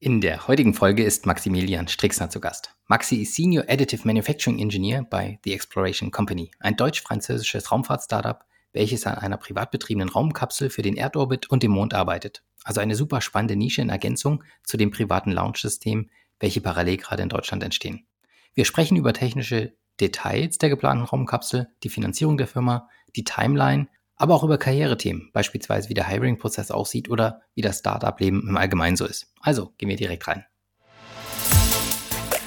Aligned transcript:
In 0.00 0.20
der 0.20 0.46
heutigen 0.46 0.74
Folge 0.74 1.02
ist 1.02 1.26
Maximilian 1.26 1.88
Strixner 1.88 2.30
zu 2.30 2.38
Gast. 2.38 2.72
Maxi 2.86 3.16
ist 3.16 3.34
Senior 3.34 3.64
Additive 3.68 4.06
Manufacturing 4.06 4.60
Engineer 4.60 5.02
bei 5.02 5.40
The 5.42 5.52
Exploration 5.52 6.12
Company, 6.12 6.52
ein 6.60 6.76
deutsch-französisches 6.76 7.72
Raumfahrt-Startup, 7.72 8.44
welches 8.72 9.08
an 9.08 9.16
einer 9.18 9.38
privat 9.38 9.72
betriebenen 9.72 10.08
Raumkapsel 10.08 10.70
für 10.70 10.82
den 10.82 10.96
Erdorbit 10.96 11.50
und 11.50 11.64
den 11.64 11.72
Mond 11.72 11.94
arbeitet. 11.94 12.44
Also 12.62 12.80
eine 12.80 12.94
super 12.94 13.20
spannende 13.20 13.56
Nische 13.56 13.82
in 13.82 13.88
Ergänzung 13.88 14.44
zu 14.62 14.76
dem 14.76 14.92
privaten 14.92 15.32
Launch-System, 15.32 16.10
welche 16.38 16.60
parallel 16.60 16.98
gerade 16.98 17.24
in 17.24 17.28
Deutschland 17.28 17.64
entstehen. 17.64 18.06
Wir 18.54 18.66
sprechen 18.66 18.96
über 18.96 19.12
technische 19.12 19.74
Details 19.98 20.58
der 20.58 20.68
geplanten 20.68 21.06
Raumkapsel, 21.06 21.70
die 21.82 21.88
Finanzierung 21.88 22.38
der 22.38 22.46
Firma, 22.46 22.88
die 23.16 23.24
Timeline 23.24 23.88
aber 24.18 24.34
auch 24.34 24.42
über 24.42 24.58
Karrierethemen, 24.58 25.30
beispielsweise 25.32 25.88
wie 25.88 25.94
der 25.94 26.08
Hiring-Prozess 26.08 26.70
aussieht 26.70 27.08
oder 27.08 27.42
wie 27.54 27.62
das 27.62 27.78
Startup-Leben 27.78 28.46
im 28.48 28.56
Allgemeinen 28.56 28.96
so 28.96 29.06
ist. 29.06 29.32
Also 29.40 29.72
gehen 29.78 29.88
wir 29.88 29.96
direkt 29.96 30.26
rein. 30.26 30.44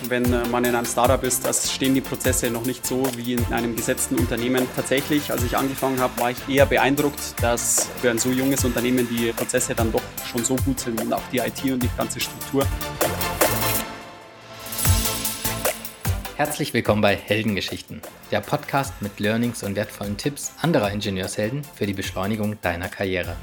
Wenn 0.07 0.33
äh, 0.33 0.47
man 0.47 0.65
in 0.65 0.75
einem 0.75 0.85
Startup 0.85 1.23
ist, 1.23 1.45
das 1.45 1.71
stehen 1.71 1.93
die 1.93 2.01
Prozesse 2.01 2.49
noch 2.49 2.65
nicht 2.65 2.85
so 2.85 3.07
wie 3.15 3.33
in 3.33 3.53
einem 3.53 3.75
gesetzten 3.75 4.15
Unternehmen. 4.15 4.67
Tatsächlich, 4.75 5.31
als 5.31 5.43
ich 5.43 5.55
angefangen 5.55 5.99
habe, 5.99 6.19
war 6.19 6.31
ich 6.31 6.49
eher 6.49 6.65
beeindruckt, 6.65 7.35
dass 7.41 7.87
für 8.01 8.09
ein 8.09 8.17
so 8.17 8.31
junges 8.31 8.65
Unternehmen 8.65 9.07
die 9.07 9.31
Prozesse 9.31 9.75
dann 9.75 9.91
doch 9.91 10.01
schon 10.25 10.43
so 10.43 10.55
gut 10.55 10.79
sind 10.79 10.99
und 10.99 11.13
auch 11.13 11.21
die 11.31 11.37
IT 11.37 11.63
und 11.71 11.83
die 11.83 11.89
ganze 11.95 12.19
Struktur. 12.19 12.65
Herzlich 16.41 16.73
willkommen 16.73 17.03
bei 17.03 17.15
Heldengeschichten, 17.15 18.01
der 18.31 18.41
Podcast 18.41 18.99
mit 18.99 19.19
Learnings 19.19 19.61
und 19.61 19.75
wertvollen 19.75 20.17
Tipps 20.17 20.51
anderer 20.59 20.89
Ingenieurshelden 20.89 21.63
für 21.63 21.85
die 21.85 21.93
Beschleunigung 21.93 22.59
deiner 22.61 22.89
Karriere. 22.89 23.37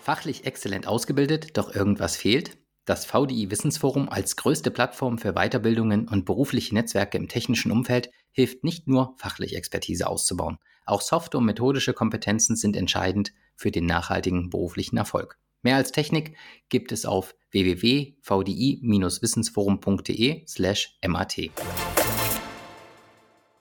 Fachlich 0.00 0.46
exzellent 0.46 0.86
ausgebildet, 0.86 1.58
doch 1.58 1.74
irgendwas 1.74 2.16
fehlt? 2.16 2.56
Das 2.86 3.04
VDI 3.04 3.50
Wissensforum 3.50 4.08
als 4.08 4.36
größte 4.36 4.70
Plattform 4.70 5.18
für 5.18 5.34
Weiterbildungen 5.34 6.08
und 6.08 6.24
berufliche 6.24 6.72
Netzwerke 6.72 7.18
im 7.18 7.28
technischen 7.28 7.70
Umfeld 7.70 8.08
hilft 8.32 8.64
nicht 8.64 8.88
nur, 8.88 9.14
fachlich 9.18 9.56
Expertise 9.56 10.06
auszubauen. 10.06 10.56
Auch 10.86 11.02
Soft- 11.02 11.34
und 11.34 11.44
methodische 11.44 11.92
Kompetenzen 11.92 12.56
sind 12.56 12.76
entscheidend 12.76 13.34
für 13.56 13.70
den 13.70 13.84
nachhaltigen 13.84 14.48
beruflichen 14.48 14.96
Erfolg. 14.96 15.36
Mehr 15.66 15.74
als 15.74 15.90
Technik 15.90 16.36
gibt 16.68 16.92
es 16.92 17.04
auf 17.04 17.34
www.vdi-wissensforum.de 17.50 20.46
slash 20.46 20.96
mat. 21.08 21.34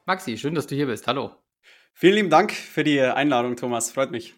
Maxi, 0.05 0.37
schön, 0.37 0.53
dass 0.53 0.67
du 0.67 0.75
hier 0.75 0.85
bist. 0.85 1.07
Hallo. 1.07 1.31
Vielen 1.95 2.13
lieben 2.13 2.29
Dank 2.29 2.51
für 2.51 2.83
die 2.83 3.01
Einladung, 3.01 3.55
Thomas. 3.55 3.91
Freut 3.91 4.11
mich. 4.11 4.35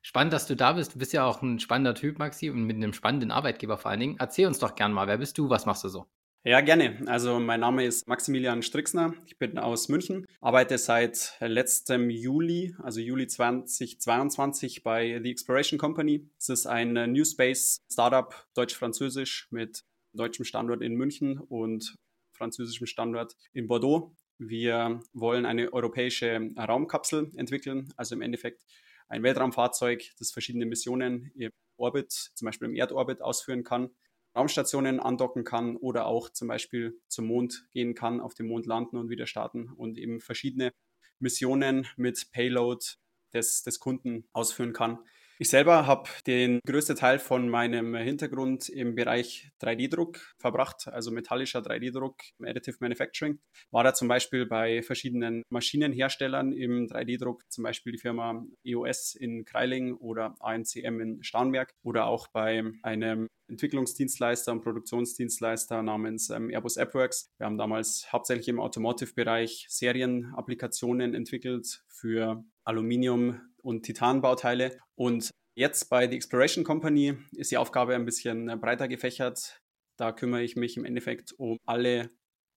Spannend, 0.00 0.32
dass 0.32 0.46
du 0.46 0.54
da 0.54 0.74
bist. 0.74 0.94
Du 0.94 1.00
bist 1.00 1.12
ja 1.12 1.24
auch 1.24 1.42
ein 1.42 1.58
spannender 1.58 1.96
Typ, 1.96 2.20
Maxi, 2.20 2.50
und 2.50 2.62
mit 2.62 2.76
einem 2.76 2.92
spannenden 2.92 3.32
Arbeitgeber 3.32 3.78
vor 3.78 3.90
allen 3.90 3.98
Dingen. 3.98 4.14
Erzähl 4.20 4.46
uns 4.46 4.60
doch 4.60 4.76
gern 4.76 4.92
mal, 4.92 5.08
wer 5.08 5.18
bist 5.18 5.38
du, 5.38 5.50
was 5.50 5.66
machst 5.66 5.82
du 5.82 5.88
so? 5.88 6.06
Ja, 6.44 6.60
gerne. 6.60 6.96
Also 7.06 7.40
mein 7.40 7.58
Name 7.60 7.84
ist 7.84 8.06
Maximilian 8.06 8.62
Strixner. 8.62 9.12
Ich 9.26 9.38
bin 9.38 9.58
aus 9.58 9.88
München, 9.88 10.24
arbeite 10.40 10.78
seit 10.78 11.36
letztem 11.40 12.10
Juli, 12.10 12.76
also 12.78 13.00
Juli 13.00 13.26
2022 13.26 14.84
bei 14.84 15.20
The 15.20 15.32
Exploration 15.32 15.78
Company. 15.80 16.30
Es 16.38 16.48
ist 16.48 16.66
ein 16.66 16.92
New 17.12 17.24
Space 17.24 17.80
Startup, 17.90 18.46
deutsch-französisch 18.54 19.48
mit 19.50 19.82
deutschem 20.12 20.44
Standort 20.44 20.80
in 20.80 20.94
München 20.94 21.38
und 21.38 21.96
französischem 22.32 22.86
Standort 22.86 23.34
in 23.52 23.66
Bordeaux. 23.66 24.14
Wir 24.38 25.00
wollen 25.12 25.44
eine 25.44 25.72
europäische 25.72 26.52
Raumkapsel 26.56 27.32
entwickeln, 27.34 27.92
also 27.96 28.14
im 28.14 28.22
Endeffekt 28.22 28.64
ein 29.08 29.24
Weltraumfahrzeug, 29.24 30.04
das 30.20 30.30
verschiedene 30.30 30.66
Missionen 30.66 31.32
im 31.34 31.50
Orbit, 31.76 32.12
zum 32.12 32.46
Beispiel 32.46 32.68
im 32.68 32.76
Erdorbit 32.76 33.22
ausführen 33.22 33.64
kann 33.64 33.90
Raumstationen 34.38 35.00
andocken 35.00 35.44
kann 35.44 35.76
oder 35.76 36.06
auch 36.06 36.30
zum 36.30 36.48
Beispiel 36.48 37.00
zum 37.08 37.26
Mond 37.26 37.66
gehen 37.72 37.94
kann, 37.94 38.20
auf 38.20 38.34
dem 38.34 38.46
Mond 38.46 38.66
landen 38.66 38.96
und 38.96 39.10
wieder 39.10 39.26
starten 39.26 39.70
und 39.72 39.98
eben 39.98 40.20
verschiedene 40.20 40.72
Missionen 41.18 41.86
mit 41.96 42.30
Payload 42.32 42.84
des, 43.32 43.62
des 43.62 43.80
Kunden 43.80 44.28
ausführen 44.32 44.72
kann. 44.72 45.00
Ich 45.40 45.50
selber 45.50 45.86
habe 45.86 46.10
den 46.26 46.58
größten 46.66 46.96
Teil 46.96 47.20
von 47.20 47.48
meinem 47.48 47.94
Hintergrund 47.94 48.68
im 48.68 48.96
Bereich 48.96 49.52
3D-Druck 49.62 50.18
verbracht, 50.36 50.88
also 50.88 51.12
metallischer 51.12 51.60
3D-Druck, 51.60 52.16
Additive 52.42 52.78
Manufacturing. 52.80 53.38
War 53.70 53.84
da 53.84 53.94
zum 53.94 54.08
Beispiel 54.08 54.46
bei 54.46 54.82
verschiedenen 54.82 55.44
Maschinenherstellern 55.50 56.50
im 56.50 56.88
3D-Druck, 56.88 57.44
zum 57.50 57.62
Beispiel 57.62 57.92
die 57.92 57.98
Firma 57.98 58.44
EOS 58.64 59.14
in 59.14 59.44
Kreiling 59.44 59.94
oder 59.94 60.34
ANCM 60.40 60.98
in 60.98 61.22
Starnberg 61.22 61.72
oder 61.84 62.06
auch 62.06 62.26
bei 62.26 62.64
einem 62.82 63.28
Entwicklungsdienstleister 63.46 64.50
und 64.50 64.62
Produktionsdienstleister 64.62 65.84
namens 65.84 66.30
ähm, 66.30 66.50
Airbus 66.50 66.78
AppWorks. 66.78 67.30
Wir 67.38 67.46
haben 67.46 67.58
damals 67.58 68.12
hauptsächlich 68.12 68.48
im 68.48 68.58
Automotive-Bereich 68.58 69.66
Serienapplikationen 69.68 71.14
entwickelt 71.14 71.84
für 71.86 72.44
Aluminium- 72.64 73.40
und 73.62 73.84
Titanbauteile. 73.84 74.78
Und 74.98 75.30
jetzt 75.54 75.90
bei 75.90 76.08
The 76.08 76.16
Exploration 76.16 76.64
Company 76.64 77.16
ist 77.36 77.52
die 77.52 77.56
Aufgabe 77.56 77.94
ein 77.94 78.04
bisschen 78.04 78.48
äh, 78.48 78.56
breiter 78.56 78.88
gefächert. 78.88 79.62
Da 79.96 80.10
kümmere 80.10 80.42
ich 80.42 80.56
mich 80.56 80.76
im 80.76 80.84
Endeffekt 80.84 81.32
um 81.38 81.56
alle 81.66 82.10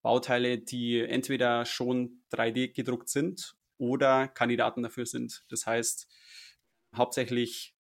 Bauteile, 0.04 0.58
die 0.58 1.00
entweder 1.02 1.66
schon 1.66 2.24
3D 2.34 2.74
gedruckt 2.74 3.10
sind 3.10 3.56
oder 3.78 4.28
Kandidaten 4.28 4.82
dafür 4.82 5.06
sind. 5.06 5.46
Das 5.50 5.68
heißt, 5.68 6.08
hauptsächlich 6.96 7.76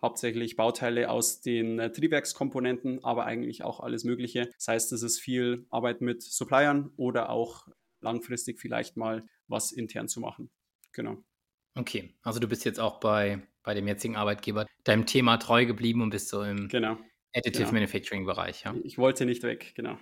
hauptsächlich 0.00 0.56
Bauteile 0.56 1.10
aus 1.10 1.40
den 1.40 1.78
äh, 1.78 1.90
Triebwerkskomponenten, 1.90 3.04
aber 3.04 3.26
eigentlich 3.26 3.62
auch 3.64 3.80
alles 3.80 4.04
Mögliche. 4.04 4.48
Das 4.54 4.68
heißt, 4.68 4.92
es 4.92 5.02
ist 5.02 5.20
viel 5.20 5.66
Arbeit 5.70 6.00
mit 6.00 6.22
Suppliern 6.22 6.92
oder 6.96 7.30
auch 7.30 7.66
langfristig 8.00 8.60
vielleicht 8.60 8.96
mal 8.96 9.26
was 9.48 9.72
intern 9.72 10.08
zu 10.08 10.20
machen. 10.20 10.50
Genau. 10.92 11.22
Okay, 11.74 12.14
also 12.22 12.40
du 12.40 12.48
bist 12.48 12.64
jetzt 12.64 12.80
auch 12.80 13.00
bei, 13.00 13.40
bei 13.68 13.74
dem 13.74 13.86
jetzigen 13.86 14.16
Arbeitgeber 14.16 14.64
deinem 14.84 15.04
Thema 15.04 15.36
treu 15.36 15.66
geblieben 15.66 16.00
und 16.00 16.08
bist 16.08 16.30
so 16.30 16.42
im 16.42 16.68
genau. 16.68 16.96
Additive 17.34 17.64
genau. 17.64 17.74
Manufacturing 17.74 18.24
Bereich, 18.24 18.64
ja? 18.64 18.74
Ich 18.82 18.96
wollte 18.96 19.26
nicht 19.26 19.42
weg, 19.42 19.74
genau. 19.74 19.98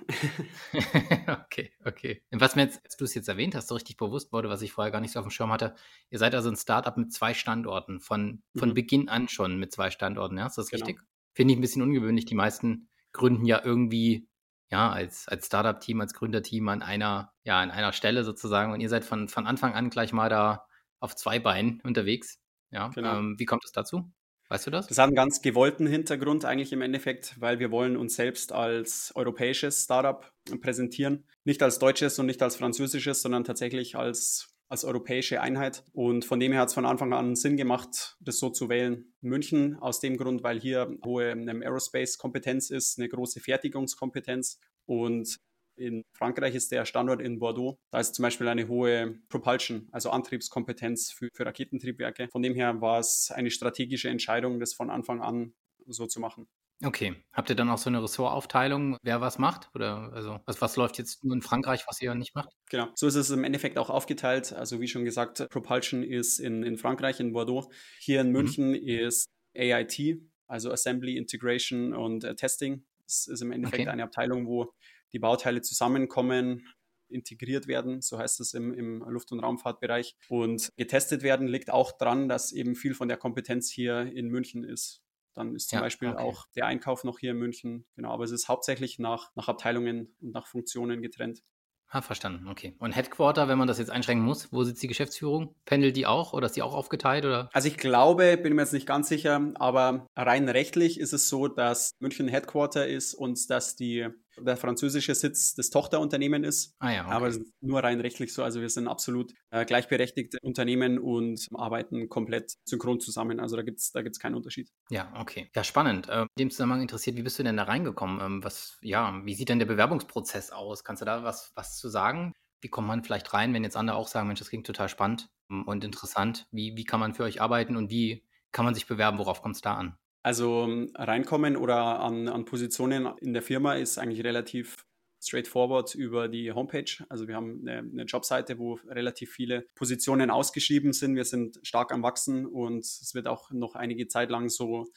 okay, 1.45 1.73
okay. 1.85 2.23
Und 2.31 2.41
was 2.41 2.55
mir 2.55 2.63
jetzt, 2.63 2.81
als 2.85 2.97
du 2.97 3.05
es 3.05 3.15
jetzt 3.15 3.29
erwähnt 3.29 3.57
hast, 3.57 3.67
so 3.67 3.75
richtig 3.75 3.97
bewusst 3.97 4.33
wurde, 4.33 4.49
was 4.49 4.63
ich 4.63 4.71
vorher 4.71 4.93
gar 4.93 5.01
nicht 5.01 5.11
so 5.11 5.19
auf 5.19 5.27
dem 5.27 5.33
Schirm 5.33 5.51
hatte, 5.51 5.75
ihr 6.11 6.21
seid 6.21 6.37
also 6.37 6.49
ein 6.49 6.55
Startup 6.55 6.97
mit 6.97 7.13
zwei 7.13 7.35
Standorten, 7.35 7.99
von, 7.99 8.45
von 8.57 8.69
mhm. 8.69 8.75
Beginn 8.75 9.09
an 9.09 9.27
schon 9.27 9.59
mit 9.59 9.73
zwei 9.73 9.91
Standorten, 9.91 10.39
ja? 10.39 10.47
Ist 10.47 10.59
das 10.59 10.71
genau. 10.71 10.87
richtig? 10.87 11.03
Finde 11.35 11.53
ich 11.53 11.59
ein 11.59 11.63
bisschen 11.63 11.83
ungewöhnlich. 11.83 12.25
Die 12.27 12.37
meisten 12.37 12.89
gründen 13.13 13.47
ja 13.47 13.63
irgendwie, 13.65 14.29
ja, 14.71 14.91
als, 14.91 15.27
als 15.27 15.47
Startup-Team, 15.47 16.01
als 16.01 16.15
Gründerteam 16.15 16.69
an 16.69 16.83
einer, 16.83 17.33
ja, 17.43 17.59
an 17.59 17.73
einer 17.73 17.93
Stelle 17.93 18.23
sozusagen. 18.23 18.73
Und 18.73 18.81
ihr 18.81 18.89
seid 18.89 19.05
von, 19.05 19.27
von 19.27 19.49
Anfang 19.49 19.75
an 19.75 19.91
gleich 19.91 20.13
mal 20.13 20.29
da 20.29 20.69
auf 21.01 21.17
zwei 21.17 21.41
Beinen 21.41 21.81
unterwegs. 21.83 22.39
Ja, 22.71 22.89
genau. 22.89 23.19
Ähm, 23.19 23.37
wie 23.39 23.45
kommt 23.45 23.65
es 23.65 23.73
dazu? 23.73 24.11
Weißt 24.49 24.67
du 24.67 24.71
das? 24.71 24.87
Das 24.87 24.99
hat 24.99 25.07
einen 25.07 25.17
ganz 25.17 25.43
gewollten 25.43 25.87
Hintergrund 25.87 26.45
eigentlich 26.45 26.73
im 26.73 26.83
Endeffekt, 26.83 27.35
weil 27.41 27.59
wir 27.59 27.73
wollen 27.73 27.97
uns 27.97 28.15
selbst 28.15 28.53
als 28.53 29.13
europäisches 29.17 29.83
Startup 29.83 30.33
präsentieren. 30.61 31.25
Nicht 31.45 31.63
als 31.63 31.79
deutsches 31.79 32.19
und 32.19 32.27
nicht 32.27 32.43
als 32.43 32.57
französisches, 32.57 33.23
sondern 33.23 33.43
tatsächlich 33.43 33.97
als, 33.97 34.55
als 34.69 34.85
europäische 34.85 35.41
Einheit. 35.41 35.85
Und 35.93 36.25
von 36.25 36.39
dem 36.39 36.53
her 36.53 36.61
hat 36.61 36.69
es 36.69 36.75
von 36.75 36.87
Anfang 36.87 37.13
an 37.13 37.35
Sinn 37.35 37.57
gemacht, 37.57 38.17
das 38.21 38.39
so 38.39 38.51
zu 38.51 38.69
wählen. 38.69 39.13
München 39.21 39.77
aus 39.81 39.99
dem 39.99 40.17
Grund, 40.17 40.45
weil 40.45 40.61
hier 40.61 40.97
hohe 41.05 41.31
ähm, 41.31 41.63
Aerospace-Kompetenz 41.63 42.71
ist, 42.71 42.99
eine 42.99 43.09
große 43.09 43.41
Fertigungskompetenz 43.41 44.61
und 44.87 45.41
in 45.77 46.03
Frankreich 46.13 46.55
ist 46.55 46.73
der 46.73 46.85
Standort 46.85 47.21
in 47.21 47.39
Bordeaux. 47.39 47.79
Da 47.91 48.01
ist 48.01 48.15
zum 48.15 48.23
Beispiel 48.23 48.49
eine 48.49 48.69
hohe 48.69 49.19
Propulsion, 49.29 49.89
also 49.93 50.11
Antriebskompetenz 50.11 51.13
für, 51.13 51.29
für 51.33 51.47
Raketentriebwerke. 51.47 52.29
Von 52.29 52.43
dem 52.43 52.55
her 52.55 52.81
war 52.81 52.99
es 52.99 53.31
eine 53.31 53.51
strategische 53.51 54.09
Entscheidung, 54.09 54.61
das 54.61 54.75
von 54.75 54.91
Anfang 54.91 55.21
an 55.21 55.55
so 55.87 56.07
zu 56.07 56.21
machen. 56.21 56.49
Okay. 56.85 57.15
Habt 57.33 57.49
ihr 57.49 57.57
dann 57.57 57.71
auch 57.71 57.79
so 57.79 57.89
eine 57.89 58.03
Ressortaufteilung, 58.03 58.99
wer 59.03 59.21
was 59.21 59.39
macht? 59.39 59.71
Oder 59.75 60.13
also 60.13 60.41
was, 60.45 60.61
was 60.61 60.77
läuft 60.77 60.99
jetzt 60.99 61.25
nur 61.25 61.35
in 61.35 61.41
Frankreich, 61.41 61.85
was 61.87 62.03
ihr 62.03 62.15
nicht 62.15 62.35
macht? 62.35 62.51
Genau. 62.69 62.89
So 62.95 63.07
ist 63.07 63.15
es 63.15 63.31
im 63.31 63.45
Endeffekt 63.45 63.79
auch 63.79 63.89
aufgeteilt. 63.89 64.53
Also 64.53 64.81
wie 64.81 64.89
schon 64.89 65.05
gesagt, 65.05 65.49
Propulsion 65.49 66.03
ist 66.03 66.39
in, 66.39 66.63
in 66.65 66.77
Frankreich, 66.77 67.19
in 67.19 67.33
Bordeaux. 67.33 67.71
Hier 67.99 68.21
in 68.21 68.29
mhm. 68.29 68.33
München 68.33 68.69
mhm. 68.71 68.75
ist 68.75 69.31
AIT, 69.57 70.21
also 70.47 70.71
Assembly, 70.71 71.17
Integration 71.17 71.95
und 71.95 72.25
uh, 72.25 72.35
Testing. 72.35 72.85
Das 73.07 73.27
ist 73.27 73.41
im 73.41 73.53
Endeffekt 73.53 73.83
okay. 73.83 73.91
eine 73.91 74.03
Abteilung, 74.03 74.47
wo 74.47 74.73
die 75.13 75.19
Bauteile 75.19 75.63
zusammenkommen, 75.63 76.67
integriert 77.09 77.67
werden, 77.67 78.01
so 78.03 78.19
heißt 78.19 78.41
es 78.41 78.55
im, 78.55 78.75
im 78.75 79.03
Luft- 79.09 79.33
und 79.33 79.41
Raumfahrtbereich. 79.41 80.17
Und 80.29 80.73
getestet 80.77 81.23
werden 81.23 81.47
liegt 81.47 81.71
auch 81.71 81.93
daran, 81.93 82.29
dass 82.29 82.53
eben 82.53 82.75
viel 82.75 82.95
von 82.95 83.09
der 83.09 83.17
Kompetenz 83.17 83.71
hier 83.71 84.01
in 84.01 84.29
München 84.29 84.65
ist. 84.65 85.03
Dann 85.35 85.55
ist 85.55 85.69
zum 85.69 85.77
ja, 85.77 85.83
Beispiel 85.83 86.09
okay. 86.09 86.23
auch 86.23 86.47
der 86.57 86.67
Einkauf 86.67 87.05
noch 87.05 87.19
hier 87.19 87.33
in 87.33 87.37
München. 87.37 87.87
Genau, 87.95 88.11
aber 88.11 88.25
es 88.25 88.31
ist 88.31 88.49
hauptsächlich 88.49 88.99
nach, 88.99 89.31
nach 89.35 89.49
Abteilungen 89.49 90.17
und 90.21 90.33
nach 90.33 90.47
Funktionen 90.47 91.03
getrennt. 91.03 91.43
Ah, 91.89 92.03
verstanden, 92.03 92.49
okay. 92.49 92.75
Und 92.81 92.93
Headquarter, 92.93 93.47
wenn 93.47 93.59
man 93.59 93.69
das 93.69 93.79
jetzt 93.79 93.91
einschränken 93.91 94.25
muss, 94.25 94.53
wo 94.53 94.65
sitzt 94.65 94.83
die 94.83 94.89
Geschäftsführung? 94.89 95.55
Pendelt 95.67 95.97
die 95.97 96.07
auch 96.07 96.33
oder 96.33 96.47
ist 96.47 96.57
die 96.57 96.63
auch 96.63 96.75
aufgeteilt? 96.75 97.25
Oder? 97.25 97.49
Also 97.53 97.69
ich 97.69 97.77
glaube, 97.77 98.37
bin 98.37 98.55
mir 98.55 98.63
jetzt 98.63 98.73
nicht 98.73 98.87
ganz 98.87 99.09
sicher, 99.09 99.53
aber 99.55 100.09
rein 100.17 100.49
rechtlich 100.49 100.99
ist 100.99 101.13
es 101.13 101.29
so, 101.29 101.47
dass 101.47 101.93
München 102.01 102.27
Headquarter 102.27 102.89
ist 102.89 103.15
und 103.15 103.49
dass 103.51 103.77
die 103.77 104.09
der 104.41 104.57
französische 104.57 105.15
Sitz 105.15 105.55
des 105.55 105.71
Tochterunternehmens 105.71 106.47
ist. 106.47 106.77
Ah 106.79 106.93
ja, 106.93 107.05
okay. 107.05 107.15
Aber 107.15 107.33
nur 107.61 107.83
rein 107.83 108.01
rechtlich 108.01 108.33
so. 108.33 108.43
Also 108.43 108.61
wir 108.61 108.69
sind 108.69 108.89
absolut 108.89 109.33
äh, 109.51 109.65
gleichberechtigte 109.65 110.39
Unternehmen 110.43 110.99
und 110.99 111.47
arbeiten 111.55 112.09
komplett 112.09 112.57
synchron 112.65 113.01
zusammen. 113.01 113.41
Also 113.41 113.57
da 113.57 113.63
gibt 113.63 113.81
es 113.81 113.93
da 113.93 114.03
gibt's 114.03 114.19
keinen 114.19 114.35
Unterschied. 114.35 114.71
Ja, 114.91 115.13
okay. 115.19 115.51
Ja, 115.55 115.65
spannend. 115.65 116.09
Äh, 116.09 116.23
in 116.23 116.29
dem 116.39 116.51
Zusammenhang 116.51 116.83
interessiert, 116.83 117.17
wie 117.17 117.23
bist 117.23 117.39
du 117.39 117.43
denn 117.43 117.57
da 117.57 117.65
reingekommen? 117.65 118.21
Ähm, 118.21 118.45
was, 118.45 118.79
ja, 118.83 119.21
wie 119.25 119.35
sieht 119.35 119.49
denn 119.49 119.59
der 119.59 119.67
Bewerbungsprozess 119.67 120.51
aus? 120.51 120.85
Kannst 120.85 121.03
du 121.03 121.07
da 121.07 121.23
was, 121.23 121.53
was 121.55 121.77
zu 121.77 121.89
sagen? 121.89 122.33
Wie 122.61 122.69
kommt 122.69 122.89
man 122.89 123.05
vielleicht 123.05 123.33
rein, 123.35 123.53
wenn 123.55 123.65
jetzt 123.65 123.77
andere 123.77 123.97
auch 123.97 124.09
sagen, 124.09 124.27
Mensch, 124.27 124.41
das 124.41 124.49
klingt 124.49 124.67
total 124.67 124.89
spannend 124.89 125.29
ähm, 125.51 125.65
und 125.65 125.85
interessant. 125.85 126.47
Wie, 126.51 126.77
wie 126.77 126.85
kann 126.85 127.01
man 127.01 127.15
für 127.15 127.25
euch 127.25 127.41
arbeiten 127.41 127.77
und 127.77 127.91
wie 127.91 128.25
kann 128.53 128.65
man 128.65 128.75
sich 128.75 128.87
bewerben? 128.87 129.19
Worauf 129.19 129.43
kommt 129.43 129.57
es 129.57 129.63
da 129.63 129.75
an? 129.75 129.99
Also 130.27 130.65
ähm, 130.65 130.91
reinkommen 130.97 131.57
oder 131.57 132.01
an, 132.01 132.27
an 132.27 132.47
Positionen 132.47 133.17
in 133.21 133.33
der 133.33 133.43
Firma 133.43 133.75
ist 133.75 133.97
eigentlich 133.97 134.25
relativ 134.25 134.85
straightforward 135.23 135.95
über 135.95 136.27
die 136.27 136.51
Homepage. 136.51 136.91
Also 137.09 137.29
wir 137.29 137.37
haben 137.37 137.61
eine, 137.61 137.79
eine, 137.79 138.03
Jobseite, 138.03 138.59
wo 138.59 138.81
relativ 138.89 139.31
viele 139.31 139.69
Positionen 139.77 140.33
ausgeschrieben 140.33 140.93
sind. 140.93 141.15
Wir 141.15 141.25
sind 141.25 141.61
stark 141.63 141.93
am 141.93 142.03
Wachsen 142.03 142.45
und 142.45 142.81
es 142.81 143.15
wird 143.15 143.29
auch 143.29 143.53
noch 143.53 143.77
einige 143.77 144.09
Zeit 144.09 144.31
lang 144.31 144.49
so, 144.49 144.89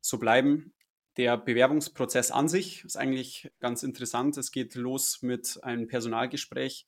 so 0.00 0.18
bleiben. 0.18 0.72
Der 1.18 1.36
Bewerbungsprozess 1.36 2.30
an 2.30 2.48
sich 2.48 2.82
ist 2.82 2.96
eigentlich 2.96 3.50
ganz 3.60 3.82
interessant. 3.82 4.38
Es 4.38 4.50
geht 4.50 4.76
los 4.76 5.20
mit 5.20 5.62
einem 5.62 5.88
Personalgespräch. 5.88 6.86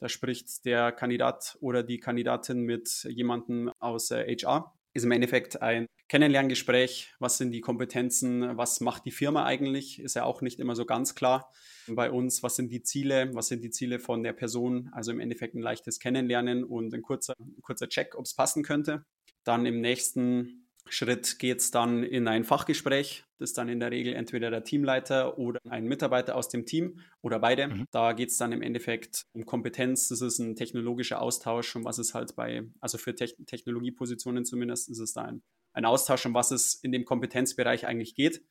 Da 0.00 0.08
spricht 0.08 0.64
der 0.64 0.90
Kandidat 0.90 1.56
oder 1.60 1.84
die 1.84 2.00
Kandidatin 2.00 2.62
mit 2.62 3.04
jemandem 3.08 3.70
aus 3.78 4.10
HR. 4.10 4.74
Ist 4.92 5.04
im 5.04 5.12
Endeffekt 5.12 5.62
ein 5.62 5.86
Kennenlerngespräch, 6.08 7.14
was 7.18 7.36
sind 7.38 7.50
die 7.52 7.60
Kompetenzen, 7.60 8.56
was 8.56 8.80
macht 8.80 9.04
die 9.04 9.10
Firma 9.10 9.44
eigentlich, 9.44 10.00
ist 10.00 10.14
ja 10.14 10.24
auch 10.24 10.40
nicht 10.40 10.58
immer 10.58 10.74
so 10.74 10.86
ganz 10.86 11.14
klar 11.14 11.52
bei 11.86 12.10
uns, 12.10 12.42
was 12.42 12.56
sind 12.56 12.70
die 12.72 12.82
Ziele, 12.82 13.34
was 13.34 13.48
sind 13.48 13.62
die 13.62 13.70
Ziele 13.70 13.98
von 13.98 14.22
der 14.22 14.32
Person, 14.32 14.88
also 14.92 15.12
im 15.12 15.20
Endeffekt 15.20 15.54
ein 15.54 15.62
leichtes 15.62 16.00
Kennenlernen 16.00 16.64
und 16.64 16.94
ein 16.94 17.02
kurzer, 17.02 17.34
ein 17.38 17.60
kurzer 17.62 17.88
Check, 17.88 18.14
ob 18.16 18.24
es 18.24 18.34
passen 18.34 18.62
könnte. 18.62 19.04
Dann 19.44 19.66
im 19.66 19.80
nächsten 19.80 20.68
Schritt 20.90 21.38
geht 21.38 21.60
es 21.60 21.70
dann 21.70 22.02
in 22.02 22.28
ein 22.28 22.44
Fachgespräch. 22.44 23.24
Das 23.38 23.50
ist 23.50 23.58
dann 23.58 23.68
in 23.68 23.78
der 23.78 23.90
Regel 23.90 24.14
entweder 24.14 24.50
der 24.50 24.64
Teamleiter 24.64 25.38
oder 25.38 25.60
ein 25.68 25.84
Mitarbeiter 25.84 26.34
aus 26.34 26.48
dem 26.48 26.66
Team 26.66 27.00
oder 27.20 27.38
beide. 27.38 27.68
Mhm. 27.68 27.84
Da 27.90 28.12
geht 28.12 28.30
es 28.30 28.36
dann 28.36 28.52
im 28.52 28.62
Endeffekt 28.62 29.26
um 29.32 29.44
Kompetenz. 29.44 30.08
Das 30.08 30.22
ist 30.22 30.38
ein 30.38 30.56
technologischer 30.56 31.20
Austausch 31.20 31.76
und 31.76 31.84
was 31.84 31.98
es 31.98 32.14
halt 32.14 32.34
bei, 32.36 32.62
also 32.80 32.98
für 32.98 33.14
Te 33.14 33.28
Technologiepositionen 33.46 34.44
zumindest, 34.44 34.88
ist 34.88 34.98
es 34.98 35.12
da 35.12 35.22
ein, 35.22 35.42
ein 35.78 35.84
Austausch, 35.84 36.26
um 36.26 36.34
was 36.34 36.50
es 36.50 36.74
in 36.74 36.92
dem 36.92 37.04
Kompetenzbereich 37.04 37.86
eigentlich 37.86 38.14
geht. 38.14 38.44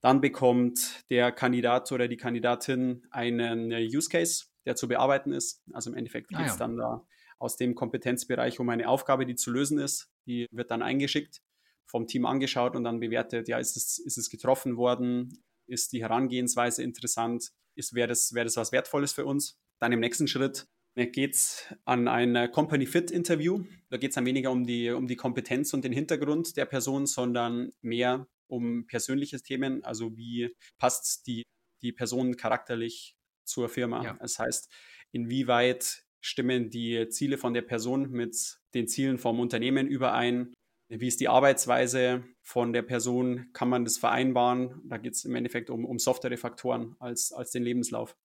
Dann 0.00 0.20
bekommt 0.20 1.04
der 1.10 1.32
Kandidat 1.32 1.90
oder 1.92 2.08
die 2.08 2.16
Kandidatin 2.16 3.06
einen 3.10 3.72
Use 3.72 4.08
Case, 4.08 4.46
der 4.64 4.76
zu 4.76 4.88
bearbeiten 4.88 5.32
ist. 5.32 5.62
Also 5.72 5.90
im 5.90 5.96
Endeffekt 5.96 6.28
geht 6.28 6.38
es 6.38 6.44
ah, 6.44 6.46
ja. 6.46 6.56
dann 6.56 6.76
da 6.76 7.06
aus 7.38 7.56
dem 7.56 7.74
Kompetenzbereich 7.74 8.60
um 8.60 8.68
eine 8.68 8.88
Aufgabe, 8.88 9.26
die 9.26 9.34
zu 9.34 9.50
lösen 9.50 9.78
ist. 9.78 10.10
Die 10.26 10.46
wird 10.52 10.70
dann 10.70 10.82
eingeschickt 10.82 11.42
vom 11.86 12.06
Team 12.06 12.24
angeschaut 12.24 12.76
und 12.76 12.84
dann 12.84 13.00
bewertet, 13.00 13.48
ja, 13.48 13.58
ist 13.58 13.76
es, 13.76 13.98
ist 13.98 14.16
es 14.16 14.30
getroffen 14.30 14.76
worden, 14.76 15.42
ist 15.66 15.92
die 15.92 16.02
Herangehensweise 16.02 16.84
interessant, 16.84 17.50
ist, 17.74 17.94
wäre 17.94 18.08
das, 18.08 18.32
wäre 18.32 18.44
das 18.44 18.56
was 18.56 18.70
Wertvolles 18.70 19.12
für 19.12 19.26
uns. 19.26 19.58
Dann 19.80 19.90
im 19.90 20.00
nächsten 20.00 20.28
Schritt 20.28 20.68
geht 21.06 21.34
es 21.34 21.74
an 21.84 22.08
ein 22.08 22.50
Company 22.52 22.86
Fit 22.86 23.10
Interview. 23.10 23.64
Da 23.88 23.96
geht 23.96 24.10
es 24.10 24.14
dann 24.14 24.26
weniger 24.26 24.50
um 24.50 24.66
die, 24.66 24.90
um 24.90 25.06
die 25.06 25.16
Kompetenz 25.16 25.72
und 25.74 25.84
den 25.84 25.92
Hintergrund 25.92 26.56
der 26.56 26.64
Person, 26.64 27.06
sondern 27.06 27.72
mehr 27.80 28.26
um 28.46 28.86
persönliche 28.86 29.40
Themen. 29.40 29.84
Also 29.84 30.16
wie 30.16 30.54
passt 30.78 31.26
die, 31.26 31.42
die 31.82 31.92
Person 31.92 32.36
charakterlich 32.36 33.16
zur 33.44 33.68
Firma? 33.68 34.04
Ja. 34.04 34.18
Das 34.20 34.38
heißt, 34.38 34.70
inwieweit 35.12 36.04
stimmen 36.20 36.70
die 36.70 37.08
Ziele 37.08 37.38
von 37.38 37.54
der 37.54 37.62
Person 37.62 38.10
mit 38.10 38.58
den 38.74 38.86
Zielen 38.88 39.18
vom 39.18 39.40
Unternehmen 39.40 39.86
überein? 39.86 40.52
Wie 40.88 41.06
ist 41.06 41.20
die 41.20 41.28
Arbeitsweise 41.28 42.24
von 42.42 42.72
der 42.72 42.82
Person? 42.82 43.50
Kann 43.52 43.68
man 43.68 43.84
das 43.84 43.96
vereinbaren? 43.96 44.82
Da 44.84 44.98
geht 44.98 45.14
es 45.14 45.24
im 45.24 45.34
Endeffekt 45.36 45.70
um, 45.70 45.84
um 45.84 45.98
softere 45.98 46.36
Faktoren 46.36 46.96
als, 46.98 47.32
als 47.32 47.52
den 47.52 47.62
Lebenslauf. 47.62 48.16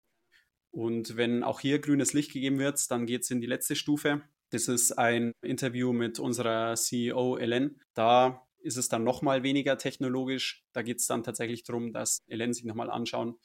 Und 0.76 1.16
wenn 1.16 1.42
auch 1.42 1.62
hier 1.62 1.80
grünes 1.80 2.12
Licht 2.12 2.34
gegeben 2.34 2.60
wird, 2.60 2.92
dann 2.92 3.06
geht 3.06 3.22
es 3.22 3.32
in 3.32 3.40
die 3.40 3.48
letzte 3.48 3.78
Stufe. 3.78 4.24
Das 4.50 4.68
ist 4.68 4.92
ein 4.92 5.32
Interview 5.42 5.94
mit 5.94 6.20
unserer 6.20 6.76
CEO 6.76 7.38
Ellen. 7.38 7.80
Da 7.94 8.46
ist 8.60 8.76
es 8.76 8.90
dann 8.90 9.06
nochmal 9.06 9.42
weniger 9.42 9.78
technologisch. 9.78 10.66
Da 10.74 10.82
geht 10.82 11.00
es 11.00 11.08
dann 11.08 11.24
tatsächlich 11.24 11.64
darum, 11.64 11.94
dass 11.94 12.20
Ellen 12.28 12.54
sich 12.54 12.66
nochmal 12.66 12.90
anschauen 12.90 13.36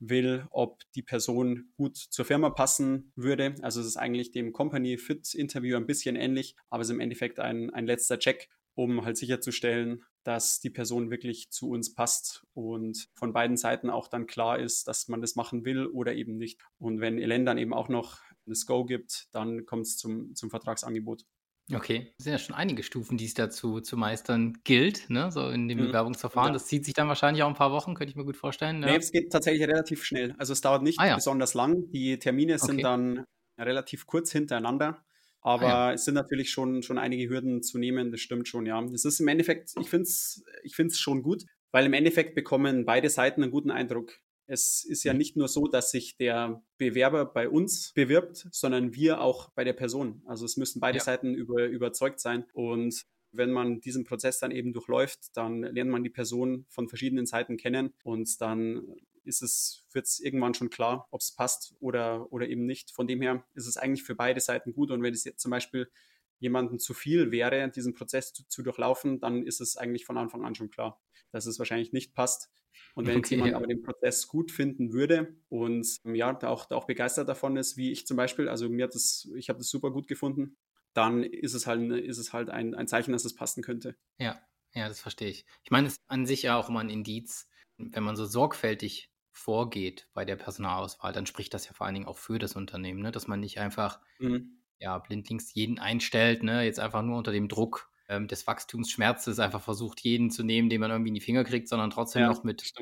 will, 0.00 0.46
ob 0.50 0.82
die 0.94 1.02
Person 1.02 1.72
gut 1.78 1.96
zur 1.96 2.26
Firma 2.26 2.50
passen 2.50 3.10
würde. 3.16 3.54
Also 3.62 3.80
es 3.80 3.86
ist 3.86 3.96
eigentlich 3.96 4.32
dem 4.32 4.52
Company 4.52 4.98
Fit 4.98 5.34
Interview 5.34 5.78
ein 5.78 5.86
bisschen 5.86 6.14
ähnlich, 6.14 6.56
aber 6.68 6.82
es 6.82 6.88
ist 6.88 6.94
im 6.94 7.00
Endeffekt 7.00 7.40
ein, 7.40 7.70
ein 7.70 7.86
letzter 7.86 8.18
Check, 8.18 8.50
um 8.74 9.02
halt 9.02 9.16
sicherzustellen, 9.16 10.04
dass 10.26 10.58
die 10.60 10.70
Person 10.70 11.10
wirklich 11.10 11.50
zu 11.50 11.70
uns 11.70 11.94
passt 11.94 12.44
und 12.52 13.08
von 13.14 13.32
beiden 13.32 13.56
Seiten 13.56 13.90
auch 13.90 14.08
dann 14.08 14.26
klar 14.26 14.58
ist, 14.58 14.88
dass 14.88 15.06
man 15.06 15.20
das 15.20 15.36
machen 15.36 15.64
will 15.64 15.86
oder 15.86 16.14
eben 16.14 16.36
nicht. 16.36 16.60
Und 16.78 17.00
wenn 17.00 17.18
Elen 17.18 17.46
dann 17.46 17.58
eben 17.58 17.72
auch 17.72 17.88
noch 17.88 18.18
das 18.44 18.66
Go 18.66 18.84
gibt, 18.84 19.28
dann 19.32 19.66
kommt 19.66 19.86
es 19.86 19.96
zum, 19.96 20.34
zum 20.34 20.50
Vertragsangebot. 20.50 21.24
Okay, 21.72 22.12
das 22.16 22.24
sind 22.24 22.32
ja 22.32 22.38
schon 22.38 22.54
einige 22.54 22.82
Stufen, 22.82 23.18
die 23.18 23.24
es 23.24 23.34
dazu 23.34 23.80
zu 23.80 23.96
meistern 23.96 24.58
gilt, 24.62 25.10
ne? 25.10 25.32
so 25.32 25.48
in 25.48 25.66
dem 25.68 25.78
mhm. 25.78 25.86
Bewerbungsverfahren. 25.86 26.50
Ja. 26.50 26.52
Das 26.52 26.66
zieht 26.66 26.84
sich 26.84 26.94
dann 26.94 27.08
wahrscheinlich 27.08 27.42
auch 27.42 27.48
ein 27.48 27.54
paar 27.54 27.72
Wochen, 27.72 27.94
könnte 27.94 28.10
ich 28.10 28.16
mir 28.16 28.24
gut 28.24 28.36
vorstellen. 28.36 28.82
Ja. 28.82 28.90
Nee, 28.90 28.96
es 28.96 29.10
geht 29.10 29.32
tatsächlich 29.32 29.66
relativ 29.66 30.04
schnell. 30.04 30.34
Also 30.38 30.52
es 30.52 30.60
dauert 30.60 30.82
nicht 30.82 31.00
ah, 31.00 31.06
ja. 31.06 31.14
besonders 31.16 31.54
lang. 31.54 31.90
Die 31.90 32.18
Termine 32.18 32.54
okay. 32.54 32.66
sind 32.66 32.82
dann 32.82 33.24
relativ 33.58 34.06
kurz 34.06 34.30
hintereinander. 34.30 35.04
Aber 35.46 35.66
ah, 35.66 35.88
ja. 35.88 35.92
es 35.92 36.04
sind 36.04 36.14
natürlich 36.14 36.50
schon, 36.50 36.82
schon 36.82 36.98
einige 36.98 37.28
Hürden 37.28 37.62
zu 37.62 37.78
nehmen, 37.78 38.10
das 38.10 38.20
stimmt 38.20 38.48
schon, 38.48 38.66
ja. 38.66 38.82
Das 38.82 39.04
ist 39.04 39.20
im 39.20 39.28
Endeffekt, 39.28 39.74
ich 39.80 39.88
finde 39.88 40.02
es 40.02 40.44
ich 40.64 40.74
find's 40.74 40.98
schon 40.98 41.22
gut, 41.22 41.44
weil 41.70 41.86
im 41.86 41.92
Endeffekt 41.92 42.34
bekommen 42.34 42.84
beide 42.84 43.08
Seiten 43.10 43.44
einen 43.44 43.52
guten 43.52 43.70
Eindruck. 43.70 44.18
Es 44.48 44.84
ist 44.84 45.04
ja 45.04 45.12
mhm. 45.12 45.18
nicht 45.18 45.36
nur 45.36 45.46
so, 45.46 45.68
dass 45.68 45.92
sich 45.92 46.16
der 46.16 46.64
Bewerber 46.78 47.26
bei 47.26 47.48
uns 47.48 47.92
bewirbt, 47.94 48.48
sondern 48.50 48.96
wir 48.96 49.20
auch 49.20 49.50
bei 49.50 49.62
der 49.62 49.72
Person. 49.72 50.20
Also 50.26 50.44
es 50.44 50.56
müssen 50.56 50.80
beide 50.80 50.98
ja. 50.98 51.04
Seiten 51.04 51.32
über, 51.36 51.66
überzeugt 51.66 52.18
sein. 52.18 52.44
Und 52.52 53.02
wenn 53.30 53.52
man 53.52 53.80
diesen 53.80 54.02
Prozess 54.02 54.40
dann 54.40 54.50
eben 54.50 54.72
durchläuft, 54.72 55.36
dann 55.36 55.62
lernt 55.62 55.92
man 55.92 56.02
die 56.02 56.10
Person 56.10 56.66
von 56.70 56.88
verschiedenen 56.88 57.26
Seiten 57.26 57.56
kennen 57.56 57.94
und 58.02 58.40
dann 58.40 58.82
ist 59.26 59.42
es, 59.42 59.86
wird 59.92 60.06
es 60.06 60.20
irgendwann 60.20 60.54
schon 60.54 60.70
klar, 60.70 61.08
ob 61.10 61.20
es 61.20 61.32
passt 61.32 61.74
oder, 61.80 62.32
oder 62.32 62.48
eben 62.48 62.66
nicht. 62.66 62.90
Von 62.92 63.06
dem 63.06 63.22
her 63.22 63.44
ist 63.54 63.66
es 63.66 63.76
eigentlich 63.76 64.04
für 64.04 64.14
beide 64.14 64.40
Seiten 64.40 64.72
gut. 64.72 64.90
Und 64.90 65.02
wenn 65.02 65.14
es 65.14 65.24
jetzt 65.24 65.40
zum 65.40 65.50
Beispiel 65.50 65.90
jemandem 66.38 66.78
zu 66.78 66.94
viel 66.94 67.30
wäre, 67.30 67.70
diesen 67.70 67.94
Prozess 67.94 68.32
zu, 68.32 68.46
zu, 68.48 68.62
durchlaufen, 68.62 69.20
dann 69.20 69.42
ist 69.46 69.60
es 69.60 69.76
eigentlich 69.76 70.04
von 70.04 70.18
Anfang 70.18 70.44
an 70.44 70.54
schon 70.54 70.70
klar, 70.70 71.00
dass 71.32 71.46
es 71.46 71.58
wahrscheinlich 71.58 71.92
nicht 71.92 72.14
passt. 72.14 72.50
Und 72.94 73.06
wenn 73.06 73.18
okay, 73.18 73.36
jemand 73.36 73.52
ja. 73.52 73.56
aber 73.56 73.66
den 73.66 73.82
Prozess 73.82 74.28
gut 74.28 74.50
finden 74.50 74.92
würde 74.92 75.34
und 75.48 75.98
ja, 76.04 76.38
auch, 76.42 76.70
auch 76.70 76.84
begeistert 76.84 77.28
davon 77.28 77.56
ist, 77.56 77.76
wie 77.78 77.90
ich 77.90 78.06
zum 78.06 78.18
Beispiel, 78.18 78.48
also 78.48 78.68
mir 78.68 78.84
hat 78.84 78.94
das, 78.94 79.28
ich 79.34 79.48
habe 79.48 79.58
das 79.58 79.68
super 79.68 79.90
gut 79.90 80.08
gefunden, 80.08 80.56
dann 80.92 81.22
ist 81.22 81.54
es 81.54 81.66
halt, 81.66 81.90
ist 81.90 82.18
es 82.18 82.32
halt 82.32 82.50
ein, 82.50 82.74
ein 82.74 82.86
Zeichen, 82.86 83.12
dass 83.12 83.24
es 83.24 83.34
passen 83.34 83.62
könnte. 83.62 83.96
Ja, 84.18 84.40
ja, 84.74 84.88
das 84.88 85.00
verstehe 85.00 85.28
ich. 85.28 85.46
Ich 85.64 85.70
meine, 85.70 85.86
es 85.86 85.94
ist 85.94 86.02
an 86.06 86.26
sich 86.26 86.42
ja 86.42 86.56
auch 86.56 86.68
immer 86.68 86.80
ein 86.80 86.90
Indiz, 86.90 87.48
wenn 87.78 88.02
man 88.02 88.16
so 88.16 88.26
sorgfältig 88.26 89.10
vorgeht 89.36 90.08
bei 90.14 90.24
der 90.24 90.36
Personalauswahl, 90.36 91.12
dann 91.12 91.26
spricht 91.26 91.54
das 91.54 91.66
ja 91.66 91.72
vor 91.72 91.86
allen 91.86 91.94
Dingen 91.94 92.06
auch 92.06 92.18
für 92.18 92.38
das 92.38 92.56
Unternehmen, 92.56 93.00
ne? 93.02 93.12
dass 93.12 93.28
man 93.28 93.40
nicht 93.40 93.58
einfach 93.58 94.00
mhm. 94.18 94.60
ja, 94.78 94.98
blindlings 94.98 95.52
jeden 95.54 95.78
einstellt, 95.78 96.42
ne? 96.42 96.64
jetzt 96.64 96.80
einfach 96.80 97.02
nur 97.02 97.18
unter 97.18 97.32
dem 97.32 97.48
Druck 97.48 97.90
ähm, 98.08 98.28
des 98.28 98.46
Wachstumsschmerzes 98.46 99.38
einfach 99.38 99.62
versucht, 99.62 100.00
jeden 100.00 100.30
zu 100.30 100.42
nehmen, 100.42 100.68
den 100.68 100.80
man 100.80 100.90
irgendwie 100.90 101.08
in 101.08 101.14
die 101.14 101.20
Finger 101.20 101.44
kriegt, 101.44 101.68
sondern 101.68 101.90
trotzdem 101.90 102.22
ja, 102.22 102.28
noch 102.28 102.44
mit, 102.44 102.72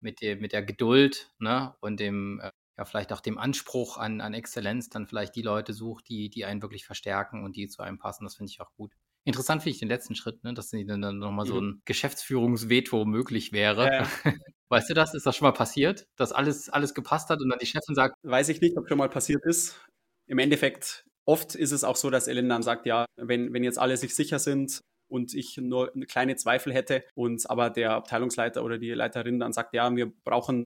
mit, 0.00 0.20
der, 0.20 0.36
mit 0.36 0.52
der 0.52 0.62
Geduld 0.62 1.32
ne? 1.38 1.74
und 1.80 2.00
dem, 2.00 2.40
äh, 2.40 2.50
ja, 2.76 2.84
vielleicht 2.84 3.12
auch 3.12 3.20
dem 3.20 3.38
Anspruch 3.38 3.98
an, 3.98 4.20
an 4.20 4.34
Exzellenz 4.34 4.88
dann 4.88 5.06
vielleicht 5.06 5.36
die 5.36 5.42
Leute 5.42 5.72
sucht, 5.72 6.08
die, 6.08 6.30
die 6.30 6.44
einen 6.44 6.62
wirklich 6.62 6.84
verstärken 6.84 7.44
und 7.44 7.56
die 7.56 7.68
zu 7.68 7.82
einem 7.82 7.98
passen. 7.98 8.24
Das 8.24 8.36
finde 8.36 8.50
ich 8.50 8.60
auch 8.60 8.72
gut. 8.74 8.92
Interessant 9.24 9.62
finde 9.62 9.74
ich 9.74 9.78
den 9.78 9.88
letzten 9.88 10.14
Schritt, 10.14 10.44
ne, 10.44 10.52
dass 10.52 10.70
dann, 10.70 11.00
dann 11.00 11.18
nochmal 11.18 11.46
mhm. 11.46 11.50
so 11.50 11.60
ein 11.60 11.82
Geschäftsführungsveto 11.86 13.04
möglich 13.04 13.52
wäre. 13.52 13.86
Ja. 13.86 14.08
Weißt 14.74 14.90
du 14.90 14.94
das? 14.94 15.14
Ist 15.14 15.26
das 15.26 15.36
schon 15.36 15.46
mal 15.46 15.52
passiert, 15.52 16.06
dass 16.16 16.32
alles, 16.32 16.68
alles 16.68 16.94
gepasst 16.94 17.30
hat 17.30 17.40
und 17.40 17.48
dann 17.48 17.58
die 17.58 17.66
Chefin 17.66 17.94
sagt? 17.94 18.16
Weiß 18.22 18.48
ich 18.48 18.60
nicht, 18.60 18.76
ob 18.76 18.88
schon 18.88 18.98
mal 18.98 19.08
passiert 19.08 19.44
ist. 19.44 19.80
Im 20.26 20.38
Endeffekt, 20.38 21.04
oft 21.24 21.54
ist 21.54 21.72
es 21.72 21.84
auch 21.84 21.96
so, 21.96 22.10
dass 22.10 22.28
Ellen 22.28 22.48
dann 22.48 22.62
sagt, 22.62 22.86
ja, 22.86 23.06
wenn, 23.16 23.52
wenn 23.52 23.62
jetzt 23.62 23.78
alle 23.78 23.96
sich 23.96 24.14
sicher 24.14 24.38
sind 24.38 24.80
und 25.08 25.34
ich 25.34 25.58
nur 25.58 25.92
kleine 26.08 26.36
Zweifel 26.36 26.72
hätte 26.72 27.04
und 27.14 27.48
aber 27.48 27.70
der 27.70 27.92
Abteilungsleiter 27.92 28.64
oder 28.64 28.78
die 28.78 28.90
Leiterin 28.90 29.38
dann 29.38 29.52
sagt, 29.52 29.74
ja, 29.74 29.94
wir 29.94 30.12
brauchen 30.24 30.64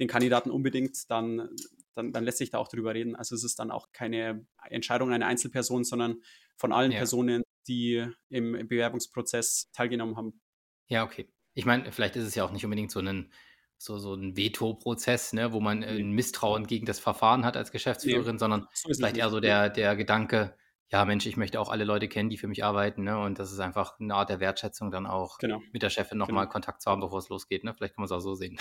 den 0.00 0.08
Kandidaten 0.08 0.50
unbedingt, 0.50 1.10
dann, 1.10 1.50
dann, 1.94 2.12
dann 2.12 2.24
lässt 2.24 2.38
sich 2.38 2.50
da 2.50 2.58
auch 2.58 2.68
drüber 2.68 2.94
reden. 2.94 3.16
Also 3.16 3.34
es 3.34 3.44
ist 3.44 3.58
dann 3.58 3.70
auch 3.70 3.92
keine 3.92 4.46
Entscheidung 4.70 5.12
einer 5.12 5.26
Einzelperson, 5.26 5.84
sondern 5.84 6.22
von 6.56 6.72
allen 6.72 6.92
ja. 6.92 6.98
Personen, 6.98 7.42
die 7.66 8.06
im 8.28 8.52
Bewerbungsprozess 8.68 9.70
teilgenommen 9.72 10.16
haben. 10.16 10.40
Ja, 10.88 11.04
okay. 11.04 11.28
Ich 11.56 11.64
meine, 11.64 11.90
vielleicht 11.90 12.14
ist 12.16 12.26
es 12.26 12.34
ja 12.34 12.44
auch 12.44 12.52
nicht 12.52 12.64
unbedingt 12.64 12.90
so 12.90 13.00
ein, 13.00 13.32
so, 13.78 13.98
so 13.98 14.14
ein 14.14 14.36
Veto-Prozess, 14.36 15.32
ne, 15.32 15.52
wo 15.52 15.60
man 15.60 15.82
ein 15.82 16.12
Misstrauen 16.12 16.66
gegen 16.66 16.86
das 16.86 16.98
Verfahren 16.98 17.44
hat 17.44 17.56
als 17.56 17.72
Geschäftsführerin, 17.72 18.34
nee, 18.34 18.38
sondern 18.38 18.68
so 18.72 18.92
vielleicht 18.92 19.16
eher 19.16 19.30
so 19.30 19.40
der, 19.40 19.70
der 19.70 19.96
Gedanke, 19.96 20.54
ja, 20.88 21.04
Mensch, 21.04 21.26
ich 21.26 21.36
möchte 21.36 21.58
auch 21.58 21.70
alle 21.70 21.84
Leute 21.84 22.08
kennen, 22.08 22.30
die 22.30 22.36
für 22.36 22.46
mich 22.46 22.62
arbeiten, 22.62 23.02
ne? 23.02 23.18
Und 23.18 23.38
das 23.38 23.52
ist 23.52 23.58
einfach 23.58 23.98
eine 23.98 24.14
Art 24.14 24.28
der 24.30 24.38
Wertschätzung, 24.38 24.90
dann 24.90 25.06
auch 25.06 25.38
genau. 25.38 25.60
mit 25.72 25.82
der 25.82 25.90
Chefin 25.90 26.18
nochmal 26.18 26.44
genau. 26.44 26.52
Kontakt 26.52 26.82
zu 26.82 26.90
haben, 26.90 27.00
bevor 27.00 27.18
es 27.18 27.28
losgeht, 27.28 27.64
ne? 27.64 27.74
Vielleicht 27.74 27.96
kann 27.96 28.02
man 28.02 28.06
es 28.06 28.12
auch 28.12 28.20
so 28.20 28.34
sehen. 28.34 28.56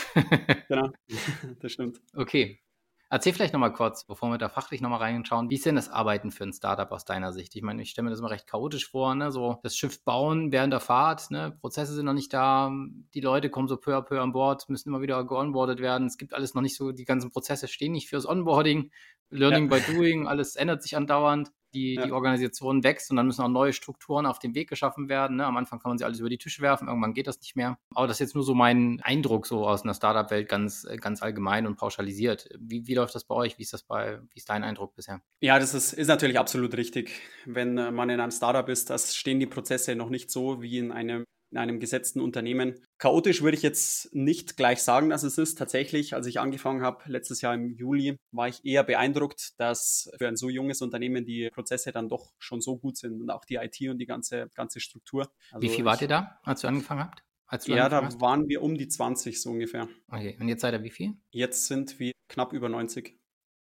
genau, 0.67 0.89
das 1.59 1.71
stimmt. 1.71 2.01
Okay. 2.15 2.61
Erzähl 3.09 3.33
vielleicht 3.33 3.53
nochmal 3.53 3.71
kurz, 3.71 4.03
bevor 4.03 4.31
wir 4.31 4.37
da 4.37 4.49
fachlich 4.49 4.81
nochmal 4.81 4.99
reinschauen, 4.99 5.49
wie 5.49 5.55
ist 5.55 5.65
denn 5.65 5.75
das 5.75 5.89
Arbeiten 5.89 6.31
für 6.31 6.43
ein 6.43 6.53
Startup 6.53 6.91
aus 6.91 7.05
deiner 7.05 7.33
Sicht? 7.33 7.55
Ich 7.55 7.61
meine, 7.61 7.81
ich 7.81 7.91
stelle 7.91 8.05
mir 8.05 8.09
das 8.09 8.19
immer 8.19 8.31
recht 8.31 8.47
chaotisch 8.47 8.89
vor, 8.89 9.13
ne? 9.13 9.31
So 9.31 9.59
das 9.61 9.77
Schiff 9.77 10.03
bauen 10.03 10.51
während 10.51 10.73
der 10.73 10.79
Fahrt, 10.79 11.29
ne? 11.29 11.55
Prozesse 11.61 11.93
sind 11.93 12.05
noch 12.05 12.13
nicht 12.13 12.33
da, 12.33 12.71
die 13.13 13.21
Leute 13.21 13.49
kommen 13.49 13.67
so 13.67 13.77
peu 13.77 13.95
à 13.95 14.01
peu 14.01 14.21
an 14.21 14.31
Bord, 14.31 14.67
müssen 14.69 14.89
immer 14.89 15.01
wieder 15.01 15.23
geonboardet 15.23 15.79
werden. 15.79 16.07
Es 16.07 16.17
gibt 16.17 16.33
alles 16.33 16.55
noch 16.55 16.63
nicht 16.63 16.75
so, 16.75 16.91
die 16.91 17.05
ganzen 17.05 17.31
Prozesse 17.31 17.67
stehen 17.67 17.91
nicht 17.91 18.09
fürs 18.09 18.27
Onboarding, 18.27 18.91
Learning 19.29 19.69
ja. 19.71 19.77
by 19.77 19.93
Doing, 19.93 20.27
alles 20.27 20.55
ändert 20.55 20.81
sich 20.81 20.97
andauernd 20.97 21.51
die, 21.75 21.95
ja. 21.95 22.05
die 22.05 22.11
Organisation 22.11 22.83
wächst 22.83 23.11
und 23.11 23.17
dann 23.17 23.27
müssen 23.27 23.41
auch 23.41 23.49
neue 23.49 23.73
Strukturen 23.73 24.25
auf 24.25 24.39
dem 24.39 24.55
Weg 24.55 24.69
geschaffen 24.69 25.09
werden. 25.09 25.37
Ne? 25.37 25.45
Am 25.45 25.57
Anfang 25.57 25.79
kann 25.79 25.91
man 25.91 25.97
sie 25.97 26.05
alles 26.05 26.19
über 26.19 26.29
die 26.29 26.37
Tische 26.37 26.61
werfen, 26.61 26.87
irgendwann 26.87 27.13
geht 27.13 27.27
das 27.27 27.39
nicht 27.41 27.55
mehr. 27.55 27.77
Aber 27.93 28.07
das 28.07 28.15
ist 28.15 28.21
jetzt 28.21 28.35
nur 28.35 28.43
so 28.43 28.55
mein 28.55 29.01
Eindruck 29.03 29.45
so 29.45 29.67
aus 29.67 29.83
einer 29.83 29.93
Startup-Welt 29.93 30.49
ganz, 30.49 30.87
ganz 31.01 31.21
allgemein 31.21 31.67
und 31.67 31.75
pauschalisiert. 31.75 32.49
Wie, 32.57 32.87
wie 32.87 32.95
läuft 32.95 33.13
das 33.13 33.25
bei 33.25 33.35
euch? 33.35 33.57
Wie 33.57 33.63
ist 33.63 33.73
das 33.73 33.83
bei, 33.83 34.19
wie 34.31 34.37
ist 34.37 34.49
dein 34.49 34.63
Eindruck 34.63 34.95
bisher? 34.95 35.21
Ja, 35.41 35.59
das 35.59 35.73
ist, 35.73 35.93
ist 35.93 36.07
natürlich 36.07 36.39
absolut 36.39 36.75
richtig. 36.75 37.11
Wenn 37.45 37.75
man 37.75 38.09
in 38.09 38.19
einem 38.19 38.31
Startup 38.31 38.67
ist, 38.69 38.89
das 38.89 39.15
stehen 39.15 39.39
die 39.39 39.45
Prozesse 39.45 39.95
noch 39.95 40.09
nicht 40.09 40.31
so 40.31 40.61
wie 40.61 40.77
in 40.77 40.91
einem 40.91 41.25
in 41.51 41.57
einem 41.57 41.79
gesetzten 41.79 42.21
Unternehmen. 42.21 42.75
Chaotisch 42.97 43.41
würde 43.41 43.57
ich 43.57 43.63
jetzt 43.63 44.13
nicht 44.13 44.57
gleich 44.57 44.81
sagen, 44.81 45.09
dass 45.09 45.23
es 45.23 45.37
ist. 45.37 45.57
Tatsächlich, 45.57 46.13
als 46.13 46.27
ich 46.27 46.39
angefangen 46.39 46.81
habe, 46.81 47.03
letztes 47.07 47.41
Jahr 47.41 47.53
im 47.53 47.69
Juli, 47.69 48.17
war 48.31 48.47
ich 48.47 48.65
eher 48.65 48.83
beeindruckt, 48.83 49.59
dass 49.59 50.09
für 50.17 50.27
ein 50.27 50.37
so 50.37 50.49
junges 50.49 50.81
Unternehmen 50.81 51.25
die 51.25 51.49
Prozesse 51.53 51.91
dann 51.91 52.09
doch 52.09 52.33
schon 52.39 52.61
so 52.61 52.77
gut 52.77 52.97
sind 52.97 53.21
und 53.21 53.29
auch 53.29 53.45
die 53.45 53.55
IT 53.55 53.79
und 53.89 53.97
die 53.97 54.05
ganze, 54.05 54.49
ganze 54.55 54.79
Struktur. 54.79 55.31
Also 55.51 55.61
Wie 55.61 55.69
viel 55.69 55.85
wart 55.85 56.01
ihr 56.01 56.07
da, 56.07 56.39
als 56.43 56.61
du 56.61 56.67
angefangen 56.67 57.01
habt? 57.01 57.23
ja, 57.67 57.89
da 57.89 58.03
hast? 58.03 58.19
waren 58.21 58.47
wir 58.47 58.61
um 58.61 58.75
die 58.75 58.87
20 58.87 59.41
so 59.41 59.51
ungefähr. 59.51 59.87
Okay, 60.09 60.35
und 60.39 60.47
jetzt 60.47 60.61
seid 60.61 60.73
ihr 60.73 60.83
wie 60.83 60.89
viel? 60.89 61.13
Jetzt 61.31 61.67
sind 61.67 61.99
wir 61.99 62.11
knapp 62.27 62.53
über 62.53 62.69
90. 62.69 63.17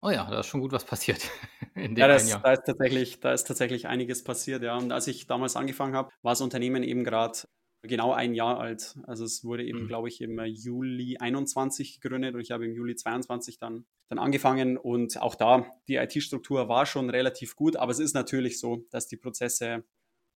Oh 0.03 0.11
ja, 0.11 0.29
da 0.31 0.41
ist 0.41 0.47
schon 0.47 0.61
gut 0.61 0.73
was 0.73 0.85
passiert. 0.85 1.31
ja, 1.75 2.07
das, 2.07 2.29
da, 2.29 2.53
ist 2.53 2.65
tatsächlich, 2.65 3.21
da 3.21 3.33
ist 3.33 3.45
tatsächlich 3.45 3.89
einiges 3.89 4.23
passiert, 4.23 4.63
ja. 4.63 4.77
Und 4.77 4.93
als 4.93 5.07
ich 5.09 5.27
damals 5.27 5.57
angefangen 5.57 5.97
habe, 5.97 6.11
war 6.23 6.33
das 6.33 6.41
Unternehmen 6.41 6.83
eben 6.83 7.03
gerade 7.03 7.39
genau 7.87 8.13
ein 8.13 8.35
Jahr 8.35 8.59
alt. 8.59 8.97
Also 9.05 9.25
es 9.25 9.45
wurde 9.45 9.65
eben, 9.65 9.83
mhm. 9.83 9.89
glaube 9.89 10.09
ich, 10.09 10.21
im 10.21 10.39
Juli 10.45 11.17
21 11.19 12.01
gegründet 12.01 12.35
und 12.35 12.41
ich 12.41 12.51
habe 12.51 12.67
im 12.67 12.75
Juli 12.75 12.97
22 12.97 13.59
dann, 13.59 13.87
dann 14.09 14.19
angefangen 14.19 14.77
und 14.77 15.21
auch 15.21 15.35
da, 15.35 15.67
die 15.89 15.97
IT-Struktur 15.97 16.69
war 16.69 16.87
schon 16.87 17.11
relativ 17.11 17.57
gut, 17.57 17.77
aber 17.77 17.93
es 17.93 17.99
ist 17.99 18.15
natürlich 18.15 18.59
so, 18.61 18.85
dass 18.91 19.07
die 19.07 19.17
Prozesse 19.17 19.85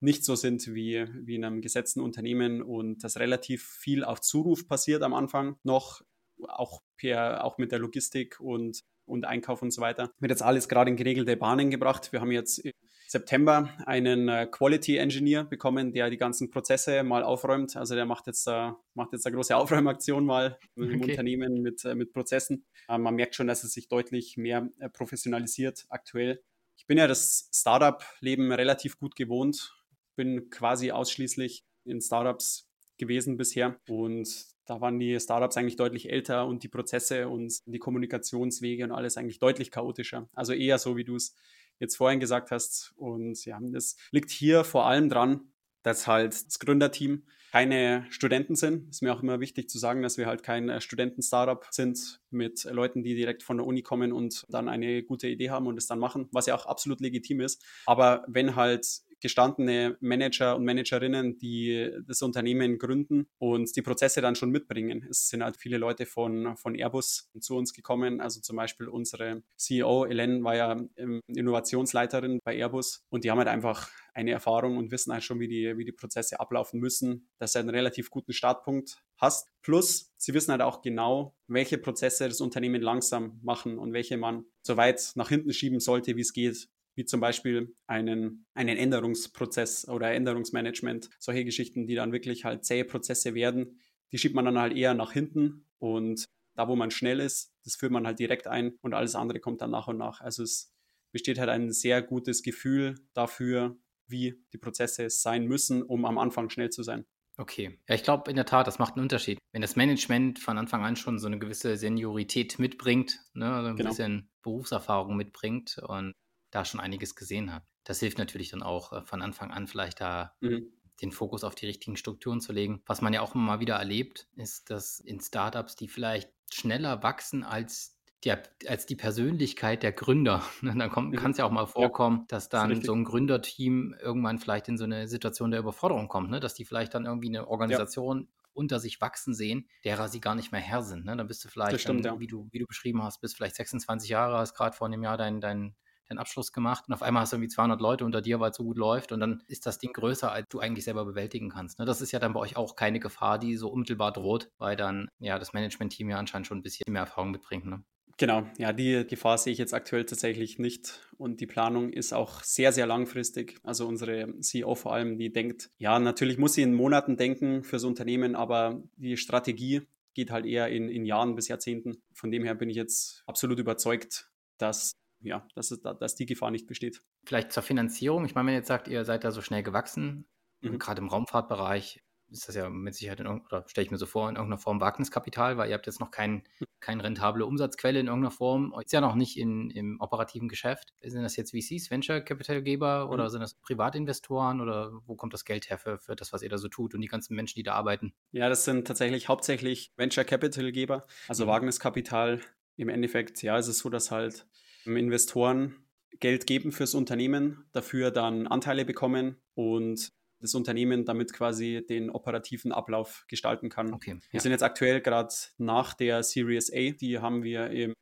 nicht 0.01 0.25
so 0.25 0.35
sind 0.35 0.73
wie, 0.73 1.05
wie 1.13 1.35
in 1.35 1.45
einem 1.45 1.61
gesetzten 1.61 2.01
Unternehmen 2.01 2.61
und 2.61 3.03
dass 3.03 3.19
relativ 3.19 3.63
viel 3.63 4.03
auf 4.03 4.19
Zuruf 4.19 4.67
passiert 4.67 5.03
am 5.03 5.13
Anfang 5.13 5.57
noch, 5.63 6.01
auch, 6.47 6.81
per, 6.97 7.43
auch 7.43 7.57
mit 7.59 7.71
der 7.71 7.79
Logistik 7.79 8.39
und, 8.39 8.83
und 9.05 9.25
Einkauf 9.25 9.61
und 9.61 9.71
so 9.71 9.81
weiter. 9.81 10.11
Wird 10.19 10.31
jetzt 10.31 10.41
alles 10.41 10.67
gerade 10.67 10.89
in 10.89 10.97
geregelte 10.97 11.37
Bahnen 11.37 11.69
gebracht. 11.69 12.11
Wir 12.11 12.19
haben 12.19 12.31
jetzt 12.31 12.63
September 13.11 13.69
einen 13.85 14.29
äh, 14.29 14.47
Quality 14.49 14.95
Engineer 14.95 15.43
bekommen, 15.43 15.91
der 15.91 16.09
die 16.09 16.15
ganzen 16.15 16.49
Prozesse 16.49 17.03
mal 17.03 17.23
aufräumt. 17.23 17.75
Also 17.75 17.93
der 17.93 18.05
macht 18.05 18.25
jetzt, 18.27 18.47
äh, 18.47 18.71
macht 18.93 19.11
jetzt 19.11 19.25
eine 19.25 19.35
große 19.35 19.53
Aufräumaktion 19.57 20.25
mal 20.25 20.57
okay. 20.77 20.93
im 20.93 21.01
Unternehmen 21.01 21.61
mit, 21.61 21.83
äh, 21.83 21.93
mit 21.93 22.13
Prozessen. 22.13 22.65
Äh, 22.87 22.97
man 22.97 23.15
merkt 23.15 23.35
schon, 23.35 23.47
dass 23.47 23.65
es 23.65 23.73
sich 23.73 23.89
deutlich 23.89 24.37
mehr 24.37 24.69
äh, 24.79 24.87
professionalisiert 24.87 25.85
aktuell. 25.89 26.41
Ich 26.77 26.87
bin 26.87 26.97
ja 26.97 27.05
das 27.05 27.49
Startup-Leben 27.53 28.53
relativ 28.53 28.97
gut 28.97 29.17
gewohnt. 29.17 29.75
Bin 30.15 30.49
quasi 30.49 30.91
ausschließlich 30.91 31.65
in 31.83 31.99
Startups 31.99 32.69
gewesen 32.97 33.35
bisher 33.35 33.77
und 33.89 34.29
da 34.65 34.79
waren 34.79 34.99
die 34.99 35.19
Startups 35.19 35.57
eigentlich 35.57 35.75
deutlich 35.75 36.09
älter 36.09 36.45
und 36.45 36.63
die 36.63 36.69
Prozesse 36.69 37.27
und 37.27 37.59
die 37.65 37.79
Kommunikationswege 37.79 38.85
und 38.85 38.91
alles 38.91 39.17
eigentlich 39.17 39.39
deutlich 39.39 39.69
chaotischer. 39.69 40.29
Also 40.33 40.53
eher 40.53 40.77
so, 40.77 40.95
wie 40.95 41.03
du 41.03 41.17
es 41.17 41.35
jetzt 41.81 41.97
vorhin 41.97 42.21
gesagt 42.21 42.51
hast. 42.51 42.93
Und 42.95 43.43
ja, 43.43 43.59
das 43.61 43.97
liegt 44.11 44.29
hier 44.29 44.63
vor 44.63 44.85
allem 44.85 45.09
dran, 45.09 45.51
dass 45.83 46.07
halt 46.07 46.33
das 46.33 46.59
Gründerteam 46.59 47.23
keine 47.51 48.05
Studenten 48.09 48.55
sind. 48.55 48.89
Ist 48.89 49.01
mir 49.01 49.13
auch 49.13 49.21
immer 49.21 49.41
wichtig 49.41 49.69
zu 49.69 49.77
sagen, 49.77 50.01
dass 50.01 50.17
wir 50.17 50.25
halt 50.25 50.41
kein 50.41 50.69
äh, 50.69 50.79
Studenten-Startup 50.79 51.65
sind 51.69 52.21
mit 52.29 52.63
Leuten, 52.63 53.03
die 53.03 53.13
direkt 53.13 53.43
von 53.43 53.57
der 53.57 53.67
Uni 53.67 53.81
kommen 53.81 54.13
und 54.13 54.45
dann 54.47 54.69
eine 54.69 55.03
gute 55.03 55.27
Idee 55.27 55.49
haben 55.49 55.67
und 55.67 55.77
es 55.77 55.87
dann 55.87 55.99
machen, 55.99 56.29
was 56.31 56.45
ja 56.45 56.55
auch 56.55 56.65
absolut 56.65 57.01
legitim 57.01 57.41
ist. 57.41 57.61
Aber 57.85 58.23
wenn 58.27 58.55
halt 58.55 59.01
gestandene 59.21 59.97
Manager 60.01 60.55
und 60.55 60.65
Managerinnen, 60.65 61.37
die 61.37 61.91
das 62.05 62.21
Unternehmen 62.21 62.77
gründen 62.77 63.27
und 63.37 63.75
die 63.75 63.81
Prozesse 63.81 64.21
dann 64.21 64.35
schon 64.35 64.49
mitbringen. 64.49 65.07
Es 65.09 65.29
sind 65.29 65.43
halt 65.43 65.57
viele 65.57 65.77
Leute 65.77 66.05
von, 66.05 66.57
von 66.57 66.75
Airbus 66.75 67.29
zu 67.39 67.55
uns 67.55 67.73
gekommen. 67.73 68.19
Also 68.19 68.41
zum 68.41 68.57
Beispiel 68.57 68.87
unsere 68.87 69.43
CEO, 69.55 70.05
Elen, 70.05 70.43
war 70.43 70.55
ja 70.55 70.81
ähm, 70.97 71.21
Innovationsleiterin 71.27 72.39
bei 72.43 72.57
Airbus 72.57 73.05
und 73.09 73.23
die 73.23 73.31
haben 73.31 73.37
halt 73.37 73.47
einfach 73.47 73.89
eine 74.13 74.31
Erfahrung 74.31 74.77
und 74.77 74.91
wissen 74.91 75.13
halt 75.13 75.23
schon, 75.23 75.39
wie 75.39 75.47
die, 75.47 75.77
wie 75.77 75.85
die 75.85 75.91
Prozesse 75.91 76.39
ablaufen 76.39 76.79
müssen, 76.79 77.29
dass 77.37 77.53
du 77.53 77.59
einen 77.59 77.69
relativ 77.69 78.09
guten 78.09 78.33
Startpunkt 78.33 78.97
hast. 79.17 79.47
Plus, 79.61 80.11
sie 80.17 80.33
wissen 80.33 80.51
halt 80.51 80.61
auch 80.61 80.81
genau, 80.81 81.35
welche 81.47 81.77
Prozesse 81.77 82.27
das 82.27 82.41
Unternehmen 82.41 82.81
langsam 82.81 83.39
machen 83.41 83.77
und 83.77 83.93
welche 83.93 84.17
man 84.17 84.45
so 84.63 84.77
weit 84.77 85.11
nach 85.15 85.29
hinten 85.29 85.53
schieben 85.53 85.79
sollte, 85.79 86.17
wie 86.17 86.21
es 86.21 86.33
geht 86.33 86.69
wie 86.95 87.05
zum 87.05 87.19
Beispiel 87.19 87.75
einen, 87.87 88.45
einen 88.53 88.77
Änderungsprozess 88.77 89.87
oder 89.87 90.11
Änderungsmanagement, 90.11 91.09
solche 91.19 91.45
Geschichten, 91.45 91.87
die 91.87 91.95
dann 91.95 92.11
wirklich 92.11 92.45
halt 92.45 92.65
zähe 92.65 92.85
Prozesse 92.85 93.33
werden, 93.33 93.79
die 94.11 94.17
schiebt 94.17 94.35
man 94.35 94.45
dann 94.45 94.59
halt 94.59 94.75
eher 94.75 94.93
nach 94.93 95.13
hinten 95.13 95.65
und 95.79 96.25
da, 96.55 96.67
wo 96.67 96.75
man 96.75 96.91
schnell 96.91 97.19
ist, 97.19 97.53
das 97.63 97.75
führt 97.75 97.91
man 97.91 98.05
halt 98.05 98.19
direkt 98.19 98.47
ein 98.47 98.73
und 98.81 98.93
alles 98.93 99.15
andere 99.15 99.39
kommt 99.39 99.61
dann 99.61 99.71
nach 99.71 99.87
und 99.87 99.97
nach. 99.97 100.19
Also 100.21 100.43
es 100.43 100.73
besteht 101.11 101.39
halt 101.39 101.49
ein 101.49 101.71
sehr 101.71 102.01
gutes 102.01 102.43
Gefühl 102.43 102.95
dafür, 103.13 103.77
wie 104.07 104.43
die 104.51 104.57
Prozesse 104.57 105.09
sein 105.09 105.45
müssen, 105.45 105.81
um 105.81 106.05
am 106.05 106.17
Anfang 106.17 106.49
schnell 106.49 106.69
zu 106.69 106.83
sein. 106.83 107.05
Okay. 107.37 107.79
Ja, 107.87 107.95
ich 107.95 108.03
glaube 108.03 108.29
in 108.29 108.35
der 108.35 108.45
Tat, 108.45 108.67
das 108.67 108.77
macht 108.77 108.95
einen 108.95 109.03
Unterschied. 109.03 109.39
Wenn 109.53 109.61
das 109.61 109.75
Management 109.75 110.39
von 110.39 110.57
Anfang 110.57 110.83
an 110.83 110.95
schon 110.95 111.17
so 111.17 111.27
eine 111.27 111.39
gewisse 111.39 111.77
Seniorität 111.77 112.59
mitbringt, 112.59 113.19
ne, 113.33 113.51
also 113.51 113.69
ein 113.69 113.77
genau. 113.77 113.89
bisschen 113.89 114.29
Berufserfahrung 114.41 115.15
mitbringt 115.15 115.77
und 115.87 116.13
da 116.51 116.65
schon 116.65 116.79
einiges 116.79 117.15
gesehen 117.15 117.51
habe. 117.51 117.65
Das 117.83 117.99
hilft 117.99 118.17
natürlich 118.17 118.49
dann 118.49 118.63
auch 118.63 118.93
äh, 118.93 119.01
von 119.03 119.21
Anfang 119.21 119.51
an 119.51 119.67
vielleicht 119.67 120.01
da 120.01 120.35
mhm. 120.41 120.71
den 121.01 121.11
Fokus 121.11 121.43
auf 121.43 121.55
die 121.55 121.65
richtigen 121.65 121.97
Strukturen 121.97 122.41
zu 122.41 122.53
legen. 122.53 122.83
Was 122.85 123.01
man 123.01 123.13
ja 123.13 123.21
auch 123.21 123.33
immer 123.33 123.45
mal 123.45 123.59
wieder 123.59 123.75
erlebt, 123.75 124.27
ist, 124.35 124.69
dass 124.69 124.99
in 124.99 125.19
Startups, 125.19 125.75
die 125.75 125.87
vielleicht 125.87 126.31
schneller 126.51 127.01
wachsen 127.01 127.43
als 127.43 127.97
der, 128.23 128.43
als 128.67 128.85
die 128.85 128.95
Persönlichkeit 128.95 129.81
der 129.81 129.93
Gründer. 129.93 130.43
Ne, 130.61 130.75
dann 130.75 130.89
mhm. 130.89 131.15
kann 131.15 131.31
es 131.31 131.37
ja 131.37 131.45
auch 131.45 131.51
mal 131.51 131.65
vorkommen, 131.65 132.19
ja, 132.19 132.25
dass 132.27 132.49
dann 132.49 132.69
das 132.69 132.83
so 132.83 132.93
ein 132.93 133.03
Gründerteam 133.03 133.95
irgendwann 133.99 134.37
vielleicht 134.37 134.67
in 134.67 134.77
so 134.77 134.83
eine 134.83 135.07
Situation 135.07 135.49
der 135.49 135.59
Überforderung 135.59 136.07
kommt, 136.07 136.29
ne? 136.29 136.39
dass 136.39 136.53
die 136.53 136.65
vielleicht 136.65 136.93
dann 136.93 137.05
irgendwie 137.05 137.29
eine 137.29 137.47
Organisation 137.47 138.19
ja. 138.19 138.27
unter 138.53 138.79
sich 138.79 139.01
wachsen 139.01 139.33
sehen, 139.33 139.67
derer 139.83 140.07
sie 140.07 140.19
gar 140.19 140.35
nicht 140.35 140.51
mehr 140.51 140.61
Herr 140.61 140.83
sind. 140.83 141.05
Ne? 141.05 141.17
Dann 141.17 141.25
bist 141.25 141.43
du 141.43 141.49
vielleicht, 141.49 141.79
stimmt, 141.79 142.05
dann, 142.05 142.15
ja. 142.15 142.19
wie, 142.19 142.27
du, 142.27 142.47
wie 142.51 142.59
du 142.59 142.67
beschrieben 142.67 143.01
hast, 143.01 143.21
bist 143.21 143.35
vielleicht 143.35 143.55
26 143.55 144.09
Jahre, 144.09 144.37
hast 144.37 144.53
gerade 144.53 144.75
vor 144.75 144.85
einem 144.85 145.01
Jahr 145.01 145.17
dein, 145.17 145.41
dein 145.41 145.75
den 146.11 146.19
Abschluss 146.19 146.51
gemacht 146.51 146.85
und 146.87 146.93
auf 146.93 147.01
einmal 147.01 147.21
hast 147.21 147.33
du 147.33 147.37
irgendwie 147.37 147.49
200 147.49 147.81
Leute 147.81 148.05
unter 148.05 148.21
dir, 148.21 148.39
weil 148.39 148.51
es 148.51 148.57
so 148.57 148.63
gut 148.63 148.77
läuft 148.77 149.11
und 149.11 149.19
dann 149.19 149.43
ist 149.47 149.65
das 149.65 149.79
Ding 149.79 149.93
größer, 149.93 150.31
als 150.31 150.47
du 150.49 150.59
eigentlich 150.59 150.85
selber 150.85 151.05
bewältigen 151.05 151.49
kannst. 151.49 151.79
Ne? 151.79 151.85
Das 151.85 152.01
ist 152.01 152.11
ja 152.11 152.19
dann 152.19 152.33
bei 152.33 152.39
euch 152.39 152.57
auch 152.57 152.75
keine 152.75 152.99
Gefahr, 152.99 153.39
die 153.39 153.57
so 153.57 153.69
unmittelbar 153.69 154.11
droht, 154.11 154.51
weil 154.57 154.75
dann 154.75 155.07
ja 155.19 155.39
das 155.39 155.53
Management-Team 155.53 156.09
ja 156.09 156.17
anscheinend 156.17 156.47
schon 156.47 156.59
ein 156.59 156.63
bisschen 156.63 156.91
mehr 156.91 157.01
Erfahrung 157.01 157.31
mitbringt. 157.31 157.65
Ne? 157.65 157.83
Genau, 158.17 158.43
ja, 158.57 158.71
die 158.71 159.05
Gefahr 159.07 159.37
sehe 159.37 159.53
ich 159.53 159.57
jetzt 159.57 159.73
aktuell 159.73 160.05
tatsächlich 160.05 160.59
nicht. 160.59 160.99
Und 161.17 161.41
die 161.41 161.47
Planung 161.47 161.91
ist 161.91 162.13
auch 162.13 162.43
sehr, 162.43 162.71
sehr 162.71 162.85
langfristig. 162.85 163.57
Also 163.63 163.87
unsere 163.87 164.39
CEO 164.39 164.75
vor 164.75 164.93
allem, 164.93 165.17
die 165.17 165.31
denkt, 165.31 165.71
ja, 165.79 165.97
natürlich 165.97 166.37
muss 166.37 166.53
sie 166.53 166.61
in 166.61 166.75
Monaten 166.75 167.17
denken 167.17 167.63
fürs 167.63 167.83
Unternehmen, 167.83 168.35
aber 168.35 168.83
die 168.95 169.17
Strategie 169.17 169.81
geht 170.13 170.29
halt 170.29 170.45
eher 170.45 170.67
in, 170.67 170.89
in 170.89 171.05
Jahren 171.05 171.35
bis 171.35 171.47
Jahrzehnten. 171.47 172.01
Von 172.13 172.31
dem 172.31 172.43
her 172.43 172.53
bin 172.53 172.69
ich 172.69 172.75
jetzt 172.75 173.23
absolut 173.25 173.59
überzeugt, 173.59 174.29
dass 174.57 174.93
ja, 175.21 175.47
dass, 175.55 175.71
es, 175.71 175.81
dass 175.81 176.15
die 176.15 176.25
Gefahr 176.25 176.51
nicht 176.51 176.67
besteht. 176.67 177.03
Vielleicht 177.25 177.51
zur 177.51 177.63
Finanzierung. 177.63 178.25
Ich 178.25 178.35
meine, 178.35 178.47
wenn 178.47 178.53
ihr 178.53 178.59
jetzt 178.59 178.67
sagt, 178.67 178.87
ihr 178.87 179.05
seid 179.05 179.23
da 179.23 179.31
so 179.31 179.41
schnell 179.41 179.63
gewachsen, 179.63 180.25
mhm. 180.61 180.79
gerade 180.79 181.01
im 181.01 181.07
Raumfahrtbereich, 181.07 182.03
ist 182.31 182.47
das 182.47 182.55
ja 182.55 182.69
mit 182.69 182.95
Sicherheit 182.95 183.19
in 183.19 183.27
oder 183.27 183.65
stelle 183.67 183.85
ich 183.85 183.91
mir 183.91 183.97
so 183.97 184.05
vor, 184.05 184.29
in 184.29 184.35
irgendeiner 184.35 184.57
Form 184.57 184.79
Wagniskapital, 184.79 185.57
weil 185.57 185.69
ihr 185.69 185.75
habt 185.75 185.85
jetzt 185.85 185.99
noch 185.99 186.11
kein, 186.11 186.43
keine 186.79 187.03
rentable 187.03 187.45
Umsatzquelle 187.45 187.99
in 187.99 188.07
irgendeiner 188.07 188.31
Form. 188.31 188.73
Ist 188.81 188.93
ja 188.93 189.01
noch 189.01 189.15
nicht 189.15 189.37
in, 189.37 189.69
im 189.69 189.99
operativen 189.99 190.47
Geschäft. 190.47 190.93
Sind 191.01 191.23
das 191.23 191.35
jetzt 191.35 191.51
VCs, 191.51 191.91
Venture 191.91 192.21
Capital 192.21 192.61
Geber 192.61 193.09
oder 193.09 193.25
mhm. 193.25 193.29
sind 193.29 193.41
das 193.41 193.55
Privatinvestoren 193.55 194.61
oder 194.61 194.91
wo 195.05 195.15
kommt 195.15 195.33
das 195.33 195.45
Geld 195.45 195.69
her 195.69 195.77
für, 195.77 195.99
für 195.99 196.15
das, 196.15 196.31
was 196.31 196.41
ihr 196.41 196.49
da 196.49 196.57
so 196.57 196.69
tut 196.69 196.95
und 196.95 197.01
die 197.01 197.07
ganzen 197.07 197.35
Menschen, 197.35 197.55
die 197.55 197.63
da 197.63 197.73
arbeiten? 197.73 198.13
Ja, 198.31 198.49
das 198.49 198.65
sind 198.65 198.87
tatsächlich 198.87 199.27
hauptsächlich 199.27 199.91
Venture 199.97 200.23
Capital 200.23 200.71
Geber, 200.71 201.05
also 201.27 201.45
mhm. 201.45 201.49
Wagniskapital. 201.49 202.39
Im 202.77 202.89
Endeffekt, 202.89 203.43
ja, 203.43 203.57
ist 203.57 203.67
es 203.67 203.79
so, 203.79 203.89
dass 203.89 204.11
halt 204.11 204.47
Investoren 204.85 205.75
Geld 206.19 206.45
geben 206.45 206.71
fürs 206.71 206.93
Unternehmen, 206.93 207.65
dafür 207.71 208.11
dann 208.11 208.47
Anteile 208.47 208.85
bekommen 208.85 209.41
und 209.55 210.11
das 210.39 210.55
Unternehmen 210.55 211.05
damit 211.05 211.33
quasi 211.33 211.85
den 211.87 212.09
operativen 212.09 212.71
Ablauf 212.71 213.25
gestalten 213.27 213.69
kann. 213.69 213.93
Okay, 213.93 214.19
wir 214.31 214.39
sind 214.39 214.51
jetzt 214.51 214.63
aktuell 214.63 215.01
gerade 215.01 215.33
nach 215.57 215.93
der 215.93 216.23
Series 216.23 216.71
A, 216.73 216.91
die 216.91 217.19
haben 217.19 217.43
wir 217.43 217.69
im 217.69 217.93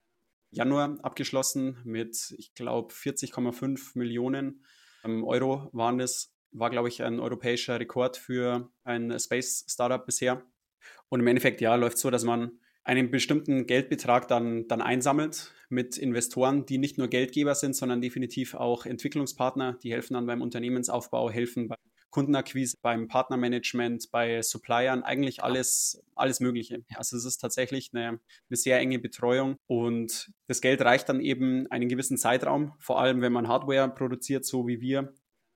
Januar 0.52 0.98
abgeschlossen 1.04 1.78
mit, 1.84 2.34
ich 2.38 2.54
glaube, 2.56 2.94
40,5 2.94 3.98
Millionen 3.98 4.66
ähm, 5.04 5.24
Euro 5.24 5.70
waren 5.74 5.98
das. 5.98 6.34
War, 6.52 6.72
glaube 6.72 6.88
ich, 6.88 7.04
ein 7.04 7.20
europäischer 7.20 7.80
Rekord 7.80 8.18
für 8.18 8.72
ein 8.84 9.20
Space-Startup 9.20 10.04
bisher. 10.04 10.44
Und 11.08 11.20
im 11.20 11.28
Endeffekt, 11.28 11.62
ja, 11.62 11.76
läuft 11.76 12.00
so, 12.00 12.10
dass 12.10 12.24
man 12.24 12.60
einen 12.84 13.12
bestimmten 13.12 13.68
Geldbetrag 13.68 14.28
dann, 14.28 14.68
dann 14.68 14.82
einsammelt 14.82 15.54
mit 15.70 15.98
Investoren, 15.98 16.66
die 16.66 16.78
nicht 16.78 16.98
nur 16.98 17.08
Geldgeber 17.08 17.56
sind, 17.56 17.76
sondern 17.76 18.02
definitiv 18.02 18.56
auch 18.56 18.86
Entwicklungspartner, 18.86 19.78
die 19.84 19.92
helfen 19.92 20.16
dann 20.16 20.26
beim 20.26 20.42
Unternehmensaufbau, 20.42 21.30
helfen 21.30 21.68
beim 21.68 21.78
Kundenakquise, 22.10 22.78
beim 22.82 23.08
Partnermanagement, 23.08 24.10
bei 24.12 24.42
Suppliern, 24.42 25.04
eigentlich 25.04 25.44
alles, 25.44 26.04
alles 26.16 26.40
Mögliche. 26.40 26.84
Also 26.96 27.18
es 27.18 27.26
ist 27.26 27.38
tatsächlich 27.38 27.92
eine, 27.94 28.08
eine 28.08 28.58
sehr 28.58 28.80
enge 28.80 29.00
Betreuung 29.00 29.58
und 29.68 30.32
das 30.48 30.62
Geld 30.62 30.82
reicht 30.82 31.08
dann 31.10 31.22
eben 31.22 31.68
einen 31.70 31.88
gewissen 31.88 32.18
Zeitraum, 32.18 32.74
vor 32.80 33.00
allem 33.00 33.22
wenn 33.22 33.34
man 33.34 33.48
Hardware 33.48 33.90
produziert, 33.90 34.46
so 34.46 34.68
wie 34.68 34.82
wir, 34.82 35.14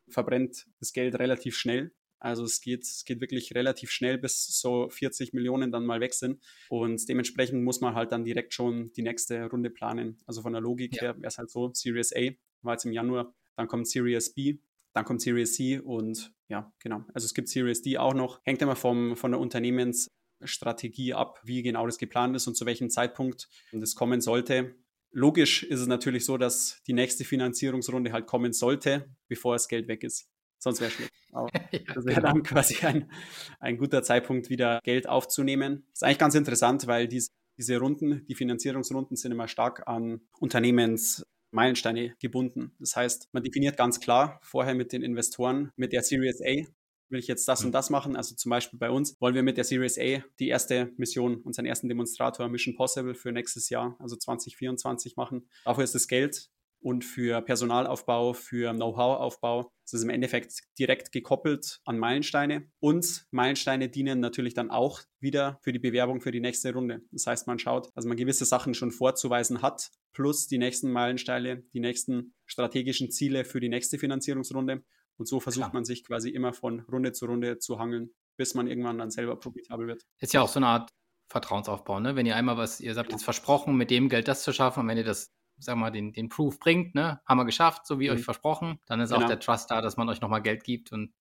verbrennt 0.10 0.68
das 0.80 0.94
Geld 0.94 1.18
relativ 1.18 1.58
schnell. 1.58 1.92
Also 2.24 2.46
es 2.46 2.62
geht, 2.62 2.84
es 2.84 3.04
geht 3.04 3.20
wirklich 3.20 3.54
relativ 3.54 3.92
schnell, 3.92 4.18
bis 4.18 4.46
so 4.60 4.90
40 4.90 5.34
Millionen 5.34 5.72
dann 5.72 5.86
mal 5.86 6.00
weg 6.00 6.14
sind. 6.14 6.42
Und 6.70 7.08
dementsprechend 7.10 7.64
muss 7.64 7.82
man 7.82 7.96
halt 7.96 8.14
dann 8.14 8.24
direkt 8.24 8.54
schon 8.54 8.94
die 8.94 9.02
nächste 9.02 9.46
Runde 9.50 9.70
planen. 9.70 10.18
Also 10.26 10.42
von 10.42 10.54
der 10.54 10.62
Logik 10.62 10.96
ja. 10.96 11.02
her 11.02 11.16
wäre 11.18 11.28
es 11.28 11.38
halt 11.38 11.50
so, 11.50 11.72
Series 11.74 12.14
A 12.16 12.32
war 12.62 12.76
jetzt 12.76 12.86
im 12.86 12.94
Januar, 12.94 13.36
dann 13.58 13.68
kommt 13.68 13.90
Series 13.90 14.34
B, 14.34 14.60
dann 14.94 15.04
kommt 15.04 15.22
Series 15.22 15.56
C 15.56 15.80
und 15.80 16.34
ja, 16.48 16.72
genau. 16.80 17.04
Also 17.14 17.26
es 17.26 17.34
gibt 17.34 17.50
Series 17.50 17.82
D 17.82 17.98
auch 17.98 18.14
noch. 18.14 18.40
Hängt 18.46 18.62
immer 18.62 18.78
vom, 18.78 19.18
von 19.18 19.32
der 19.32 19.40
Unternehmensstrategie 19.42 21.14
ab, 21.14 21.42
wie 21.44 21.62
genau 21.62 21.86
das 21.86 21.98
geplant 21.98 22.36
ist 22.38 22.48
und 22.48 22.56
zu 22.56 22.66
welchem 22.66 22.90
Zeitpunkt 22.90 23.50
das 23.74 23.96
kommen 23.96 24.22
sollte. 24.22 24.76
Logisch 25.12 25.64
ist 25.64 25.82
es 25.82 25.88
natürlich 25.88 26.26
so, 26.26 26.38
dass 26.38 26.82
die 26.88 26.94
nächste 26.94 27.26
Finanzierungsrunde 27.26 28.14
halt 28.14 28.28
kommen 28.28 28.54
sollte, 28.54 29.14
bevor 29.28 29.56
das 29.56 29.68
Geld 29.68 29.88
weg 29.88 30.04
ist. 30.04 30.33
Sonst 30.64 30.80
wäre 30.80 30.88
es 30.90 30.96
schlecht. 30.96 31.12
Aber 31.34 31.50
das 31.94 32.06
wäre 32.06 32.22
dann 32.22 32.36
genau. 32.36 32.44
quasi 32.44 32.86
ein, 32.86 33.12
ein 33.60 33.78
guter 33.78 34.02
Zeitpunkt, 34.02 34.50
wieder 34.50 34.80
Geld 34.84 35.10
aufzunehmen. 35.10 35.84
Das 35.90 36.00
ist 36.00 36.04
eigentlich 36.04 36.20
ganz 36.20 36.36
interessant, 36.36 36.88
weil 36.88 37.08
diese, 37.08 37.32
diese 37.58 37.78
Runden, 37.78 38.26
die 38.28 38.36
Finanzierungsrunden 38.36 39.18
sind 39.18 39.34
immer 39.34 39.50
stark 39.50 39.88
an 39.88 40.22
Unternehmens 40.40 41.26
Meilensteine 41.52 42.16
gebunden. 42.20 42.72
Das 42.80 42.96
heißt, 42.96 43.30
man 43.34 43.44
definiert 43.44 43.78
ganz 43.78 44.00
klar 44.00 44.40
vorher 44.42 44.74
mit 44.74 44.94
den 44.94 45.04
Investoren, 45.04 45.72
mit 45.76 45.92
der 45.92 46.02
Series 46.02 46.42
A, 46.42 46.66
will 47.10 47.20
ich 47.20 47.28
jetzt 47.28 47.48
das 47.48 47.62
und 47.62 47.68
mhm. 47.68 47.74
das 47.74 47.90
machen. 47.90 48.16
Also 48.16 48.36
zum 48.36 48.50
Beispiel 48.50 48.80
bei 48.80 48.90
uns 48.90 49.20
wollen 49.20 49.36
wir 49.36 49.44
mit 49.44 49.58
der 49.58 49.66
Series 49.66 50.00
A 50.00 50.24
die 50.40 50.48
erste 50.48 50.92
Mission, 50.98 51.42
unseren 51.42 51.66
ersten 51.66 51.90
Demonstrator 51.90 52.48
Mission 52.48 52.76
Possible 52.76 53.14
für 53.14 53.32
nächstes 53.32 53.70
Jahr, 53.70 53.96
also 54.00 54.16
2024 54.16 55.16
machen. 55.18 55.48
Dafür 55.66 55.84
ist 55.84 55.94
das 55.94 56.08
Geld 56.08 56.50
und 56.84 57.06
für 57.06 57.42
Personalaufbau, 57.42 58.34
für 58.34 58.74
Know-how-Aufbau. 58.74 59.72
Das 59.86 59.94
ist 59.94 60.04
im 60.04 60.10
Endeffekt 60.10 60.60
direkt 60.78 61.12
gekoppelt 61.12 61.80
an 61.86 61.98
Meilensteine. 61.98 62.70
Und 62.80 63.26
Meilensteine 63.32 63.90
dienen 63.90 64.20
natürlich 64.20 64.54
dann 64.54 64.70
auch 64.70 65.02
wieder 65.20 65.60
für 65.62 65.72
die 65.72 65.80
Bewerbung 65.80 66.22
für 66.22 66.32
die 66.32 66.42
nächste 66.42 66.74
Runde. 66.74 67.02
Das 67.12 67.26
heißt, 67.26 67.48
man 67.48 67.58
schaut, 67.58 67.90
dass 67.96 68.06
man 68.06 68.18
gewisse 68.18 68.46
Sachen 68.46 68.74
schon 68.74 68.92
vorzuweisen 68.92 69.62
hat, 69.62 69.92
plus 70.12 70.48
die 70.48 70.58
nächsten 70.58 70.92
Meilensteine, 70.92 71.64
die 71.74 71.80
nächsten 71.80 72.34
strategischen 72.46 73.10
Ziele 73.12 73.46
für 73.46 73.60
die 73.60 73.70
nächste 73.70 73.98
Finanzierungsrunde. 73.98 74.84
Und 75.18 75.28
so 75.28 75.40
versucht 75.40 75.66
Klar. 75.66 75.74
man 75.74 75.86
sich 75.86 76.04
quasi 76.04 76.30
immer 76.30 76.54
von 76.54 76.82
Runde 76.82 77.14
zu 77.14 77.26
Runde 77.26 77.60
zu 77.60 77.80
hangeln, 77.80 78.12
bis 78.36 78.56
man 78.56 78.68
irgendwann 78.68 78.98
dann 78.98 79.10
selber 79.10 79.40
profitabel 79.40 79.88
wird. 79.88 80.04
Ist 80.20 80.34
ja 80.34 80.42
auch 80.42 80.50
so 80.50 80.60
eine 80.60 80.68
Art 80.68 80.90
Vertrauensaufbau, 81.28 82.00
ne? 82.00 82.16
Wenn 82.16 82.26
ihr 82.26 82.36
einmal 82.36 82.58
was, 82.58 82.82
ihr 82.82 82.96
habt 82.96 83.12
jetzt 83.12 83.24
versprochen, 83.24 83.76
mit 83.76 83.90
dem 83.90 84.10
Geld 84.10 84.28
das 84.28 84.44
zu 84.44 84.52
schaffen, 84.52 84.82
und 84.82 84.88
wenn 84.88 84.98
ihr 84.98 85.04
das 85.04 85.32
sag 85.58 85.76
mal, 85.78 85.92
den, 85.92 86.14
den 86.14 86.30
Proof 86.30 86.60
bringt, 86.60 86.96
ne? 86.96 87.22
Haben 87.26 87.38
wir 87.38 87.46
geschafft, 87.46 87.86
so 87.86 88.00
wie 88.00 88.10
mhm. 88.10 88.16
euch 88.16 88.24
versprochen. 88.24 88.80
Dann 88.86 89.00
ist 89.00 89.12
genau. 89.12 89.24
auch 89.24 89.28
der 89.28 89.40
Trust 89.40 89.72
da, 89.72 89.82
dass 89.82 89.98
man 89.98 90.10
euch 90.10 90.22
nochmal 90.22 90.42
Geld 90.42 90.64
gibt. 90.64 90.92
Und 90.92 91.14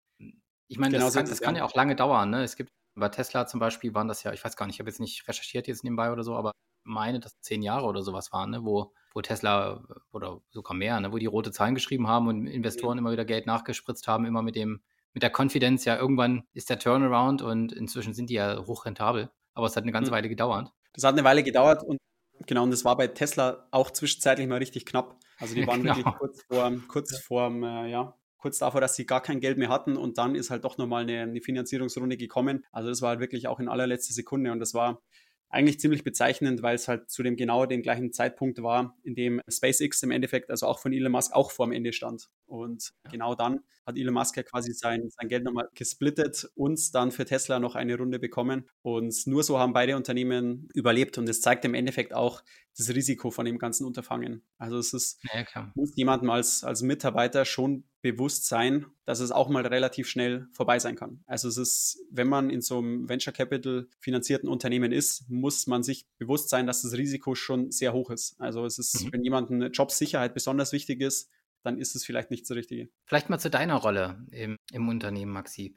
ich 0.69 0.79
meine, 0.79 0.93
genau 0.93 1.07
das, 1.07 1.15
kann, 1.15 1.27
das 1.27 1.41
kann 1.41 1.57
ja 1.57 1.65
auch 1.65 1.75
lange 1.75 1.97
dauern, 1.97 2.31
ne? 2.31 2.43
Es 2.43 2.57
gibt 2.57 2.71
bei 2.95 3.09
Tesla 3.09 3.47
zum 3.47 3.61
Beispiel 3.61 3.95
waren 3.95 4.09
das 4.09 4.23
ja, 4.23 4.33
ich 4.33 4.45
weiß 4.45 4.57
gar 4.57 4.67
nicht, 4.67 4.77
ich 4.77 4.81
habe 4.81 4.91
jetzt 4.91 5.01
nicht 5.01 5.27
recherchiert 5.27 5.67
jetzt 5.67 5.85
nebenbei 5.85 6.13
oder 6.13 6.23
so, 6.23 6.35
aber 6.37 6.53
meine, 6.85 7.21
dass 7.21 7.41
zehn 7.41 7.63
Jahre 7.63 7.87
oder 7.87 8.03
sowas 8.03 8.33
waren, 8.33 8.51
ne? 8.51 8.65
wo, 8.65 8.93
wo 9.15 9.21
Tesla 9.21 9.83
oder 10.13 10.41
sogar 10.51 10.77
mehr, 10.77 11.01
ne? 11.01 11.13
wo 11.13 11.19
die 11.19 11.27
rote 11.27 11.53
Zahlen 11.53 11.75
geschrieben 11.75 12.09
haben 12.09 12.29
und 12.29 12.47
Investoren 12.47 12.95
mhm. 12.95 12.99
immer 13.01 13.13
wieder 13.13 13.25
Geld 13.25 13.47
nachgespritzt 13.47 14.09
haben, 14.09 14.25
immer 14.25 14.43
mit 14.43 14.57
dem, 14.57 14.83
mit 15.13 15.23
der 15.23 15.33
Confidence, 15.35 15.85
ja, 15.85 15.97
irgendwann 15.97 16.45
ist 16.53 16.71
der 16.71 16.79
Turnaround 16.79 17.43
und 17.43 17.73
inzwischen 17.73 18.15
sind 18.15 18.31
die 18.31 18.35
ja 18.35 18.65
hochrentabel. 18.67 19.31
Aber 19.55 19.67
es 19.67 19.77
hat 19.77 19.83
eine 19.83 19.93
ganze 19.93 20.11
mhm. 20.11 20.15
Weile 20.15 20.29
gedauert. 20.29 20.73
Das 20.93 21.05
hat 21.05 21.15
eine 21.15 21.25
Weile 21.25 21.43
gedauert 21.43 21.83
und 21.83 21.99
Genau, 22.47 22.63
und 22.63 22.71
das 22.71 22.85
war 22.85 22.97
bei 22.97 23.07
Tesla 23.07 23.67
auch 23.71 23.91
zwischenzeitlich 23.91 24.47
mal 24.49 24.59
richtig 24.59 24.87
knapp. 24.87 25.17
Also 25.39 25.55
die 25.55 25.67
waren 25.67 25.83
genau. 25.83 25.97
wirklich 25.97 26.15
kurz 26.17 26.43
vor, 26.45 26.73
kurz 26.89 27.13
ja. 27.13 27.19
vor, 27.19 27.51
äh, 27.51 27.91
ja, 27.91 28.15
kurz 28.39 28.59
davor, 28.59 28.81
dass 28.81 28.97
sie 28.97 29.07
gar 29.07 29.23
kein 29.23 29.41
Geld 29.41 29.59
mehr 29.59 29.69
hatten 29.69 29.97
und 29.97 30.19
dann 30.19 30.35
ist 30.35 30.51
halt 30.51 30.65
doch 30.65 30.79
nochmal 30.79 31.03
eine, 31.03 31.23
eine 31.23 31.41
Finanzierungsrunde 31.41 32.17
gekommen. 32.17 32.65
Also 32.73 32.89
das 32.89 33.03
war 33.03 33.11
halt 33.11 33.21
wirklich 33.21 33.49
auch 33.49 33.61
in 33.61 33.69
allerletzter 33.69 34.15
Sekunde 34.15 34.53
und 34.53 34.61
das 34.61 34.75
war 34.75 35.03
eigentlich 35.51 35.81
ziemlich 35.81 36.05
bezeichnend, 36.05 36.63
weil 36.63 36.77
es 36.77 36.89
halt 36.89 37.11
zu 37.11 37.23
dem 37.23 37.37
genau 37.37 37.67
dem 37.67 37.83
gleichen 37.83 38.13
Zeitpunkt 38.13 38.63
war, 38.63 38.97
in 39.03 39.15
dem 39.15 39.43
SpaceX 39.49 40.03
im 40.03 40.13
Endeffekt, 40.13 40.51
also 40.51 40.67
auch 40.67 40.79
von 40.79 40.93
Elon 40.93 41.13
Musk, 41.13 41.35
auch 41.35 41.51
vorm 41.51 41.73
Ende 41.73 41.93
stand. 41.93 42.29
Und 42.51 42.93
ja. 43.05 43.11
genau 43.13 43.35
dann 43.35 43.61
hat 43.87 43.97
Elon 43.97 44.15
Musk 44.15 44.37
ja 44.37 44.43
quasi 44.43 44.73
sein, 44.73 45.09
sein 45.11 45.29
Geld 45.29 45.45
nochmal 45.45 45.69
gesplittet, 45.75 46.51
uns 46.55 46.91
dann 46.91 47.13
für 47.13 47.25
Tesla 47.25 47.59
noch 47.61 47.77
eine 47.77 47.97
Runde 47.97 48.19
bekommen. 48.19 48.69
Und 48.83 49.15
nur 49.27 49.43
so 49.43 49.59
haben 49.59 49.73
beide 49.73 49.97
Unternehmen 49.97 50.69
überlebt. 50.75 51.17
Und 51.19 51.29
es 51.29 51.41
zeigt 51.41 51.65
im 51.65 51.75
Endeffekt 51.75 52.13
auch 52.13 52.43
das 52.77 52.91
Risiko 52.91 53.31
von 53.31 53.47
dem 53.47 53.59
ganzen 53.59 53.87
Unterfangen. 53.87 54.43
Also 54.59 54.79
es 54.79 54.93
ist, 54.93 55.21
ja, 55.33 55.71
muss 55.75 55.95
jemandem 55.97 56.31
als, 56.31 56.65
als 56.65 56.83
Mitarbeiter 56.83 57.45
schon 57.45 57.85
bewusst 58.03 58.47
sein, 58.47 58.87
dass 59.05 59.21
es 59.21 59.31
auch 59.31 59.49
mal 59.49 59.67
relativ 59.67 60.09
schnell 60.09 60.47
vorbei 60.53 60.79
sein 60.79 60.97
kann. 60.97 61.23
Also 61.27 61.49
es 61.49 61.59
ist, 61.59 61.99
wenn 62.11 62.29
man 62.29 62.49
in 62.49 62.63
so 62.63 62.79
einem 62.79 63.09
Venture 63.09 63.33
Capital 63.33 63.89
finanzierten 64.01 64.49
Unternehmen 64.49 64.93
ist, 64.93 65.29
muss 65.29 65.67
man 65.67 65.83
sich 65.83 66.07
bewusst 66.19 66.49
sein, 66.49 66.67
dass 66.67 66.83
das 66.83 66.95
Risiko 66.95 67.35
schon 67.35 67.71
sehr 67.71 67.93
hoch 67.93 68.11
ist. 68.11 68.41
Also 68.41 68.65
es 68.65 68.79
ist, 68.79 69.05
mhm. 69.05 69.13
wenn 69.13 69.25
jemandem 69.25 69.71
Jobsicherheit 69.73 70.33
besonders 70.33 70.73
wichtig 70.73 71.03
ist, 71.03 71.31
dann 71.63 71.79
ist 71.79 71.95
es 71.95 72.05
vielleicht 72.05 72.31
nicht 72.31 72.47
so 72.47 72.55
Richtige. 72.55 72.89
Vielleicht 73.07 73.31
mal 73.31 73.39
zu 73.39 73.51
deiner 73.51 73.77
Rolle 73.77 74.27
im, 74.31 74.57
im 74.73 74.89
Unternehmen, 74.89 75.33
Maxi. 75.33 75.75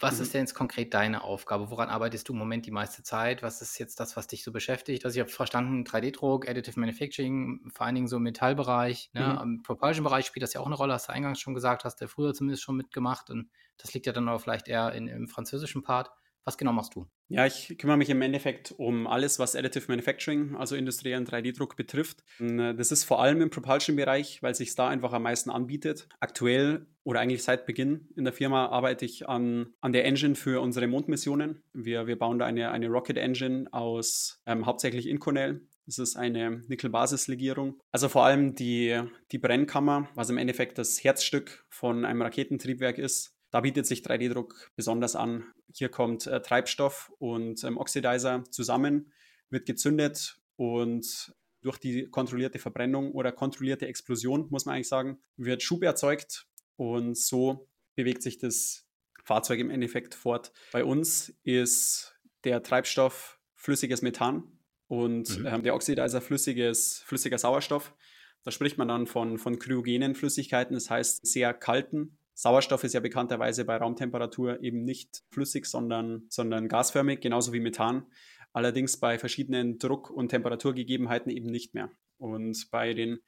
Was 0.00 0.16
mhm. 0.16 0.22
ist 0.22 0.34
denn 0.34 0.40
jetzt 0.40 0.54
konkret 0.54 0.92
deine 0.92 1.22
Aufgabe? 1.22 1.70
Woran 1.70 1.88
arbeitest 1.88 2.28
du 2.28 2.32
im 2.32 2.38
Moment 2.38 2.66
die 2.66 2.72
meiste 2.72 3.02
Zeit? 3.04 3.42
Was 3.42 3.62
ist 3.62 3.78
jetzt 3.78 4.00
das, 4.00 4.16
was 4.16 4.26
dich 4.26 4.42
so 4.42 4.50
beschäftigt? 4.50 5.04
Also 5.04 5.16
ich 5.16 5.20
habe 5.20 5.30
verstanden, 5.30 5.84
3D-Druck, 5.84 6.48
Additive 6.48 6.80
Manufacturing, 6.80 7.70
vor 7.72 7.86
allen 7.86 7.94
Dingen 7.94 8.08
so 8.08 8.16
im 8.16 8.24
Metallbereich. 8.24 9.10
Ne? 9.12 9.34
Mhm. 9.34 9.42
Im 9.42 9.62
Propulsion-Bereich 9.62 10.26
spielt 10.26 10.42
das 10.42 10.52
ja 10.52 10.60
auch 10.60 10.66
eine 10.66 10.74
Rolle, 10.74 10.94
hast 10.94 11.08
du 11.08 11.12
eingangs 11.12 11.38
schon 11.38 11.54
gesagt, 11.54 11.84
hast 11.84 12.00
du 12.00 12.08
früher 12.08 12.34
zumindest 12.34 12.64
schon 12.64 12.76
mitgemacht. 12.76 13.30
Und 13.30 13.50
das 13.76 13.94
liegt 13.94 14.06
ja 14.06 14.12
dann 14.12 14.28
aber 14.28 14.40
vielleicht 14.40 14.66
eher 14.66 14.92
in, 14.92 15.06
im 15.06 15.28
französischen 15.28 15.82
Part. 15.82 16.10
Was 16.44 16.58
genau 16.58 16.72
machst 16.72 16.94
du? 16.94 17.06
Ja, 17.28 17.46
ich 17.46 17.76
kümmere 17.78 17.96
mich 17.96 18.10
im 18.10 18.20
Endeffekt 18.20 18.74
um 18.76 19.06
alles, 19.06 19.38
was 19.38 19.56
Additive 19.56 19.86
Manufacturing, 19.88 20.56
also 20.56 20.76
industriellen 20.76 21.26
3D-Druck 21.26 21.74
betrifft. 21.76 22.22
Äh, 22.38 22.74
das 22.74 22.92
ist 22.92 23.04
vor 23.04 23.22
allem 23.22 23.40
im 23.40 23.50
Propulsion-Bereich, 23.50 24.42
weil 24.42 24.54
sich 24.54 24.74
da 24.74 24.88
einfach 24.88 25.12
am 25.12 25.22
meisten 25.22 25.50
anbietet. 25.50 26.08
Aktuell 26.20 26.86
oder 27.02 27.20
eigentlich 27.20 27.42
seit 27.42 27.66
Beginn 27.66 28.08
in 28.16 28.24
der 28.24 28.32
Firma 28.32 28.66
arbeite 28.66 29.04
ich 29.04 29.28
an, 29.28 29.72
an 29.80 29.92
der 29.92 30.04
Engine 30.04 30.34
für 30.34 30.60
unsere 30.60 30.86
Mondmissionen. 30.86 31.62
Wir, 31.72 32.06
wir 32.06 32.18
bauen 32.18 32.38
da 32.38 32.46
eine, 32.46 32.70
eine 32.70 32.88
Rocket 32.88 33.16
Engine 33.16 33.66
aus 33.72 34.42
ähm, 34.46 34.66
hauptsächlich 34.66 35.08
Inconel. 35.08 35.66
Das 35.86 35.98
ist 35.98 36.16
eine 36.16 36.62
Nickel-Basis-Legierung. 36.66 37.78
Also 37.92 38.08
vor 38.08 38.24
allem 38.24 38.54
die, 38.54 39.02
die 39.32 39.38
Brennkammer, 39.38 40.08
was 40.14 40.30
im 40.30 40.38
Endeffekt 40.38 40.78
das 40.78 41.02
Herzstück 41.04 41.66
von 41.68 42.06
einem 42.06 42.22
Raketentriebwerk 42.22 42.96
ist, 42.96 43.33
da 43.54 43.60
bietet 43.60 43.86
sich 43.86 44.00
3D-Druck 44.00 44.72
besonders 44.74 45.14
an. 45.14 45.44
Hier 45.72 45.88
kommt 45.88 46.26
äh, 46.26 46.42
Treibstoff 46.42 47.12
und 47.20 47.62
ähm, 47.62 47.76
Oxidizer 47.76 48.42
zusammen, 48.50 49.12
wird 49.48 49.64
gezündet 49.64 50.40
und 50.56 51.32
durch 51.60 51.78
die 51.78 52.10
kontrollierte 52.10 52.58
Verbrennung 52.58 53.12
oder 53.12 53.30
kontrollierte 53.30 53.86
Explosion, 53.86 54.48
muss 54.50 54.66
man 54.66 54.74
eigentlich 54.74 54.88
sagen, 54.88 55.20
wird 55.36 55.62
Schub 55.62 55.84
erzeugt 55.84 56.48
und 56.74 57.16
so 57.16 57.68
bewegt 57.94 58.24
sich 58.24 58.38
das 58.38 58.88
Fahrzeug 59.22 59.60
im 59.60 59.70
Endeffekt 59.70 60.16
fort. 60.16 60.52
Bei 60.72 60.84
uns 60.84 61.32
ist 61.44 62.18
der 62.42 62.60
Treibstoff 62.60 63.38
flüssiges 63.54 64.02
Methan 64.02 64.58
und 64.88 65.38
mhm. 65.38 65.46
ähm, 65.46 65.62
der 65.62 65.76
Oxidizer 65.76 66.20
flüssiges, 66.20 67.04
flüssiger 67.06 67.38
Sauerstoff. 67.38 67.94
Da 68.42 68.50
spricht 68.50 68.78
man 68.78 68.88
dann 68.88 69.06
von, 69.06 69.38
von 69.38 69.60
kryogenen 69.60 70.16
Flüssigkeiten, 70.16 70.74
das 70.74 70.90
heißt 70.90 71.24
sehr 71.24 71.54
kalten. 71.54 72.18
Sauerstoff 72.34 72.84
ist 72.84 72.94
ja 72.94 73.00
bekannterweise 73.00 73.64
bei 73.64 73.76
Raumtemperatur 73.76 74.62
eben 74.62 74.84
nicht 74.84 75.22
flüssig, 75.30 75.66
sondern, 75.66 76.26
sondern 76.28 76.68
gasförmig, 76.68 77.20
genauso 77.20 77.52
wie 77.52 77.60
Methan. 77.60 78.06
Allerdings 78.52 78.98
bei 78.98 79.18
verschiedenen 79.18 79.78
Druck- 79.78 80.10
und 80.10 80.28
Temperaturgegebenheiten 80.28 81.30
eben 81.30 81.46
nicht 81.46 81.74
mehr. 81.74 81.90
Und 82.18 82.70
bei 82.70 82.94
den 82.94 83.18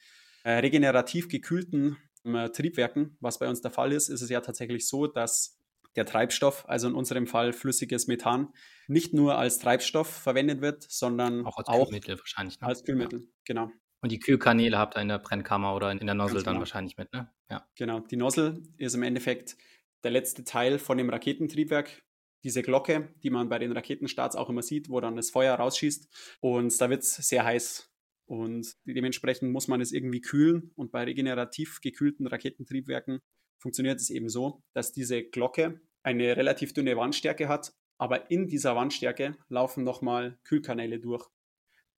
äh, 0.45 0.53
regenerativ 0.53 1.29
gekühlten 1.29 1.97
äh, 2.25 2.51
Triebwerken, 2.51 3.16
was 3.21 3.38
bei 3.38 3.49
uns 3.49 3.61
der 3.61 3.71
Fall 3.71 3.92
ist, 3.92 4.09
ist 4.09 4.23
es 4.23 4.31
ja 4.31 4.40
tatsächlich 4.40 4.88
so, 4.88 5.07
dass 5.07 5.61
der 5.97 6.05
Treibstoff, 6.05 6.69
also 6.69 6.88
in 6.88 6.95
unserem 6.95 7.27
Fall 7.27 7.53
flüssiges 7.53 8.07
Methan, 8.07 8.53
nicht 8.87 9.14
nur 9.14 9.38
als 9.38 9.59
Treibstoff 9.59 10.09
verwendet 10.09 10.61
wird, 10.61 10.85
sondern 10.88 11.47
auch 11.47 11.57
als 11.57 11.69
auch 11.69 11.87
Kühlmittel 11.87 12.19
wahrscheinlich. 12.19 12.61
Ne? 12.61 12.66
Als 12.66 12.85
Kühlmittel, 12.85 13.21
ja. 13.21 13.27
genau. 13.45 13.71
Und 14.03 14.12
die 14.12 14.21
Kühlkanäle 14.21 14.79
habt 14.79 14.97
ihr 14.97 15.03
in 15.03 15.09
der 15.09 15.19
Brennkammer 15.19 15.75
oder 15.75 15.90
in 15.90 16.07
der 16.07 16.14
Nozzle 16.14 16.42
dann 16.42 16.55
genau. 16.55 16.61
wahrscheinlich 16.61 16.97
mit, 16.97 17.12
ne? 17.12 17.31
Ja. 17.51 17.67
Genau. 17.77 18.01
Die 18.01 18.17
Nozzle 18.17 18.63
ist 18.77 18.95
im 18.95 19.03
Endeffekt 19.03 19.57
der 20.03 20.11
letzte 20.11 20.45
Teil 20.45 20.79
von 20.79 20.99
dem 20.99 21.11
Raketentriebwerk. 21.11 22.03
Diese 22.45 22.63
Glocke, 22.63 23.15
die 23.23 23.31
man 23.31 23.49
bei 23.49 23.59
den 23.59 23.73
Raketenstarts 23.73 24.37
auch 24.37 24.49
immer 24.49 24.63
sieht, 24.63 24.89
wo 24.89 25.01
dann 25.01 25.17
das 25.17 25.31
Feuer 25.31 25.55
rausschießt. 25.55 26.39
Und 26.41 26.81
da 26.81 26.91
wird 26.91 27.03
es 27.03 27.15
sehr 27.17 27.45
heiß. 27.45 27.91
Und 28.27 28.77
dementsprechend 28.85 29.53
muss 29.53 29.69
man 29.69 29.81
es 29.81 29.93
irgendwie 29.93 30.21
kühlen. 30.21 30.73
Und 30.75 30.93
bei 30.93 31.05
regenerativ 31.05 31.81
gekühlten 31.81 32.27
Raketentriebwerken 32.27 33.21
funktioniert 33.59 34.01
es 34.01 34.11
eben 34.11 34.29
so, 34.29 34.63
dass 34.75 34.93
diese 34.93 35.25
Glocke 35.25 35.81
eine 36.03 36.37
relativ 36.37 36.73
dünne 36.73 36.97
Wandstärke 36.97 37.49
hat, 37.49 37.73
aber 37.99 38.31
in 38.31 38.47
dieser 38.47 38.77
Wandstärke 38.77 39.37
laufen 39.49 39.83
nochmal 39.83 40.39
Kühlkanäle 40.45 41.01
durch. 41.01 41.27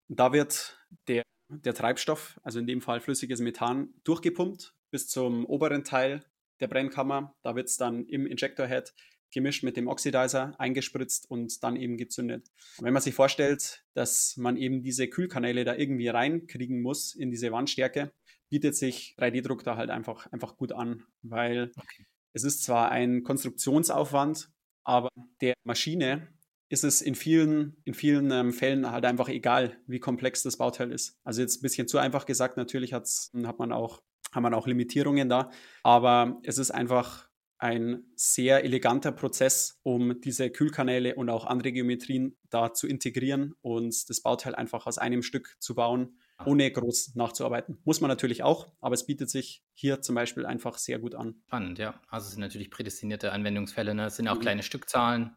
Da 0.09 0.33
wird 0.33 0.79
der, 1.09 1.23
der 1.51 1.75
Treibstoff, 1.75 2.41
also 2.43 2.59
in 2.59 2.67
dem 2.67 2.81
Fall 2.81 3.01
flüssiges 3.01 3.41
Methan, 3.41 3.93
durchgepumpt 4.05 4.78
bis 4.91 5.09
zum 5.09 5.45
oberen 5.47 5.85
Teil 5.85 6.25
der 6.61 6.69
Brennkammer. 6.69 7.35
Da 7.43 7.55
wird 7.55 7.69
es 7.69 7.77
dann 7.77 8.07
im 8.07 8.27
Injector-Head 8.27 8.95
gemischt 9.31 9.63
mit 9.63 9.77
dem 9.77 9.89
Oxidizer 9.89 10.55
eingespritzt 10.59 11.31
und 11.31 11.63
dann 11.63 11.77
eben 11.77 11.97
gezündet. 11.97 12.49
Und 12.79 12.87
wenn 12.87 12.95
man 12.95 13.03
sich 13.03 13.15
vorstellt, 13.15 13.85
dass 13.95 14.37
man 14.37 14.57
eben 14.57 14.83
diese 14.83 15.09
Kühlkanäle 15.09 15.65
da 15.65 15.75
irgendwie 15.75 16.09
reinkriegen 16.09 16.81
muss 16.81 17.15
in 17.15 17.31
diese 17.31 17.53
Wandstärke, 17.53 18.13
bietet 18.49 18.75
sich 18.77 19.15
3D-Druck 19.19 19.63
da 19.65 19.77
halt 19.77 19.91
einfach, 19.91 20.27
einfach 20.33 20.57
gut 20.57 20.73
an, 20.73 21.05
weil 21.23 21.71
okay. 21.77 22.07
es 22.33 22.45
ist 22.45 22.63
zwar 22.63 22.91
ein 22.91 23.23
Konstruktionsaufwand, 23.23 24.51
aber 24.85 25.11
der 25.43 25.55
Maschine 25.65 26.29
ist 26.71 26.85
es 26.85 27.01
in 27.01 27.15
vielen, 27.15 27.77
in 27.85 27.95
vielen 27.95 28.31
ähm, 28.31 28.53
Fällen 28.53 28.91
halt 28.91 29.05
einfach 29.05 29.29
egal, 29.29 29.79
wie 29.87 30.01
komplex 30.01 30.43
das 30.43 30.59
Bauteil 30.59 30.93
ist. 30.93 31.19
Also 31.25 31.41
jetzt 31.41 31.59
ein 31.59 31.63
bisschen 31.63 31.89
zu 31.89 31.99
einfach 31.99 32.27
gesagt, 32.27 32.57
natürlich 32.57 32.93
hat's, 32.93 33.31
hat 33.45 33.59
man 33.59 33.73
auch, 33.73 34.03
hat 34.33 34.43
man 34.43 34.55
auch 34.55 34.67
Limitierungen 34.67 35.29
da, 35.29 35.51
aber 35.83 36.41
es 36.43 36.59
ist 36.59 36.71
einfach 36.71 37.29
ein 37.59 38.05
sehr 38.15 38.65
eleganter 38.65 39.11
Prozess, 39.11 39.81
um 39.83 40.21
diese 40.21 40.51
Kühlkanäle 40.51 41.17
und 41.17 41.29
auch 41.29 41.45
andere 41.45 41.73
Geometrien 41.73 42.37
da 42.51 42.73
zu 42.73 42.87
integrieren 42.87 43.55
und 43.63 44.09
das 44.09 44.21
Bauteil 44.23 44.55
einfach 44.55 44.87
aus 44.87 44.99
einem 44.99 45.23
Stück 45.23 45.57
zu 45.59 45.75
bauen 45.75 46.19
ohne 46.47 46.71
groß 46.71 47.17
nachzuarbeiten. 47.17 47.81
Muss 47.85 48.01
man 48.01 48.09
natürlich 48.09 48.43
auch, 48.43 48.73
aber 48.81 48.95
es 48.95 49.07
bietet 49.07 49.31
sich 49.31 49.65
hier 49.75 50.03
zum 50.03 50.15
Beispiel 50.15 50.47
einfach 50.47 50.79
sehr 50.79 50.99
gut 50.99 51.15
an. 51.15 51.43
Spannend, 51.47 51.79
ja. 51.79 52.01
Also 52.09 52.27
es 52.27 52.33
sind 52.33 52.41
natürlich 52.41 52.71
prädestinierte 52.71 53.33
Anwendungsfälle. 53.33 53.95
Ne? 53.95 54.07
Es 54.07 54.17
sind 54.17 54.29
auch 54.29 54.37
mhm. 54.37 54.41
kleine 54.41 54.63
Stückzahlen. 54.63 55.37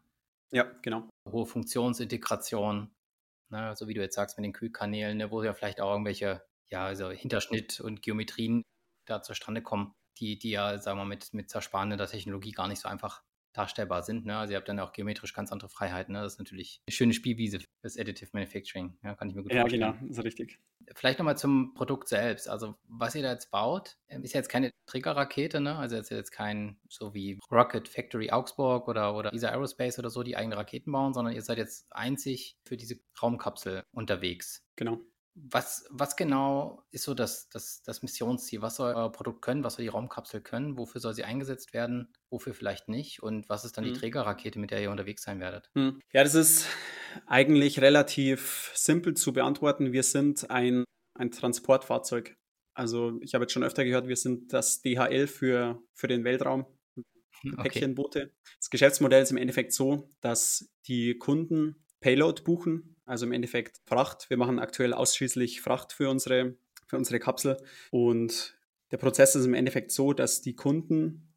Ja, 0.52 0.70
genau. 0.82 1.08
Hohe 1.28 1.46
Funktionsintegration. 1.46 2.94
Ne? 3.50 3.74
So 3.74 3.88
wie 3.88 3.94
du 3.94 4.00
jetzt 4.00 4.14
sagst 4.14 4.38
mit 4.38 4.44
den 4.44 4.52
Kühlkanälen, 4.52 5.18
ne? 5.18 5.30
wo 5.30 5.42
ja 5.42 5.54
vielleicht 5.54 5.80
auch 5.80 5.90
irgendwelche 5.90 6.42
ja, 6.68 6.86
also 6.86 7.10
Hinterschnitt 7.10 7.80
und 7.80 8.02
Geometrien 8.02 8.62
da 9.04 9.22
zustande 9.22 9.62
kommen, 9.62 9.94
die, 10.18 10.38
die 10.38 10.50
ja, 10.50 10.78
sagen 10.78 10.98
wir, 10.98 11.04
mit, 11.04 11.32
mit 11.32 11.50
zersparender 11.50 12.06
Technologie 12.06 12.52
gar 12.52 12.68
nicht 12.68 12.80
so 12.80 12.88
einfach 12.88 13.22
darstellbar 13.52 14.02
sind. 14.02 14.24
Ne? 14.26 14.36
Also 14.36 14.52
ihr 14.52 14.56
habt 14.56 14.68
dann 14.68 14.80
auch 14.80 14.92
geometrisch 14.92 15.34
ganz 15.34 15.52
andere 15.52 15.68
Freiheiten. 15.68 16.12
Ne? 16.12 16.22
Das 16.22 16.34
ist 16.34 16.38
natürlich 16.38 16.80
eine 16.86 16.92
schöne 16.92 17.12
Spielwiese 17.12 17.60
fürs 17.80 17.98
Additive 17.98 18.30
Manufacturing. 18.32 18.96
Ja, 19.02 19.14
kann 19.14 19.28
ich 19.28 19.34
mir 19.34 19.42
gut 19.42 19.52
ja, 19.52 19.60
vorstellen. 19.60 19.82
Ja, 19.82 19.92
genau, 19.92 20.10
ist 20.10 20.24
richtig. 20.24 20.58
Vielleicht 20.94 21.18
nochmal 21.18 21.36
zum 21.36 21.74
Produkt 21.74 22.08
selbst. 22.08 22.48
Also 22.48 22.76
was 22.88 23.14
ihr 23.14 23.22
da 23.22 23.32
jetzt 23.32 23.50
baut, 23.50 23.98
ähm, 24.08 24.24
ist 24.24 24.34
ja 24.34 24.40
jetzt 24.40 24.48
keine 24.48 24.72
Triggerrakete, 24.86 25.60
ne? 25.60 25.76
Also 25.76 25.96
ist 25.96 26.10
jetzt 26.10 26.32
kein, 26.32 26.78
so 26.88 27.14
wie 27.14 27.38
Rocket 27.50 27.88
Factory 27.88 28.30
Augsburg 28.30 28.88
oder, 28.88 29.14
oder 29.14 29.32
ESA 29.32 29.48
Aerospace 29.50 29.98
oder 29.98 30.10
so, 30.10 30.22
die 30.22 30.36
eigene 30.36 30.56
Raketen 30.56 30.90
bauen, 30.90 31.14
sondern 31.14 31.34
ihr 31.34 31.42
seid 31.42 31.58
jetzt 31.58 31.86
einzig 31.90 32.56
für 32.64 32.76
diese 32.76 32.96
Raumkapsel 33.22 33.84
unterwegs. 33.92 34.64
Genau. 34.76 35.00
Was, 35.34 35.86
was 35.90 36.16
genau 36.16 36.84
ist 36.90 37.04
so 37.04 37.14
das, 37.14 37.48
das, 37.48 37.82
das 37.82 38.02
Missionsziel? 38.02 38.60
Was 38.60 38.76
soll 38.76 38.94
euer 38.94 39.10
Produkt 39.10 39.40
können? 39.40 39.64
Was 39.64 39.74
soll 39.74 39.84
die 39.84 39.88
Raumkapsel 39.88 40.42
können? 40.42 40.76
Wofür 40.76 41.00
soll 41.00 41.14
sie 41.14 41.24
eingesetzt 41.24 41.72
werden? 41.72 42.12
Wofür 42.28 42.52
vielleicht 42.52 42.88
nicht? 42.88 43.22
Und 43.22 43.48
was 43.48 43.64
ist 43.64 43.76
dann 43.76 43.84
die 43.84 43.90
mhm. 43.90 43.96
Trägerrakete, 43.96 44.58
mit 44.58 44.70
der 44.70 44.82
ihr 44.82 44.90
unterwegs 44.90 45.22
sein 45.22 45.40
werdet? 45.40 45.70
Mhm. 45.74 46.00
Ja, 46.12 46.22
das 46.22 46.34
ist 46.34 46.66
eigentlich 47.26 47.80
relativ 47.80 48.72
simpel 48.74 49.14
zu 49.14 49.32
beantworten. 49.32 49.92
Wir 49.92 50.02
sind 50.02 50.50
ein, 50.50 50.84
ein 51.14 51.30
Transportfahrzeug. 51.30 52.36
Also 52.74 53.18
ich 53.22 53.34
habe 53.34 53.44
jetzt 53.44 53.52
schon 53.52 53.64
öfter 53.64 53.84
gehört, 53.84 54.08
wir 54.08 54.16
sind 54.16 54.52
das 54.52 54.82
DHL 54.82 55.26
für, 55.26 55.82
für 55.94 56.08
den 56.08 56.24
Weltraum. 56.24 56.66
Okay. 57.44 57.62
Päckchenboote. 57.62 58.30
Das 58.60 58.70
Geschäftsmodell 58.70 59.24
ist 59.24 59.32
im 59.32 59.36
Endeffekt 59.36 59.72
so, 59.72 60.08
dass 60.20 60.70
die 60.86 61.18
Kunden 61.18 61.84
Payload 61.98 62.42
buchen 62.42 62.91
also 63.06 63.26
im 63.26 63.32
Endeffekt 63.32 63.80
Fracht. 63.86 64.30
Wir 64.30 64.36
machen 64.36 64.58
aktuell 64.58 64.92
ausschließlich 64.92 65.60
Fracht 65.60 65.92
für 65.92 66.08
unsere, 66.10 66.56
für 66.86 66.96
unsere 66.96 67.18
Kapsel. 67.18 67.56
Und 67.90 68.56
der 68.90 68.98
Prozess 68.98 69.34
ist 69.34 69.46
im 69.46 69.54
Endeffekt 69.54 69.90
so, 69.90 70.12
dass 70.12 70.42
die 70.42 70.54
Kunden 70.54 71.32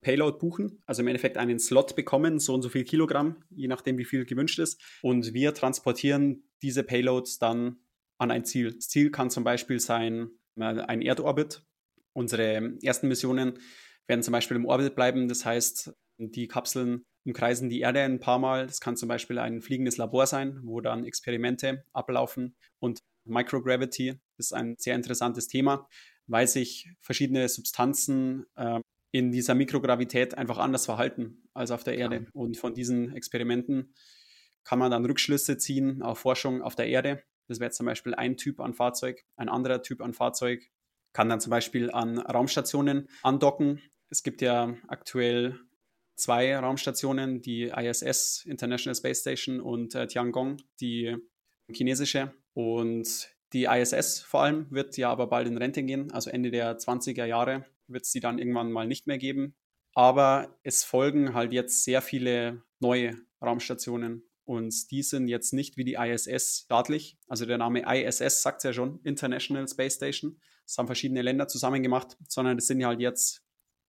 Payload 0.00 0.38
buchen, 0.38 0.82
also 0.86 1.02
im 1.02 1.08
Endeffekt 1.08 1.36
einen 1.38 1.58
Slot 1.58 1.96
bekommen, 1.96 2.38
so 2.38 2.54
und 2.54 2.62
so 2.62 2.68
viel 2.68 2.84
Kilogramm, 2.84 3.42
je 3.50 3.66
nachdem, 3.66 3.98
wie 3.98 4.04
viel 4.04 4.24
gewünscht 4.24 4.58
ist. 4.58 4.80
Und 5.02 5.34
wir 5.34 5.54
transportieren 5.54 6.44
diese 6.62 6.84
Payloads 6.84 7.38
dann 7.38 7.78
an 8.18 8.30
ein 8.30 8.44
Ziel. 8.44 8.74
Das 8.74 8.88
Ziel 8.88 9.10
kann 9.10 9.30
zum 9.30 9.44
Beispiel 9.44 9.80
sein, 9.80 10.30
ein 10.56 11.02
Erdorbit. 11.02 11.62
Unsere 12.12 12.78
ersten 12.82 13.08
Missionen 13.08 13.58
werden 14.06 14.22
zum 14.22 14.32
Beispiel 14.32 14.56
im 14.56 14.66
Orbit 14.66 14.94
bleiben. 14.94 15.28
Das 15.28 15.44
heißt, 15.44 15.92
die 16.18 16.48
Kapseln 16.48 17.04
umkreisen 17.24 17.68
die 17.68 17.80
Erde 17.80 18.02
ein 18.02 18.20
paar 18.20 18.38
Mal. 18.38 18.66
Das 18.66 18.80
kann 18.80 18.96
zum 18.96 19.08
Beispiel 19.08 19.38
ein 19.38 19.60
fliegendes 19.60 19.96
Labor 19.96 20.26
sein, 20.26 20.60
wo 20.62 20.80
dann 20.80 21.04
Experimente 21.04 21.84
ablaufen. 21.92 22.56
Und 22.78 23.00
Microgravity 23.24 24.18
ist 24.38 24.52
ein 24.52 24.76
sehr 24.78 24.94
interessantes 24.94 25.48
Thema, 25.48 25.88
weil 26.26 26.46
sich 26.46 26.90
verschiedene 27.00 27.48
Substanzen 27.48 28.46
äh, 28.56 28.80
in 29.10 29.32
dieser 29.32 29.54
Mikrogravität 29.54 30.36
einfach 30.36 30.58
anders 30.58 30.86
verhalten 30.86 31.42
als 31.54 31.70
auf 31.70 31.84
der 31.84 31.96
Erde. 31.96 32.16
Ja. 32.16 32.30
Und 32.32 32.56
von 32.56 32.74
diesen 32.74 33.14
Experimenten 33.14 33.94
kann 34.64 34.78
man 34.78 34.90
dann 34.90 35.04
Rückschlüsse 35.04 35.56
ziehen 35.56 36.02
auf 36.02 36.18
Forschung 36.18 36.62
auf 36.62 36.74
der 36.74 36.88
Erde. 36.88 37.22
Das 37.46 37.60
wäre 37.60 37.70
zum 37.70 37.86
Beispiel 37.86 38.14
ein 38.14 38.36
Typ 38.36 38.60
an 38.60 38.74
Fahrzeug. 38.74 39.24
Ein 39.36 39.48
anderer 39.48 39.82
Typ 39.82 40.02
an 40.02 40.12
Fahrzeug 40.12 40.70
kann 41.14 41.30
dann 41.30 41.40
zum 41.40 41.50
Beispiel 41.50 41.90
an 41.90 42.18
Raumstationen 42.18 43.08
andocken. 43.22 43.80
Es 44.10 44.22
gibt 44.22 44.42
ja 44.42 44.74
aktuell 44.88 45.58
zwei 46.18 46.56
Raumstationen, 46.56 47.40
die 47.40 47.72
ISS, 47.74 48.44
International 48.44 48.94
Space 48.94 49.20
Station, 49.20 49.60
und 49.60 49.94
äh, 49.94 50.06
Tiangong, 50.06 50.58
die 50.80 51.16
chinesische. 51.72 52.34
Und 52.54 53.30
die 53.52 53.64
ISS 53.64 54.20
vor 54.20 54.42
allem 54.42 54.66
wird 54.70 54.96
ja 54.96 55.10
aber 55.10 55.28
bald 55.28 55.46
in 55.46 55.56
Rente 55.56 55.82
gehen, 55.82 56.10
also 56.12 56.30
Ende 56.30 56.50
der 56.50 56.78
20er 56.78 57.24
Jahre 57.24 57.64
wird 57.86 58.04
es 58.04 58.12
die 58.12 58.20
dann 58.20 58.38
irgendwann 58.38 58.70
mal 58.70 58.86
nicht 58.86 59.06
mehr 59.06 59.18
geben. 59.18 59.54
Aber 59.94 60.58
es 60.62 60.84
folgen 60.84 61.34
halt 61.34 61.52
jetzt 61.52 61.84
sehr 61.84 62.02
viele 62.02 62.62
neue 62.78 63.16
Raumstationen 63.42 64.22
und 64.44 64.90
die 64.90 65.02
sind 65.02 65.28
jetzt 65.28 65.52
nicht 65.52 65.76
wie 65.76 65.84
die 65.84 65.94
ISS 65.94 66.64
staatlich. 66.64 67.16
Also 67.26 67.46
der 67.46 67.58
Name 67.58 67.84
ISS 67.86 68.42
sagt 68.42 68.58
es 68.58 68.64
ja 68.64 68.72
schon, 68.72 69.00
International 69.04 69.66
Space 69.66 69.94
Station. 69.94 70.38
Das 70.66 70.76
haben 70.76 70.86
verschiedene 70.86 71.22
Länder 71.22 71.48
zusammen 71.48 71.82
gemacht, 71.82 72.16
sondern 72.28 72.58
das 72.58 72.66
sind 72.66 72.80
ja 72.80 72.88
halt 72.88 73.00
jetzt 73.00 73.42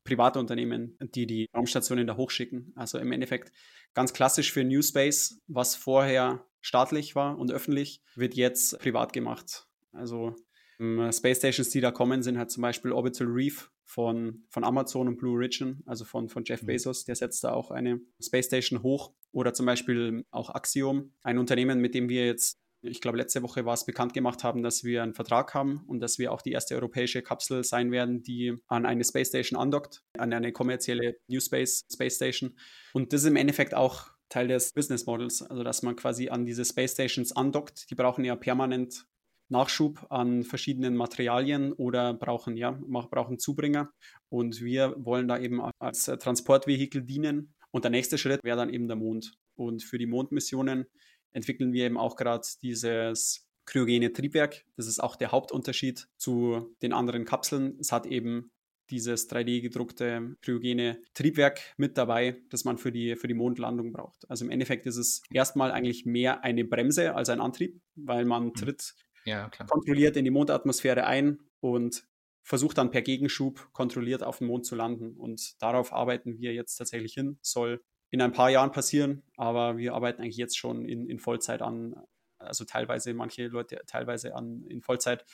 private 0.10 0.40
Unternehmen, 0.40 0.98
die 1.00 1.28
die 1.28 1.48
Raumstationen 1.56 2.08
da 2.08 2.18
hochschicken. 2.18 2.74
Also 2.76 2.98
im 2.98 3.12
Endeffekt 3.12 3.52
ganz 3.94 4.14
klassisch 4.14 4.52
für 4.52 4.64
New 4.64 4.82
Space, 4.82 5.42
was 5.48 5.76
vorher 5.76 6.46
staatlich 6.62 7.16
war 7.16 7.38
und 7.38 7.52
öffentlich, 7.52 8.02
wird 8.16 8.34
jetzt 8.34 8.80
privat 8.80 9.14
gemacht. 9.14 9.68
Also 9.94 10.36
ähm, 10.80 11.12
Space 11.12 11.38
Stations, 11.38 11.70
die 11.70 11.82
da 11.82 11.92
kommen, 11.92 12.24
sind 12.24 12.38
halt 12.38 12.52
zum 12.52 12.62
Beispiel 12.62 12.92
Orbital 12.92 13.28
Reef 13.28 13.72
von, 13.86 14.44
von 14.50 14.64
Amazon 14.64 15.08
und 15.08 15.18
Blue 15.18 15.36
Origin, 15.36 15.82
also 15.86 16.06
von, 16.06 16.30
von 16.30 16.44
Jeff 16.46 16.62
mhm. 16.64 16.68
Bezos, 16.68 17.06
der 17.06 17.16
setzt 17.16 17.44
da 17.44 17.54
auch 17.54 17.72
eine 17.72 18.02
Space 18.22 18.48
Station 18.48 18.84
hoch. 18.84 19.14
Oder 19.32 19.54
zum 19.54 19.68
Beispiel 19.68 20.26
auch 20.32 20.50
Axiom, 20.50 21.14
ein 21.22 21.38
Unternehmen, 21.38 21.80
mit 21.80 21.94
dem 21.94 22.10
wir 22.10 22.26
jetzt 22.26 22.60
ich 22.82 23.02
glaube, 23.02 23.18
letzte 23.18 23.44
Woche 23.44 23.66
war 23.66 23.74
es 23.74 23.86
bekannt 23.86 24.14
gemacht 24.14 24.44
haben, 24.44 24.64
dass 24.64 24.84
wir 24.84 25.04
einen 25.04 25.14
Vertrag 25.14 25.54
haben 25.54 25.84
und 25.88 26.00
dass 26.00 26.18
wir 26.18 26.32
auch 26.32 26.42
die 26.42 26.52
erste 26.52 26.76
europäische 26.76 27.22
Kapsel 27.22 27.64
sein 27.64 27.92
werden, 27.92 28.24
die 28.24 28.56
an 28.68 28.86
eine 28.86 29.04
Space 29.04 29.30
Station 29.30 29.60
andockt, 29.60 30.04
an 30.18 30.32
eine 30.34 30.52
kommerzielle 30.52 31.18
New 31.28 31.40
Space 31.40 31.86
Space 31.92 32.16
Station. 32.16 32.56
Und 32.94 33.14
das 33.14 33.22
ist 33.22 33.28
im 33.28 33.36
Endeffekt 33.36 33.74
auch 33.74 34.12
Teil 34.30 34.48
des 34.48 34.74
Business 34.74 35.06
Models, 35.06 35.42
also 35.42 35.64
dass 35.64 35.82
man 35.82 35.96
quasi 35.96 36.30
an 36.30 36.46
diese 36.46 36.64
Space 36.64 36.94
Stations 36.94 37.36
andockt. 37.36 37.90
Die 37.90 37.96
brauchen 37.96 38.24
ja 38.24 38.36
permanent 38.36 39.06
Nachschub 39.50 40.06
an 40.12 40.44
verschiedenen 40.44 40.96
Materialien 40.96 41.74
oder 41.74 42.14
brauchen, 42.14 42.56
ja, 42.56 42.80
brauchen 42.82 43.40
Zubringer. 43.40 43.92
Und 44.30 44.62
wir 44.62 44.94
wollen 44.98 45.28
da 45.28 45.40
eben 45.40 45.62
als 45.80 46.06
Transportvehikel 46.06 47.02
dienen. 47.02 47.56
Und 47.72 47.84
der 47.84 47.92
nächste 47.92 48.18
Schritt 48.18 48.44
wäre 48.44 48.58
dann 48.58 48.70
eben 48.70 48.88
der 48.88 48.96
Mond. 48.96 49.34
Und 49.56 49.84
für 49.84 49.98
die 49.98 50.06
Mondmissionen 50.06 50.86
entwickeln 51.32 51.74
wir 51.74 51.86
eben 51.86 51.98
auch 51.98 52.16
gerade 52.16 52.48
dieses 52.62 53.48
kryogene 53.66 54.12
Triebwerk. 54.12 54.66
Das 54.76 54.88
ist 54.88 55.00
auch 55.00 55.16
der 55.16 55.32
Hauptunterschied 55.32 56.08
zu 56.18 56.76
den 56.82 56.92
anderen 56.92 57.26
Kapseln. 57.26 57.78
Es 57.80 57.92
hat 57.92 58.06
eben 58.06 58.52
dieses 58.90 59.30
3D-gedruckte 59.30 60.36
kryogene 60.42 61.02
Triebwerk 61.14 61.62
mit 61.78 61.98
dabei, 61.98 62.42
das 62.50 62.66
man 62.66 62.78
für 62.78 62.92
die, 62.92 63.16
für 63.16 63.28
die 63.28 63.36
Mondlandung 63.36 63.92
braucht. 63.92 64.30
Also 64.30 64.46
im 64.46 64.52
Endeffekt 64.52 64.88
ist 64.88 64.98
es 64.98 65.22
erstmal 65.32 65.72
eigentlich 65.72 66.06
mehr 66.06 66.44
eine 66.44 66.66
Bremse 66.66 67.14
als 67.14 67.30
ein 67.30 67.40
Antrieb, 67.40 67.80
weil 67.96 68.26
man 68.26 68.46
mhm. 68.46 68.54
tritt 68.56 68.96
ja, 69.26 69.50
kontrolliert 69.50 70.18
in 70.18 70.26
die 70.26 70.32
Mondatmosphäre 70.32 71.06
ein 71.06 71.40
und 71.60 72.08
versucht 72.42 72.80
dann 72.80 72.90
per 72.90 73.04
Gegenschub 73.04 73.70
kontrolliert 73.74 74.24
auf 74.24 74.40
dem 74.40 74.48
Mond 74.48 74.66
zu 74.66 74.76
landen. 74.76 75.16
Und 75.18 75.62
darauf 75.62 75.94
arbeiten 75.94 76.40
wir 76.40 76.54
jetzt 76.54 76.78
tatsächlich 76.78 77.14
hin. 77.14 77.38
Soll 77.44 77.84
in 78.12 78.22
ein 78.22 78.32
paar 78.32 78.50
Jahren 78.50 78.72
passieren, 78.72 79.24
aber 79.38 79.78
wir 79.78 79.94
arbeiten 79.94 80.22
eigentlich 80.22 80.38
jetzt 80.38 80.58
schon 80.58 80.86
in, 80.86 81.08
in 81.08 81.20
Vollzeit 81.20 81.62
an, 81.62 81.96
also 82.38 82.66
teilweise, 82.66 83.14
manche 83.14 83.48
Leute 83.48 83.82
teilweise 83.86 84.36
an, 84.36 84.66
in 84.68 84.82
Vollzeit 84.82 85.26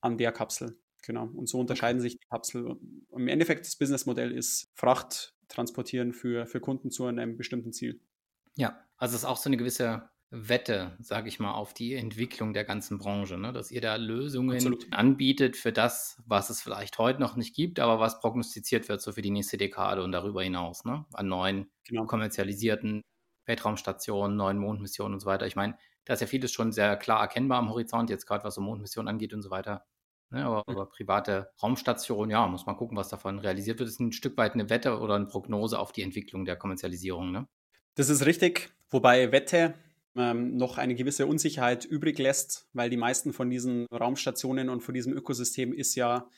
an 0.00 0.18
der 0.18 0.32
Kapsel. 0.32 0.78
Genau. 1.02 1.24
Und 1.24 1.48
so 1.48 1.58
unterscheiden 1.58 2.00
sich 2.00 2.18
die 2.18 2.26
Kapsel. 2.28 2.76
Im 3.10 3.28
Endeffekt, 3.28 3.66
das 3.66 3.76
Businessmodell 3.76 4.32
ist 4.32 4.70
Fracht 4.74 5.34
transportieren 5.48 6.12
für, 6.12 6.46
für 6.46 6.60
Kunden 6.60 6.90
zu 6.90 7.06
einem 7.06 7.36
bestimmten 7.36 7.72
Ziel. 7.72 8.00
Ja, 8.56 8.78
also 8.96 9.14
es 9.14 9.22
ist 9.22 9.28
auch 9.28 9.38
so 9.38 9.48
eine 9.48 9.56
gewisse 9.56 10.09
Wette, 10.32 10.96
sage 11.00 11.28
ich 11.28 11.40
mal, 11.40 11.54
auf 11.54 11.74
die 11.74 11.94
Entwicklung 11.94 12.52
der 12.52 12.64
ganzen 12.64 12.98
Branche, 12.98 13.36
ne? 13.36 13.52
dass 13.52 13.72
ihr 13.72 13.80
da 13.80 13.96
Lösungen 13.96 14.54
Absolut. 14.56 14.86
anbietet 14.92 15.56
für 15.56 15.72
das, 15.72 16.22
was 16.24 16.50
es 16.50 16.62
vielleicht 16.62 16.98
heute 16.98 17.20
noch 17.20 17.34
nicht 17.34 17.54
gibt, 17.54 17.80
aber 17.80 17.98
was 17.98 18.20
prognostiziert 18.20 18.88
wird 18.88 19.02
so 19.02 19.12
für 19.12 19.22
die 19.22 19.32
nächste 19.32 19.56
Dekade 19.56 20.04
und 20.04 20.12
darüber 20.12 20.42
hinaus, 20.42 20.84
ne? 20.84 21.04
an 21.12 21.26
neuen 21.26 21.68
genau. 21.84 22.06
kommerzialisierten 22.06 23.02
Weltraumstationen, 23.46 24.36
neuen 24.36 24.58
Mondmissionen 24.58 25.14
und 25.14 25.20
so 25.20 25.26
weiter. 25.26 25.48
Ich 25.48 25.56
meine, 25.56 25.76
da 26.04 26.14
ist 26.14 26.20
ja 26.20 26.28
vieles 26.28 26.52
schon 26.52 26.70
sehr 26.70 26.96
klar 26.96 27.20
erkennbar 27.20 27.58
am 27.58 27.70
Horizont, 27.70 28.08
jetzt 28.08 28.26
gerade 28.26 28.44
was 28.44 28.54
so 28.54 28.60
Mondmissionen 28.60 29.08
angeht 29.08 29.34
und 29.34 29.42
so 29.42 29.50
weiter. 29.50 29.84
Ne? 30.30 30.44
Aber, 30.44 30.62
mhm. 30.66 30.76
aber, 30.76 30.86
private 30.86 31.50
Raumstationen, 31.60 32.30
ja, 32.30 32.46
muss 32.46 32.66
man 32.66 32.76
gucken, 32.76 32.96
was 32.96 33.08
davon 33.08 33.40
realisiert 33.40 33.80
wird. 33.80 33.88
Das 33.88 33.94
ist 33.94 34.00
ein 34.00 34.12
Stück 34.12 34.36
weit 34.36 34.54
eine 34.54 34.70
Wette 34.70 35.00
oder 35.00 35.16
eine 35.16 35.26
Prognose 35.26 35.78
auf 35.78 35.90
die 35.90 36.02
Entwicklung 36.02 36.44
der 36.44 36.54
Kommerzialisierung. 36.54 37.32
Ne? 37.32 37.48
Das 37.96 38.08
ist 38.08 38.24
richtig, 38.24 38.70
wobei 38.88 39.32
Wette 39.32 39.74
ähm, 40.16 40.56
noch 40.56 40.78
eine 40.78 40.94
gewisse 40.94 41.26
Unsicherheit 41.26 41.84
übrig 41.84 42.18
lässt, 42.18 42.68
weil 42.72 42.90
die 42.90 42.96
meisten 42.96 43.32
von 43.32 43.50
diesen 43.50 43.86
Raumstationen 43.86 44.68
und 44.68 44.80
von 44.80 44.94
diesem 44.94 45.12
Ökosystem 45.12 45.72
ist 45.72 45.94
ja 45.94 46.28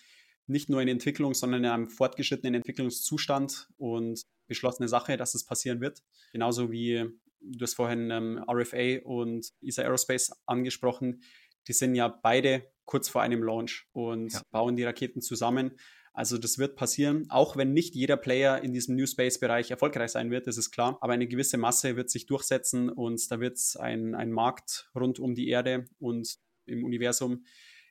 nicht 0.46 0.68
nur 0.68 0.82
in 0.82 0.88
Entwicklung, 0.88 1.34
sondern 1.34 1.64
in 1.64 1.70
einem 1.70 1.88
fortgeschrittenen 1.88 2.54
Entwicklungszustand 2.54 3.68
und 3.76 4.22
beschlossene 4.46 4.88
Sache, 4.88 5.16
dass 5.16 5.34
es 5.34 5.44
passieren 5.44 5.80
wird. 5.80 6.02
Genauso 6.32 6.70
wie 6.70 7.08
du 7.40 7.62
hast 7.62 7.74
vorhin 7.74 8.10
ähm, 8.10 8.44
RFA 8.48 9.00
und 9.04 9.52
ESA 9.62 9.82
Aerospace 9.82 10.32
angesprochen, 10.46 11.22
die 11.68 11.72
sind 11.72 11.94
ja 11.94 12.08
beide 12.08 12.70
kurz 12.84 13.08
vor 13.08 13.22
einem 13.22 13.42
Launch 13.42 13.86
und 13.92 14.32
ja. 14.32 14.42
bauen 14.50 14.76
die 14.76 14.84
Raketen 14.84 15.22
zusammen. 15.22 15.72
Also 16.14 16.36
das 16.36 16.58
wird 16.58 16.76
passieren, 16.76 17.26
auch 17.30 17.56
wenn 17.56 17.72
nicht 17.72 17.94
jeder 17.94 18.18
Player 18.18 18.62
in 18.62 18.74
diesem 18.74 18.96
New 18.96 19.06
Space-Bereich 19.06 19.70
erfolgreich 19.70 20.10
sein 20.10 20.30
wird, 20.30 20.46
das 20.46 20.58
ist 20.58 20.70
klar. 20.70 20.98
Aber 21.00 21.14
eine 21.14 21.26
gewisse 21.26 21.56
Masse 21.56 21.96
wird 21.96 22.10
sich 22.10 22.26
durchsetzen 22.26 22.90
und 22.90 23.30
da 23.30 23.40
wird 23.40 23.58
ein, 23.78 24.14
ein 24.14 24.30
Markt 24.30 24.90
rund 24.94 25.18
um 25.18 25.34
die 25.34 25.48
Erde 25.48 25.86
und 25.98 26.36
im 26.66 26.84
Universum 26.84 27.44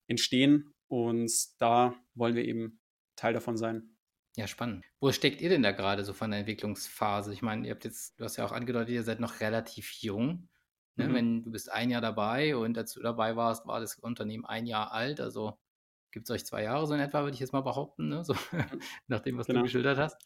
entstehen. 0.07 0.73
Und 0.87 1.31
da 1.59 1.95
wollen 2.13 2.35
wir 2.35 2.45
eben 2.45 2.79
Teil 3.15 3.33
davon 3.33 3.57
sein. 3.57 3.95
Ja, 4.35 4.47
spannend. 4.47 4.85
Wo 4.99 5.11
steckt 5.11 5.41
ihr 5.41 5.49
denn 5.49 5.63
da 5.63 5.71
gerade 5.71 6.05
so 6.05 6.13
von 6.13 6.31
der 6.31 6.41
Entwicklungsphase? 6.41 7.33
Ich 7.33 7.41
meine, 7.41 7.65
ihr 7.67 7.73
habt 7.73 7.83
jetzt, 7.83 8.19
du 8.19 8.23
hast 8.23 8.37
ja 8.37 8.45
auch 8.45 8.51
angedeutet, 8.51 8.93
ihr 8.93 9.03
seid 9.03 9.19
noch 9.19 9.39
relativ 9.39 9.91
jung. 10.01 10.47
Ne? 10.95 11.09
Mhm. 11.09 11.13
Wenn 11.13 11.43
du 11.43 11.51
bist 11.51 11.71
ein 11.71 11.89
Jahr 11.89 12.01
dabei 12.01 12.55
und 12.55 12.77
als 12.77 12.93
du 12.93 13.01
dabei 13.01 13.35
warst, 13.35 13.65
war 13.65 13.79
das 13.79 13.97
Unternehmen 13.99 14.45
ein 14.45 14.65
Jahr 14.67 14.91
alt. 14.91 15.19
Also 15.19 15.57
gibt 16.11 16.29
es 16.29 16.33
euch 16.33 16.45
zwei 16.45 16.63
Jahre 16.63 16.85
so 16.87 16.93
in 16.93 16.99
etwa, 16.99 17.23
würde 17.23 17.33
ich 17.33 17.39
jetzt 17.39 17.53
mal 17.53 17.61
behaupten, 17.61 18.09
ne? 18.09 18.23
so, 18.23 18.33
nach 19.07 19.21
dem, 19.21 19.37
was 19.37 19.47
genau. 19.47 19.59
du 19.59 19.63
geschildert 19.63 19.97
hast. 19.97 20.17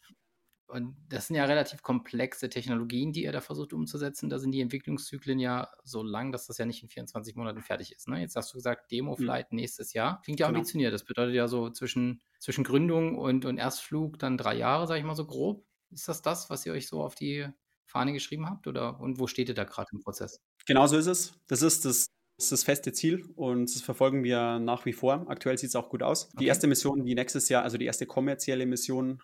Und 0.68 0.96
das 1.08 1.28
sind 1.28 1.36
ja 1.36 1.44
relativ 1.44 1.82
komplexe 1.82 2.48
Technologien, 2.48 3.12
die 3.12 3.22
ihr 3.22 3.30
da 3.30 3.40
versucht 3.40 3.72
umzusetzen. 3.72 4.28
Da 4.28 4.40
sind 4.40 4.50
die 4.50 4.60
Entwicklungszyklen 4.60 5.38
ja 5.38 5.70
so 5.84 6.02
lang, 6.02 6.32
dass 6.32 6.46
das 6.46 6.58
ja 6.58 6.66
nicht 6.66 6.82
in 6.82 6.88
24 6.88 7.36
Monaten 7.36 7.62
fertig 7.62 7.92
ist. 7.92 8.08
Ne? 8.08 8.20
Jetzt 8.20 8.34
hast 8.34 8.52
du 8.52 8.58
gesagt, 8.58 8.90
Demo-Flight 8.90 9.52
mhm. 9.52 9.56
nächstes 9.56 9.92
Jahr. 9.92 10.20
Klingt 10.22 10.40
ja 10.40 10.48
genau. 10.48 10.58
ambitioniert. 10.58 10.92
Das 10.92 11.04
bedeutet 11.04 11.36
ja 11.36 11.46
so 11.46 11.70
zwischen, 11.70 12.20
zwischen 12.40 12.64
Gründung 12.64 13.16
und, 13.16 13.44
und 13.44 13.58
Erstflug 13.58 14.18
dann 14.18 14.36
drei 14.36 14.56
Jahre, 14.56 14.88
sage 14.88 14.98
ich 14.98 15.06
mal 15.06 15.14
so 15.14 15.26
grob. 15.26 15.64
Ist 15.92 16.08
das 16.08 16.20
das, 16.20 16.50
was 16.50 16.66
ihr 16.66 16.72
euch 16.72 16.88
so 16.88 17.00
auf 17.00 17.14
die 17.14 17.46
Fahne 17.84 18.12
geschrieben 18.12 18.50
habt? 18.50 18.66
Oder 18.66 18.98
und 18.98 19.20
wo 19.20 19.28
steht 19.28 19.48
ihr 19.48 19.54
da 19.54 19.62
gerade 19.62 19.90
im 19.92 20.00
Prozess? 20.00 20.42
Genau 20.66 20.88
so 20.88 20.96
ist 20.96 21.06
es. 21.06 21.38
Das 21.46 21.62
ist 21.62 21.84
das 21.84 22.06
das 22.36 22.46
ist 22.46 22.52
das 22.52 22.64
feste 22.64 22.92
Ziel 22.92 23.24
und 23.34 23.74
das 23.74 23.82
verfolgen 23.82 24.22
wir 24.22 24.58
nach 24.58 24.84
wie 24.84 24.92
vor. 24.92 25.24
Aktuell 25.28 25.56
sieht 25.56 25.70
es 25.70 25.76
auch 25.76 25.88
gut 25.88 26.02
aus. 26.02 26.26
Okay. 26.26 26.36
Die 26.40 26.46
erste 26.46 26.66
Mission, 26.66 27.04
die 27.04 27.14
nächstes 27.14 27.48
Jahr, 27.48 27.62
also 27.62 27.78
die 27.78 27.86
erste 27.86 28.06
kommerzielle 28.06 28.66
Mission, 28.66 29.22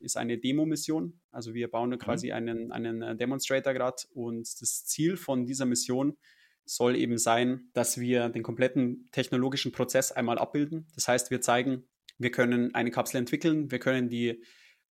ist 0.00 0.16
eine 0.16 0.38
Demo-Mission. 0.38 1.20
Also 1.30 1.54
wir 1.54 1.70
bauen 1.70 1.90
mhm. 1.90 1.98
quasi 1.98 2.32
einen, 2.32 2.72
einen 2.72 3.02
äh, 3.02 3.16
Demonstrator 3.16 3.74
gerade 3.74 3.96
und 4.14 4.48
das 4.60 4.84
Ziel 4.86 5.16
von 5.16 5.46
dieser 5.46 5.66
Mission 5.66 6.16
soll 6.64 6.96
eben 6.96 7.18
sein, 7.18 7.68
dass 7.74 8.00
wir 8.00 8.30
den 8.30 8.42
kompletten 8.42 9.08
technologischen 9.12 9.72
Prozess 9.72 10.12
einmal 10.12 10.38
abbilden. 10.38 10.86
Das 10.94 11.08
heißt, 11.08 11.30
wir 11.30 11.42
zeigen, 11.42 11.84
wir 12.16 12.30
können 12.30 12.74
eine 12.74 12.90
Kapsel 12.90 13.18
entwickeln, 13.18 13.70
wir 13.70 13.78
können 13.78 14.08
die 14.08 14.42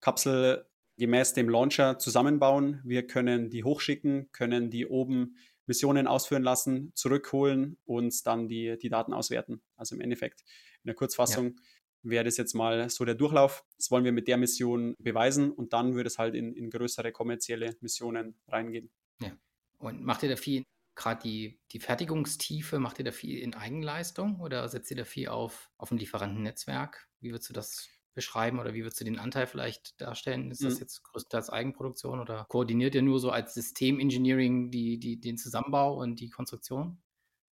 Kapsel 0.00 0.66
gemäß 0.98 1.32
dem 1.32 1.48
Launcher 1.48 1.98
zusammenbauen, 1.98 2.82
wir 2.84 3.06
können 3.06 3.48
die 3.48 3.64
hochschicken, 3.64 4.30
können 4.32 4.70
die 4.70 4.86
oben 4.86 5.36
Missionen 5.66 6.06
ausführen 6.06 6.42
lassen, 6.42 6.92
zurückholen 6.94 7.78
und 7.84 8.26
dann 8.26 8.48
die, 8.48 8.76
die 8.78 8.88
Daten 8.88 9.12
auswerten. 9.12 9.62
Also 9.76 9.94
im 9.94 10.00
Endeffekt 10.00 10.42
in 10.82 10.88
der 10.88 10.94
Kurzfassung 10.94 11.54
ja. 11.54 12.10
wäre 12.10 12.24
das 12.24 12.36
jetzt 12.36 12.54
mal 12.54 12.88
so 12.90 13.04
der 13.04 13.14
Durchlauf. 13.14 13.64
Das 13.76 13.90
wollen 13.90 14.04
wir 14.04 14.12
mit 14.12 14.28
der 14.28 14.36
Mission 14.36 14.94
beweisen 14.98 15.50
und 15.50 15.72
dann 15.72 15.94
würde 15.94 16.08
es 16.08 16.18
halt 16.18 16.34
in, 16.34 16.52
in 16.54 16.70
größere 16.70 17.12
kommerzielle 17.12 17.76
Missionen 17.80 18.36
reingehen. 18.48 18.90
Ja. 19.20 19.32
Und 19.78 20.02
macht 20.02 20.22
ihr 20.22 20.28
da 20.28 20.36
viel, 20.36 20.64
gerade 20.94 21.22
die, 21.22 21.60
die 21.72 21.80
Fertigungstiefe, 21.80 22.78
macht 22.78 22.98
ihr 22.98 23.04
da 23.04 23.12
viel 23.12 23.38
in 23.38 23.54
Eigenleistung 23.54 24.40
oder 24.40 24.68
setzt 24.68 24.90
ihr 24.90 24.96
da 24.96 25.04
viel 25.04 25.28
auf, 25.28 25.70
auf 25.78 25.90
ein 25.90 25.98
Lieferantennetzwerk? 25.98 27.08
Wie 27.20 27.30
würdest 27.30 27.48
du 27.50 27.52
das 27.52 27.88
beschreiben 28.14 28.58
oder 28.58 28.74
wie 28.74 28.82
würdest 28.82 29.00
du 29.00 29.04
den 29.04 29.18
Anteil 29.18 29.46
vielleicht 29.46 30.00
darstellen? 30.00 30.50
Ist 30.50 30.64
das 30.64 30.74
mhm. 30.74 30.80
jetzt 30.80 31.02
größtenteils 31.04 31.50
Eigenproduktion 31.50 32.20
oder 32.20 32.46
koordiniert 32.48 32.94
ihr 32.94 33.02
nur 33.02 33.20
so 33.20 33.30
als 33.30 33.54
Systemengineering 33.54 34.70
die, 34.70 34.98
die, 34.98 35.20
den 35.20 35.38
Zusammenbau 35.38 35.98
und 35.98 36.20
die 36.20 36.30
Konstruktion? 36.30 37.02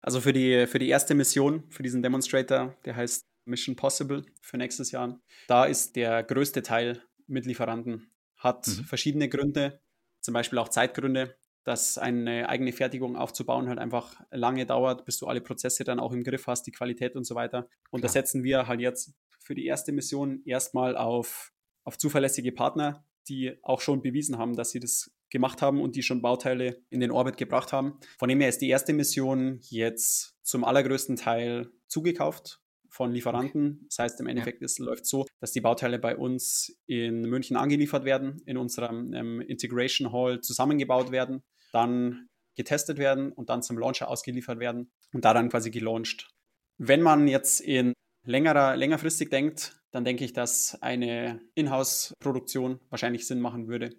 Also 0.01 0.21
für 0.21 0.33
die, 0.33 0.67
für 0.67 0.79
die 0.79 0.89
erste 0.89 1.15
Mission, 1.15 1.63
für 1.69 1.83
diesen 1.83 2.03
Demonstrator, 2.03 2.75
der 2.85 2.95
heißt 2.95 3.25
Mission 3.45 3.75
Possible 3.75 4.25
für 4.41 4.57
nächstes 4.57 4.91
Jahr, 4.91 5.19
da 5.47 5.65
ist 5.65 5.95
der 5.95 6.23
größte 6.23 6.63
Teil 6.63 7.01
mit 7.27 7.45
Lieferanten. 7.45 8.11
Hat 8.37 8.67
mhm. 8.67 8.83
verschiedene 8.83 9.29
Gründe, 9.29 9.81
zum 10.21 10.33
Beispiel 10.33 10.59
auch 10.59 10.69
Zeitgründe, 10.69 11.35
dass 11.65 11.97
eine 11.97 12.47
eigene 12.47 12.71
Fertigung 12.71 13.17
aufzubauen 13.17 13.67
halt 13.67 13.79
einfach 13.79 14.21
lange 14.31 14.65
dauert, 14.65 15.03
bis 15.03 15.17
du 15.17 15.25
alle 15.25 15.41
Prozesse 15.41 15.83
dann 15.83 15.99
auch 15.99 16.13
im 16.13 16.23
Griff 16.23 16.47
hast, 16.47 16.63
die 16.67 16.71
Qualität 16.71 17.15
und 17.15 17.25
so 17.25 17.35
weiter. 17.35 17.67
Und 17.89 17.99
Klar. 17.99 18.01
da 18.01 18.07
setzen 18.09 18.43
wir 18.43 18.67
halt 18.67 18.79
jetzt 18.79 19.13
für 19.39 19.55
die 19.55 19.65
erste 19.65 19.91
Mission 19.91 20.41
erstmal 20.45 20.95
auf, 20.95 21.51
auf 21.83 21.97
zuverlässige 21.97 22.51
Partner, 22.51 23.03
die 23.27 23.57
auch 23.63 23.81
schon 23.81 24.03
bewiesen 24.03 24.37
haben, 24.37 24.55
dass 24.55 24.69
sie 24.69 24.79
das 24.79 25.11
gemacht 25.31 25.63
haben 25.63 25.81
und 25.81 25.95
die 25.95 26.03
schon 26.03 26.21
Bauteile 26.21 26.83
in 26.91 26.99
den 26.99 27.11
Orbit 27.11 27.37
gebracht 27.37 27.73
haben. 27.73 27.99
Von 28.19 28.29
dem 28.29 28.39
her 28.39 28.49
ist 28.49 28.61
die 28.61 28.69
erste 28.69 28.93
Mission 28.93 29.59
jetzt 29.63 30.35
zum 30.43 30.63
allergrößten 30.63 31.15
Teil 31.15 31.71
zugekauft 31.87 32.61
von 32.89 33.11
Lieferanten. 33.11 33.85
Das 33.89 33.99
heißt, 33.99 34.21
im 34.21 34.27
Endeffekt 34.27 34.61
ja. 34.61 34.65
es 34.65 34.77
läuft 34.77 35.05
so, 35.05 35.25
dass 35.41 35.51
die 35.51 35.61
Bauteile 35.61 35.99
bei 35.99 36.15
uns 36.15 36.79
in 36.85 37.21
München 37.21 37.57
angeliefert 37.57 38.05
werden, 38.05 38.41
in 38.45 38.55
unserem 38.55 39.13
ähm, 39.13 39.41
Integration 39.41 40.13
Hall 40.13 40.39
zusammengebaut 40.41 41.11
werden, 41.11 41.43
dann 41.75 42.27
getestet 42.55 42.97
werden 42.97 43.31
und 43.31 43.49
dann 43.49 43.61
zum 43.61 43.77
Launcher 43.77 44.07
ausgeliefert 44.07 44.59
werden 44.59 44.89
und 45.13 45.25
da 45.25 45.33
dann 45.33 45.49
quasi 45.49 45.71
gelauncht. 45.71 46.29
Wenn 46.77 47.01
man 47.01 47.27
jetzt 47.27 47.59
in 47.61 47.93
längerer, 48.25 48.75
längerfristig 48.75 49.29
denkt, 49.29 49.81
dann 49.91 50.03
denke 50.03 50.25
ich, 50.25 50.33
dass 50.33 50.81
eine 50.81 51.41
Inhouse-Produktion 51.53 52.79
wahrscheinlich 52.89 53.27
Sinn 53.27 53.39
machen 53.39 53.67
würde. 53.67 53.95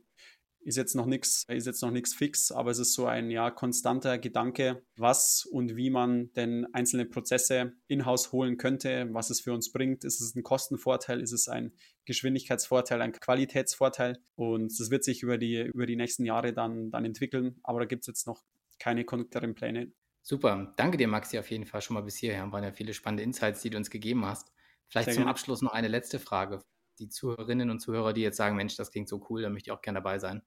Ist 0.66 0.76
jetzt 0.76 0.96
noch 0.96 1.06
nichts, 1.06 1.44
ist 1.48 1.66
jetzt 1.66 1.80
noch 1.80 1.92
nichts 1.92 2.12
fix, 2.12 2.50
aber 2.50 2.72
es 2.72 2.80
ist 2.80 2.94
so 2.94 3.06
ein 3.06 3.30
ja 3.30 3.52
konstanter 3.52 4.18
Gedanke, 4.18 4.82
was 4.96 5.46
und 5.46 5.76
wie 5.76 5.90
man 5.90 6.32
denn 6.32 6.66
einzelne 6.72 7.04
Prozesse 7.04 7.74
in-house 7.86 8.32
holen 8.32 8.56
könnte, 8.56 9.08
was 9.12 9.30
es 9.30 9.40
für 9.40 9.52
uns 9.52 9.70
bringt. 9.70 10.04
Ist 10.04 10.20
es 10.20 10.34
ein 10.34 10.42
Kostenvorteil? 10.42 11.20
Ist 11.20 11.30
es 11.30 11.48
ein 11.48 11.72
Geschwindigkeitsvorteil, 12.04 13.00
ein 13.00 13.12
Qualitätsvorteil? 13.12 14.18
Und 14.34 14.78
das 14.78 14.90
wird 14.90 15.04
sich 15.04 15.22
über 15.22 15.38
die, 15.38 15.60
über 15.62 15.86
die 15.86 15.94
nächsten 15.94 16.24
Jahre 16.24 16.52
dann, 16.52 16.90
dann 16.90 17.04
entwickeln, 17.04 17.60
aber 17.62 17.78
da 17.78 17.86
gibt 17.86 18.02
es 18.02 18.08
jetzt 18.08 18.26
noch 18.26 18.42
keine 18.80 19.04
konkreteren 19.04 19.54
Pläne. 19.54 19.92
Super, 20.22 20.74
danke 20.76 20.96
dir, 20.98 21.06
Maxi, 21.06 21.38
auf 21.38 21.48
jeden 21.52 21.66
Fall 21.66 21.80
schon 21.80 21.94
mal 21.94 22.00
bis 22.00 22.16
hierher. 22.16 22.50
Waren 22.50 22.64
ja 22.64 22.72
viele 22.72 22.92
spannende 22.92 23.22
Insights, 23.22 23.62
die 23.62 23.70
du 23.70 23.76
uns 23.76 23.88
gegeben 23.88 24.26
hast. 24.26 24.52
Vielleicht 24.88 25.06
Sehr 25.06 25.14
zum 25.14 25.20
gerne. 25.20 25.30
Abschluss 25.30 25.62
noch 25.62 25.72
eine 25.72 25.86
letzte 25.86 26.18
Frage. 26.18 26.64
Die 26.98 27.08
Zuhörerinnen 27.08 27.70
und 27.70 27.78
Zuhörer, 27.78 28.12
die 28.12 28.22
jetzt 28.22 28.36
sagen, 28.36 28.56
Mensch, 28.56 28.74
das 28.74 28.90
klingt 28.90 29.08
so 29.08 29.24
cool, 29.30 29.42
da 29.42 29.50
möchte 29.50 29.68
ich 29.68 29.72
auch 29.72 29.82
gerne 29.82 29.98
dabei 29.98 30.18
sein. 30.18 30.42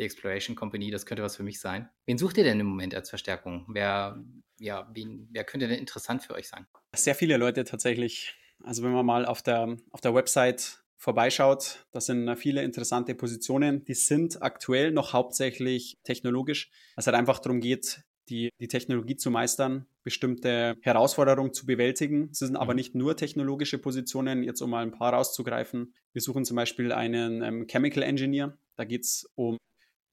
Die 0.00 0.04
Exploration 0.04 0.56
Company, 0.56 0.90
das 0.90 1.04
könnte 1.04 1.22
was 1.22 1.36
für 1.36 1.42
mich 1.42 1.60
sein. 1.60 1.90
Wen 2.06 2.16
sucht 2.16 2.38
ihr 2.38 2.44
denn 2.44 2.58
im 2.58 2.66
Moment 2.66 2.94
als 2.94 3.10
Verstärkung? 3.10 3.66
Wer, 3.68 4.18
ja, 4.58 4.88
wen, 4.94 5.28
wer 5.30 5.44
könnte 5.44 5.68
denn 5.68 5.78
interessant 5.78 6.22
für 6.22 6.32
euch 6.32 6.48
sein? 6.48 6.66
Sehr 6.96 7.14
viele 7.14 7.36
Leute 7.36 7.64
tatsächlich. 7.64 8.34
Also 8.64 8.82
wenn 8.82 8.92
man 8.92 9.04
mal 9.04 9.26
auf 9.26 9.42
der, 9.42 9.76
auf 9.90 10.00
der 10.00 10.14
Website 10.14 10.82
vorbeischaut, 10.96 11.84
das 11.92 12.06
sind 12.06 12.34
viele 12.36 12.62
interessante 12.62 13.14
Positionen. 13.14 13.84
Die 13.84 13.92
sind 13.92 14.42
aktuell 14.42 14.90
noch 14.90 15.12
hauptsächlich 15.12 15.98
technologisch. 16.02 16.70
Es 16.96 17.06
halt 17.06 17.14
einfach 17.14 17.38
darum 17.38 17.60
geht, 17.60 18.02
die, 18.30 18.48
die 18.58 18.68
Technologie 18.68 19.16
zu 19.16 19.30
meistern, 19.30 19.86
bestimmte 20.02 20.78
Herausforderungen 20.80 21.52
zu 21.52 21.66
bewältigen. 21.66 22.30
Es 22.32 22.38
sind 22.38 22.56
aber 22.56 22.72
mhm. 22.72 22.76
nicht 22.76 22.94
nur 22.94 23.18
technologische 23.18 23.76
Positionen, 23.76 24.44
jetzt 24.44 24.62
um 24.62 24.70
mal 24.70 24.82
ein 24.82 24.92
paar 24.92 25.12
rauszugreifen. 25.12 25.92
Wir 26.14 26.22
suchen 26.22 26.46
zum 26.46 26.56
Beispiel 26.56 26.90
einen 26.90 27.42
ähm, 27.42 27.66
Chemical 27.66 28.02
Engineer. 28.02 28.56
Da 28.76 28.84
geht 28.84 29.02
es 29.02 29.30
um 29.34 29.58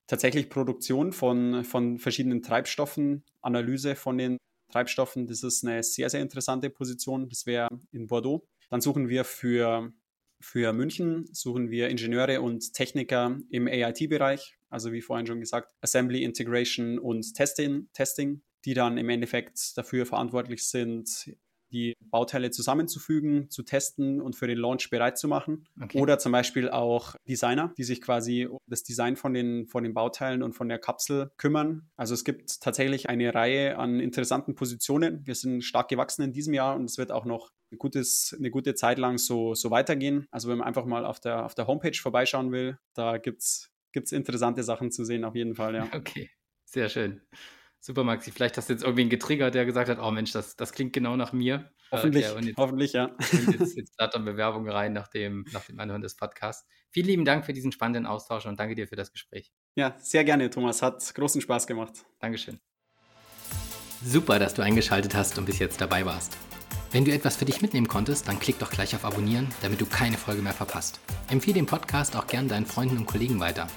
tatsächlich 0.07 0.49
Produktion 0.49 1.11
von, 1.11 1.63
von 1.63 1.99
verschiedenen 1.99 2.41
Treibstoffen, 2.41 3.23
Analyse 3.41 3.95
von 3.95 4.17
den 4.17 4.37
Treibstoffen. 4.71 5.27
Das 5.27 5.43
ist 5.43 5.65
eine 5.65 5.83
sehr, 5.83 6.09
sehr 6.09 6.21
interessante 6.21 6.69
Position. 6.69 7.29
Das 7.29 7.45
wäre 7.45 7.69
in 7.91 8.07
Bordeaux. 8.07 8.47
Dann 8.69 8.81
suchen 8.81 9.09
wir 9.09 9.23
für 9.23 9.93
für 10.39 10.73
München 10.73 11.27
suchen 11.33 11.71
wir 11.71 11.89
Ingenieure 11.89 12.41
und 12.41 12.73
Techniker 12.73 13.39
im 13.49 13.67
AIT-Bereich, 13.67 14.57
also 14.69 14.91
wie 14.91 15.01
vorhin 15.01 15.25
schon 15.25 15.39
gesagt, 15.39 15.73
Assembly, 15.81 16.23
Integration 16.23 16.99
und 16.99 17.33
Testing, 17.33 17.89
Testing, 17.93 18.43
die 18.65 18.73
dann 18.73 18.97
im 18.97 19.09
Endeffekt 19.09 19.77
dafür 19.77 20.05
verantwortlich 20.05 20.67
sind, 20.67 21.35
die 21.71 21.93
Bauteile 21.99 22.51
zusammenzufügen, 22.51 23.49
zu 23.49 23.63
testen 23.63 24.21
und 24.21 24.35
für 24.35 24.47
den 24.47 24.57
Launch 24.57 24.89
bereit 24.89 25.17
zu 25.17 25.27
machen. 25.27 25.67
Okay. 25.81 25.99
Oder 25.99 26.19
zum 26.19 26.31
Beispiel 26.31 26.69
auch 26.69 27.15
Designer, 27.27 27.73
die 27.77 27.83
sich 27.83 28.01
quasi 28.01 28.47
um 28.47 28.59
das 28.67 28.83
Design 28.83 29.15
von 29.15 29.33
den, 29.33 29.67
von 29.67 29.83
den 29.83 29.93
Bauteilen 29.93 30.43
und 30.43 30.53
von 30.53 30.69
der 30.69 30.79
Kapsel 30.79 31.31
kümmern. 31.37 31.89
Also 31.95 32.13
es 32.13 32.23
gibt 32.23 32.61
tatsächlich 32.61 33.09
eine 33.09 33.33
Reihe 33.33 33.77
an 33.77 33.99
interessanten 33.99 34.55
Positionen. 34.55 35.25
Wir 35.25 35.35
sind 35.35 35.63
stark 35.63 35.89
gewachsen 35.89 36.23
in 36.23 36.33
diesem 36.33 36.53
Jahr 36.53 36.75
und 36.75 36.85
es 36.85 36.97
wird 36.97 37.11
auch 37.11 37.25
noch 37.25 37.51
ein 37.71 37.77
gutes, 37.77 38.35
eine 38.37 38.49
gute 38.49 38.75
Zeit 38.75 38.97
lang 38.97 39.17
so, 39.17 39.53
so 39.53 39.71
weitergehen. 39.71 40.27
Also 40.31 40.49
wenn 40.49 40.59
man 40.59 40.67
einfach 40.67 40.85
mal 40.85 41.05
auf 41.05 41.19
der, 41.19 41.45
auf 41.45 41.55
der 41.55 41.67
Homepage 41.67 41.97
vorbeischauen 41.97 42.51
will, 42.51 42.77
da 42.93 43.17
gibt 43.17 43.41
es 43.41 43.69
interessante 44.11 44.63
Sachen 44.63 44.91
zu 44.91 45.03
sehen, 45.03 45.25
auf 45.25 45.35
jeden 45.35 45.55
Fall, 45.55 45.75
ja. 45.75 45.87
Okay, 45.93 46.29
sehr 46.65 46.89
schön. 46.89 47.21
Super, 47.87 48.03
Maxi. 48.03 48.31
Vielleicht 48.31 48.57
hast 48.57 48.67
du 48.67 48.73
jetzt 48.73 48.83
irgendwen 48.83 49.07
getriggert, 49.07 49.55
der 49.55 49.65
gesagt 49.65 49.87
hat, 49.87 49.97
oh 49.97 50.11
Mensch, 50.11 50.33
das, 50.33 50.57
das 50.57 50.73
klingt 50.73 50.91
genau 50.91 51.15
nach 51.15 51.31
mir. 51.31 51.71
Hoffentlich, 51.89 52.25
äh, 52.25 52.37
jetzt, 52.41 52.57
hoffentlich, 52.57 52.91
ja. 52.91 53.15
jetzt, 53.31 53.77
jetzt 53.77 53.93
dann 53.97 54.25
Bewerbung 54.25 54.67
rein 54.67 54.91
nach 54.91 55.07
dem, 55.07 55.45
nach 55.53 55.63
dem 55.63 55.79
Anhören 55.79 56.01
des 56.01 56.17
Podcasts. 56.17 56.67
Vielen 56.89 57.07
lieben 57.07 57.23
Dank 57.23 57.45
für 57.45 57.53
diesen 57.53 57.71
spannenden 57.71 58.05
Austausch 58.05 58.45
und 58.45 58.59
danke 58.59 58.75
dir 58.75 58.89
für 58.89 58.97
das 58.97 59.13
Gespräch. 59.13 59.53
Ja, 59.75 59.95
sehr 59.99 60.25
gerne, 60.25 60.49
Thomas. 60.49 60.81
Hat 60.81 61.15
großen 61.15 61.39
Spaß 61.39 61.65
gemacht. 61.65 61.93
Dankeschön. 62.19 62.59
Super, 64.03 64.37
dass 64.37 64.53
du 64.53 64.63
eingeschaltet 64.63 65.15
hast 65.15 65.37
und 65.37 65.45
bis 65.45 65.59
jetzt 65.59 65.79
dabei 65.79 66.05
warst. 66.05 66.35
Wenn 66.91 67.05
du 67.05 67.13
etwas 67.13 67.37
für 67.37 67.45
dich 67.45 67.61
mitnehmen 67.61 67.87
konntest, 67.87 68.27
dann 68.27 68.37
klick 68.37 68.59
doch 68.59 68.69
gleich 68.69 68.95
auf 68.95 69.05
Abonnieren, 69.05 69.47
damit 69.61 69.79
du 69.79 69.85
keine 69.85 70.17
Folge 70.17 70.41
mehr 70.41 70.51
verpasst. 70.51 70.99
Empfehle 71.29 71.53
den 71.53 71.67
Podcast 71.67 72.17
auch 72.17 72.27
gern 72.27 72.49
deinen 72.49 72.65
Freunden 72.65 72.97
und 72.97 73.05
Kollegen 73.05 73.39
weiter. 73.39 73.69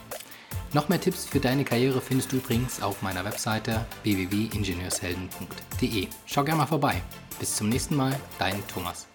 Noch 0.72 0.88
mehr 0.88 1.00
Tipps 1.00 1.24
für 1.24 1.40
deine 1.40 1.64
Karriere 1.64 2.00
findest 2.00 2.30
du 2.30 2.36
übrigens 2.36 2.80
auf 2.80 3.02
meiner 3.02 3.24
Webseite 3.24 3.84
www.ingenieurshelden.de. 4.04 6.06
Schau 6.26 6.44
gerne 6.44 6.58
mal 6.58 6.66
vorbei. 6.66 7.02
Bis 7.40 7.56
zum 7.56 7.68
nächsten 7.68 7.96
Mal, 7.96 8.14
dein 8.38 8.64
Thomas. 8.68 9.09